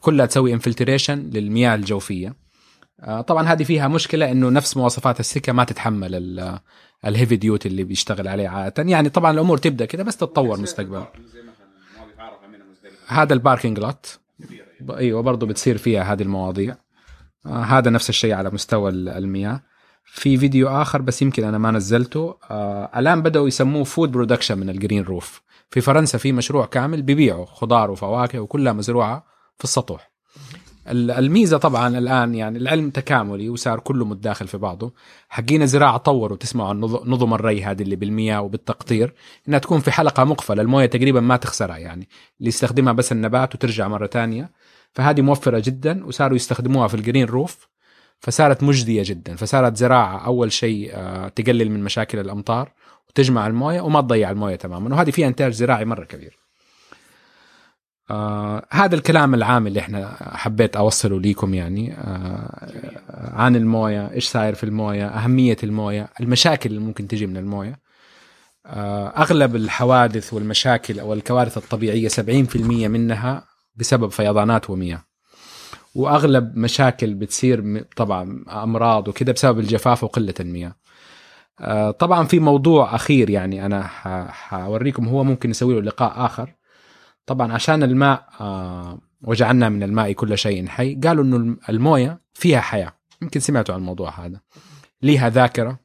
كلها 0.00 0.26
تسوي 0.26 0.52
infiltration 0.54 1.18
للمياه 1.18 1.74
الجوفية. 1.74 2.36
آه، 3.00 3.20
طبعا 3.20 3.42
هذه 3.48 3.64
فيها 3.64 3.88
مشكلة 3.88 4.30
إنه 4.32 4.50
نفس 4.50 4.76
مواصفات 4.76 5.20
السكة 5.20 5.52
ما 5.52 5.64
تتحمل 5.64 6.14
ال- 6.14 6.58
ال 7.06 7.11
heavy 7.11 7.36
duty 7.36 7.68
اللي 7.68 7.84
بيشتغل 7.84 8.28
عليه 8.28 8.48
عادة. 8.48 8.82
يعني 8.82 9.08
طبعا 9.08 9.30
الأمور 9.30 9.58
تبدأ 9.58 9.84
كده 9.84 10.02
بس 10.04 10.16
تتطور 10.16 10.60
مستقبلا. 10.62 10.98
هذا 13.06 13.34
ال 13.34 13.39
parking 13.39 13.78
lot. 13.78 14.18
ب- 14.80 14.90
أيوه 14.90 15.22
برضه 15.22 15.46
بتصير 15.46 15.78
فيها 15.78 16.12
هذه 16.12 16.22
المواضيع. 16.22 16.76
آه 17.46 17.62
هذا 17.62 17.90
نفس 17.90 18.08
الشيء 18.08 18.34
على 18.34 18.50
مستوى 18.50 18.90
ال- 18.90 19.08
المياه. 19.08 19.60
في 20.10 20.36
فيديو 20.38 20.68
آخر 20.68 21.02
بس 21.02 21.22
يمكن 21.22 21.44
أنا 21.44 21.58
ما 21.58 21.70
نزلته. 21.70 22.36
آه 22.50 22.90
الآن 22.96 23.22
بدأوا 23.22 23.48
يسموه 23.48 23.84
food 23.84 24.12
production 24.12 24.58
من 24.58 24.70
ال 24.70 24.75
green 24.75 25.02
roof 25.02 25.42
في 25.70 25.80
فرنسا 25.80 26.18
في 26.18 26.32
مشروع 26.32 26.66
كامل 26.66 27.02
بيبيعوا 27.02 27.46
خضار 27.46 27.90
وفواكه 27.90 28.38
وكلها 28.40 28.72
مزروعة 28.72 29.24
في 29.58 29.64
السطوح. 29.64 30.10
ال- 30.88 31.10
الميزة 31.10 31.58
طبعا 31.58 31.98
الآن 31.98 32.34
يعني 32.34 32.58
العلم 32.58 32.90
تكاملي 32.90 33.48
وصار 33.48 33.80
كله 33.80 34.04
متداخل 34.04 34.46
في 34.48 34.58
بعضه. 34.58 34.94
حقين 35.28 35.62
الزراعه 35.62 35.96
طوروا 35.96 36.36
تسمعوا 36.36 36.68
عن 36.68 36.80
نظ- 36.80 37.06
نظم 37.08 37.34
الري 37.34 37.64
هذه 37.64 37.82
اللي 37.82 37.96
بالمياه 37.96 38.40
وبالتقطير 38.40 39.14
إنها 39.48 39.58
تكون 39.58 39.80
في 39.80 39.90
حلقة 39.90 40.24
مقفلة 40.24 40.62
الموية 40.62 40.86
تقريبا 40.86 41.20
ما 41.20 41.36
تخسرها 41.36 41.76
يعني 41.78 42.08
اللي 42.38 42.48
يستخدمها 42.48 42.92
بس 42.92 43.12
النبات 43.12 43.54
وترجع 43.54 43.88
مرة 43.88 44.06
تانية. 44.06 44.50
فهذه 44.92 45.20
موفرة 45.20 45.58
جدا 45.64 46.06
وصاروا 46.06 46.36
يستخدموها 46.36 46.88
في 46.88 46.94
الجرين 46.94 47.26
روف 47.26 47.68
فصارت 48.20 48.62
مجدية 48.62 49.02
جدا 49.06 49.36
فصارت 49.36 49.76
زراعة 49.76 50.26
أول 50.26 50.52
شيء 50.52 50.90
آه، 50.94 51.28
تقلل 51.28 51.70
من 51.70 51.84
مشاكل 51.84 52.18
الأمطار 52.18 52.72
وتجمع 53.08 53.46
الموية 53.46 53.80
وما 53.80 54.00
تضيع 54.00 54.30
الموية 54.30 54.56
تماما 54.56 54.94
وهذه 54.94 55.10
فيها 55.10 55.28
إنتاج 55.28 55.52
زراعي 55.52 55.84
مرة 55.84 56.04
كبير. 56.04 56.38
آه 58.10 58.66
هذا 58.70 58.94
الكلام 58.94 59.34
العام 59.34 59.66
اللي 59.66 59.80
إحنا 59.80 60.16
حبيت 60.36 60.76
أوصله 60.76 61.20
ليكم 61.20 61.54
يعني 61.54 61.94
آه 61.94 63.32
عن 63.34 63.56
الموية 63.56 64.10
إيش 64.12 64.28
صاير 64.28 64.54
في 64.54 64.64
الموية 64.64 65.06
أهمية 65.06 65.56
الموية 65.62 66.08
المشاكل 66.20 66.70
اللي 66.70 66.80
ممكن 66.80 67.08
تجي 67.08 67.26
من 67.26 67.36
الموية. 67.36 67.80
آه 68.66 69.08
أغلب 69.08 69.56
الحوادث 69.56 70.34
والمشاكل 70.34 71.00
أو 71.00 71.12
الكوارث 71.12 71.58
الطبيعية 71.58 72.08
70% 72.08 72.56
منها 72.88 73.44
بسبب 73.76 74.10
فيضانات 74.10 74.70
ومياه. 74.70 75.07
وأغلب 75.94 76.56
مشاكل 76.56 77.14
بتصير 77.14 77.84
طبعا 77.96 78.44
أمراض 78.48 79.08
وكذا 79.08 79.32
بسبب 79.32 79.58
الجفاف 79.58 80.04
وقلة 80.04 80.34
المياه. 80.40 80.76
آه، 81.60 81.90
طبعا 81.90 82.24
في 82.26 82.40
موضوع 82.40 82.94
أخير 82.94 83.30
يعني 83.30 83.66
أنا 83.66 83.82
حوريكم 84.32 85.08
هو 85.08 85.24
ممكن 85.24 85.50
نسوي 85.50 85.74
له 85.74 85.80
لقاء 85.80 86.24
آخر. 86.26 86.54
طبعا 87.26 87.52
عشان 87.52 87.82
الماء 87.82 88.28
آه، 88.40 88.98
وجعلنا 89.22 89.68
من 89.68 89.82
الماء 89.82 90.12
كل 90.12 90.38
شيء 90.38 90.66
حي 90.68 90.94
قالوا 90.94 91.24
إنه 91.24 91.36
الم- 91.36 91.58
الموية 91.68 92.20
فيها 92.34 92.60
حياة. 92.60 92.92
يمكن 93.22 93.40
سمعتوا 93.40 93.74
عن 93.74 93.80
الموضوع 93.80 94.26
هذا. 94.26 94.40
ليها 95.02 95.28
ذاكرة 95.28 95.78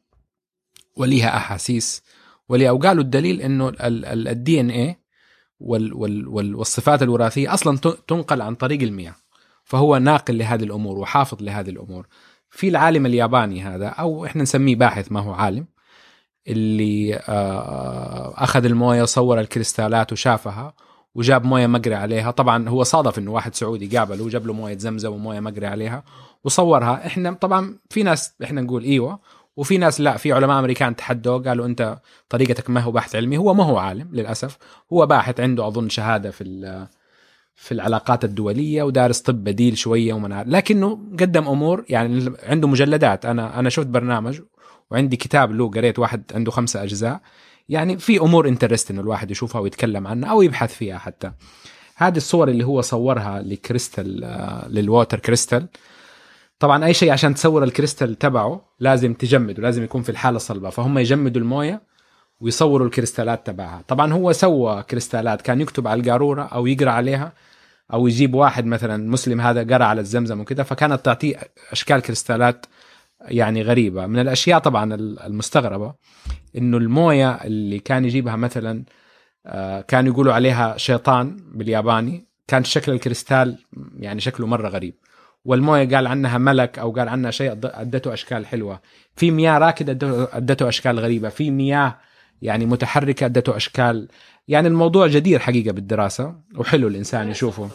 وليها 0.97 1.37
أحاسيس 1.37 2.03
وليها 2.49 2.71
وقالوا 2.71 3.03
الدليل 3.03 3.41
إنه 3.41 3.71
الدي 3.81 4.59
إن 4.59 4.69
اي 4.69 4.99
والصفات 5.59 7.01
الوراثية 7.03 7.53
أصلا 7.53 7.77
تنقل 8.07 8.41
عن 8.41 8.55
طريق 8.55 8.81
المياه. 8.81 9.15
فهو 9.63 9.97
ناقل 9.97 10.37
لهذه 10.37 10.63
الأمور 10.63 10.97
وحافظ 10.97 11.43
لهذه 11.43 11.69
الأمور. 11.69 12.07
في 12.49 12.67
العالم 12.67 13.05
الياباني 13.05 13.61
هذا 13.63 13.87
أو 13.87 14.25
إحنا 14.25 14.43
نسميه 14.43 14.75
باحث 14.75 15.11
ما 15.11 15.19
هو 15.19 15.33
عالم 15.33 15.65
اللي 16.47 17.15
آه، 17.15 18.33
أخذ 18.37 18.65
الموية 18.65 19.03
صور 19.03 19.39
الكريستالات 19.39 20.13
وشافها 20.13 20.73
وجاب 21.15 21.45
موية 21.45 21.67
مقري 21.67 21.95
عليها. 21.95 22.31
طبعا 22.31 22.69
هو 22.69 22.83
صادف 22.83 23.19
إنه 23.19 23.31
واحد 23.31 23.55
سعودي 23.55 23.97
قابله 23.97 24.23
وجاب 24.23 24.47
له 24.47 24.53
موية 24.53 24.77
زمزم 24.77 25.13
وموية 25.13 25.39
مقري 25.39 25.67
عليها 25.67 26.03
وصورها. 26.43 27.07
إحنا 27.07 27.31
طبعا 27.33 27.77
في 27.89 28.03
ناس 28.03 28.35
إحنا 28.43 28.61
نقول 28.61 28.83
إيوه 28.83 29.19
وفي 29.57 29.77
ناس 29.77 30.01
لا 30.01 30.17
في 30.17 30.33
علماء 30.33 30.59
أمريكان 30.59 30.95
تحدوه 30.95 31.43
قالوا 31.43 31.65
أنت 31.65 31.99
طريقتك 32.29 32.69
ما 32.69 32.81
هو 32.81 32.91
بحث 32.91 33.15
علمي. 33.15 33.37
هو 33.37 33.53
ما 33.53 33.63
هو 33.63 33.77
عالم 33.77 34.09
للأسف 34.13 34.57
هو 34.93 35.05
باحث 35.05 35.39
عنده 35.39 35.67
أظن 35.67 35.89
شهادة 35.89 36.31
في 36.31 36.43
في 37.55 37.71
العلاقات 37.71 38.23
الدولية 38.25 38.83
ودارس 38.83 39.21
طب 39.21 39.43
بديل 39.43 39.77
شوية 39.77 40.13
ومن. 40.13 40.43
لكنه 40.49 40.99
قدم 41.19 41.47
أمور 41.47 41.85
يعني 41.89 42.31
عنده 42.43 42.67
مجلدات. 42.67 43.25
أنا 43.25 43.59
أنا 43.59 43.69
شفت 43.69 43.87
برنامج 43.87 44.41
وعندي 44.91 45.15
كتاب 45.17 45.51
له 45.51 45.69
قريت 45.69 45.99
واحد 45.99 46.23
عنده 46.35 46.51
خمسة 46.51 46.83
أجزاء. 46.83 47.21
يعني 47.69 47.97
في 47.97 48.19
أمور 48.19 48.47
انترست 48.47 48.91
إنه 48.91 49.01
الواحد 49.01 49.31
يشوفها 49.31 49.61
ويتكلم 49.61 50.07
عنها 50.07 50.31
أو 50.31 50.41
يبحث 50.41 50.75
فيها 50.75 50.97
حتى. 50.97 51.31
هذه 51.95 52.17
الصور 52.17 52.49
اللي 52.49 52.65
هو 52.65 52.81
صورها 52.81 53.41
لكريستال 53.41 54.23
آه، 54.23 54.67
لل 54.69 54.84
water 54.84 55.19
crystal. 55.19 55.67
طبعا 56.59 56.85
أي 56.85 56.93
شيء 56.93 57.11
عشان 57.11 57.33
تصور 57.33 57.63
الكريستال 57.63 58.17
تبعه 58.19 58.65
لازم 58.79 59.13
تجمده 59.13 59.63
لازم 59.63 59.83
يكون 59.83 60.01
في 60.01 60.09
الحالة 60.09 60.35
الصلبة. 60.35 60.69
فهم 60.69 60.97
يجمدوا 60.97 61.41
الموية 61.41 61.92
ويصوروا 62.39 62.87
الكريستالات 62.87 63.47
تبعها. 63.47 63.83
طبعا 63.87 64.13
هو 64.13 64.31
سوى 64.31 64.83
كريستالات 64.83 65.41
كان 65.41 65.61
يكتب 65.61 65.87
على 65.87 66.01
القارورة 66.01 66.43
أو 66.43 66.67
يقرأ 66.67 66.91
عليها 66.91 67.33
أو 67.93 68.07
يجيب 68.07 68.33
واحد 68.33 68.65
مثلا 68.65 69.09
مسلم 69.09 69.41
هذا 69.41 69.75
قرأ 69.75 69.85
على 69.85 70.01
الزمزم 70.01 70.41
وكذا 70.41 70.63
فكانت 70.63 71.05
تعطيه 71.05 71.35
أشكال 71.71 72.01
كريستالات 72.01 72.65
يعني 73.21 73.61
غريبة. 73.61 74.05
من 74.07 74.19
الأشياء 74.19 74.59
طبعا 74.59 74.95
المستغربة 74.95 75.93
إنه 76.57 76.77
الموية 76.77 77.31
اللي 77.31 77.79
كان 77.79 78.05
يجيبها 78.05 78.35
مثلا 78.35 78.83
آه، 79.45 79.81
كانوا 79.81 80.13
يقولوا 80.13 80.33
عليها 80.33 80.77
شيطان 80.77 81.37
بالياباني 81.53 82.27
كان 82.47 82.63
شكل 82.63 82.91
الكريستال 82.91 83.57
يعني 83.99 84.21
شكله 84.21 84.47
مرة 84.47 84.69
غريب. 84.69 84.95
والموية 85.45 85.95
قال 85.95 86.07
عنها 86.07 86.37
ملك 86.37 86.79
أو 86.79 86.91
قال 86.91 87.09
عنها 87.09 87.31
شيء 87.31 87.51
أدته 87.63 88.13
أشكال 88.13 88.45
حلوة. 88.45 88.81
في 89.15 89.31
مياه 89.31 89.57
راكدة 89.57 90.29
أدته 90.33 90.69
أشكال 90.69 90.99
غريبة. 90.99 91.29
في 91.29 91.51
مياه 91.51 91.97
يعني 92.43 92.65
متحركة 92.65 93.25
ادته 93.25 93.55
أشكال. 93.57 94.07
يعني 94.47 94.67
الموضوع 94.67 95.07
جدير 95.07 95.39
حقيقة 95.39 95.71
بالدراسة 95.71 96.35
وحلو 96.55 96.87
الإنسان 96.87 97.29
يشوفه. 97.29 97.69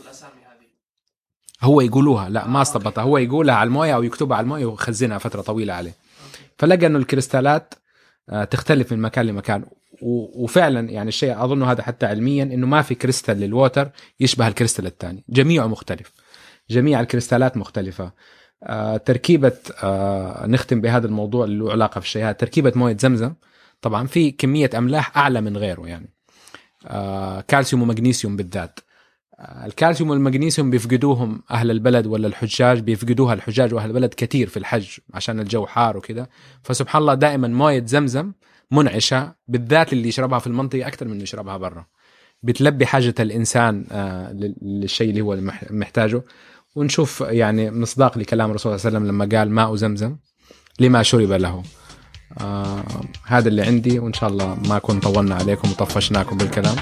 هو 1.63 1.81
يقولوها 1.81 2.29
لا 2.29 2.47
ما 2.47 2.63
استبطها 2.63 3.03
هو 3.03 3.19
يقولها 3.19 3.55
على 3.55 3.67
الموية 3.67 3.95
أو 3.95 4.03
يكتبها 4.03 4.37
على 4.37 4.45
الموية 4.45 4.65
ويخزنها 4.65 5.19
فترة 5.19 5.43
طويلة 5.43 5.75
عليه. 5.75 5.95
فلقى 6.59 6.87
إنه 6.87 6.99
الكريستالات 6.99 7.75
آه، 8.31 8.45
تختلف 8.45 8.93
من 8.93 8.99
مكان 8.99 9.27
لمكان. 9.27 9.65
وفعلا 10.03 10.91
يعني 10.91 11.09
الشيء 11.09 11.45
أظن 11.45 11.63
هذا 11.63 11.83
حتى 11.83 12.07
علميا 12.07 12.43
إنه 12.43 12.67
ما 12.67 12.83
في 12.83 12.95
crystal 12.95 13.41
لل 13.41 13.55
water 13.55 13.91
يشبه 14.21 14.49
الكريستال 14.49 14.87
الثاني. 14.87 15.25
جميعه 15.29 15.67
مختلف. 15.67 16.13
جميع 16.71 17.01
الكريستالات 17.01 17.57
مختلفة. 17.57 18.13
آه 18.63 18.97
تركيبة 18.97 19.57
آه 19.83 20.47
نختم 20.47 20.81
بهذا 20.81 21.07
الموضوع 21.07 21.45
اللي 21.45 21.59
له 21.59 21.73
علاقة 21.73 22.01
في 22.01 22.07
الشيء 22.07 22.25
هذا 22.25 22.33
تركيبة 22.33 22.73
موية 22.77 22.97
زمزم. 23.01 23.33
طبعا 23.83 24.07
في 24.07 24.31
كمية 24.31 24.71
أملاح 24.79 25.19
أعلى 25.19 25.41
من 25.41 25.57
غيره 25.57 25.87
يعني. 25.89 26.15
آه 26.87 27.41
كالسيوم 27.41 27.83
ومغنيسيوم 27.83 28.37
بالذات. 28.37 28.81
آه 29.39 29.67
الكالسيوم 29.67 30.11
والمغنيسيوم 30.11 30.71
بيفقدوهم 30.71 31.43
أهل 31.51 31.71
البلد 31.71 32.07
ولا 32.07 32.27
الحجاج؟ 32.27 32.81
بيفقدوها 32.81 33.35
الحجاج 33.35 33.75
وأهل 33.75 33.89
البلد 33.89 34.15
كثير 34.15 34.49
في 34.49 34.57
الحج 34.57 34.89
عشان 35.15 35.41
الجو 35.41 35.67
حار 35.67 35.97
وكذا. 35.97 36.27
فسبحان 36.63 37.03
الله 37.03 37.15
دائما 37.15 37.49
مويه 37.49 37.87
زمزم 37.87 38.33
منعشة 38.71 39.35
بالذات 39.49 39.93
اللي 39.93 40.09
يشربها 40.09 40.39
في 40.39 40.47
المنطقة 40.47 40.87
أكثر 40.87 41.07
من 41.07 41.13
اللي 41.13 41.23
يشربها 41.23 41.57
برا. 41.57 41.87
بتلبي 42.43 42.87
حاجة 42.87 43.15
الإنسان 43.21 43.87
آه 43.93 44.33
للشيء 44.63 45.11
اللي 45.11 45.21
هو 45.21 45.39
محتاجه. 45.71 46.23
ونشوف 46.77 47.21
يعني 47.21 47.71
مصداق 47.71 48.19
لكلام 48.19 48.51
الرسول 48.51 48.81
صلى 48.81 48.89
الله 48.89 48.99
عليه 48.99 49.09
وسلم 49.09 49.17
لما 49.17 49.39
قال 49.39 49.51
ماء 49.51 49.75
زمزم 49.75 50.17
لما 50.81 51.03
شرب 51.03 51.33
له. 51.33 51.63
آه 52.41 52.83
هذا 53.27 53.49
اللي 53.49 53.63
عندي 53.63 53.99
وإن 53.99 54.13
شاء 54.13 54.31
الله 54.31 54.57
ما 54.69 54.79
كنت 54.79 55.03
طولنا 55.03 55.35
عليكم 55.35 55.71
وطفشناكم 55.71 56.37
بالكلام. 56.37 56.77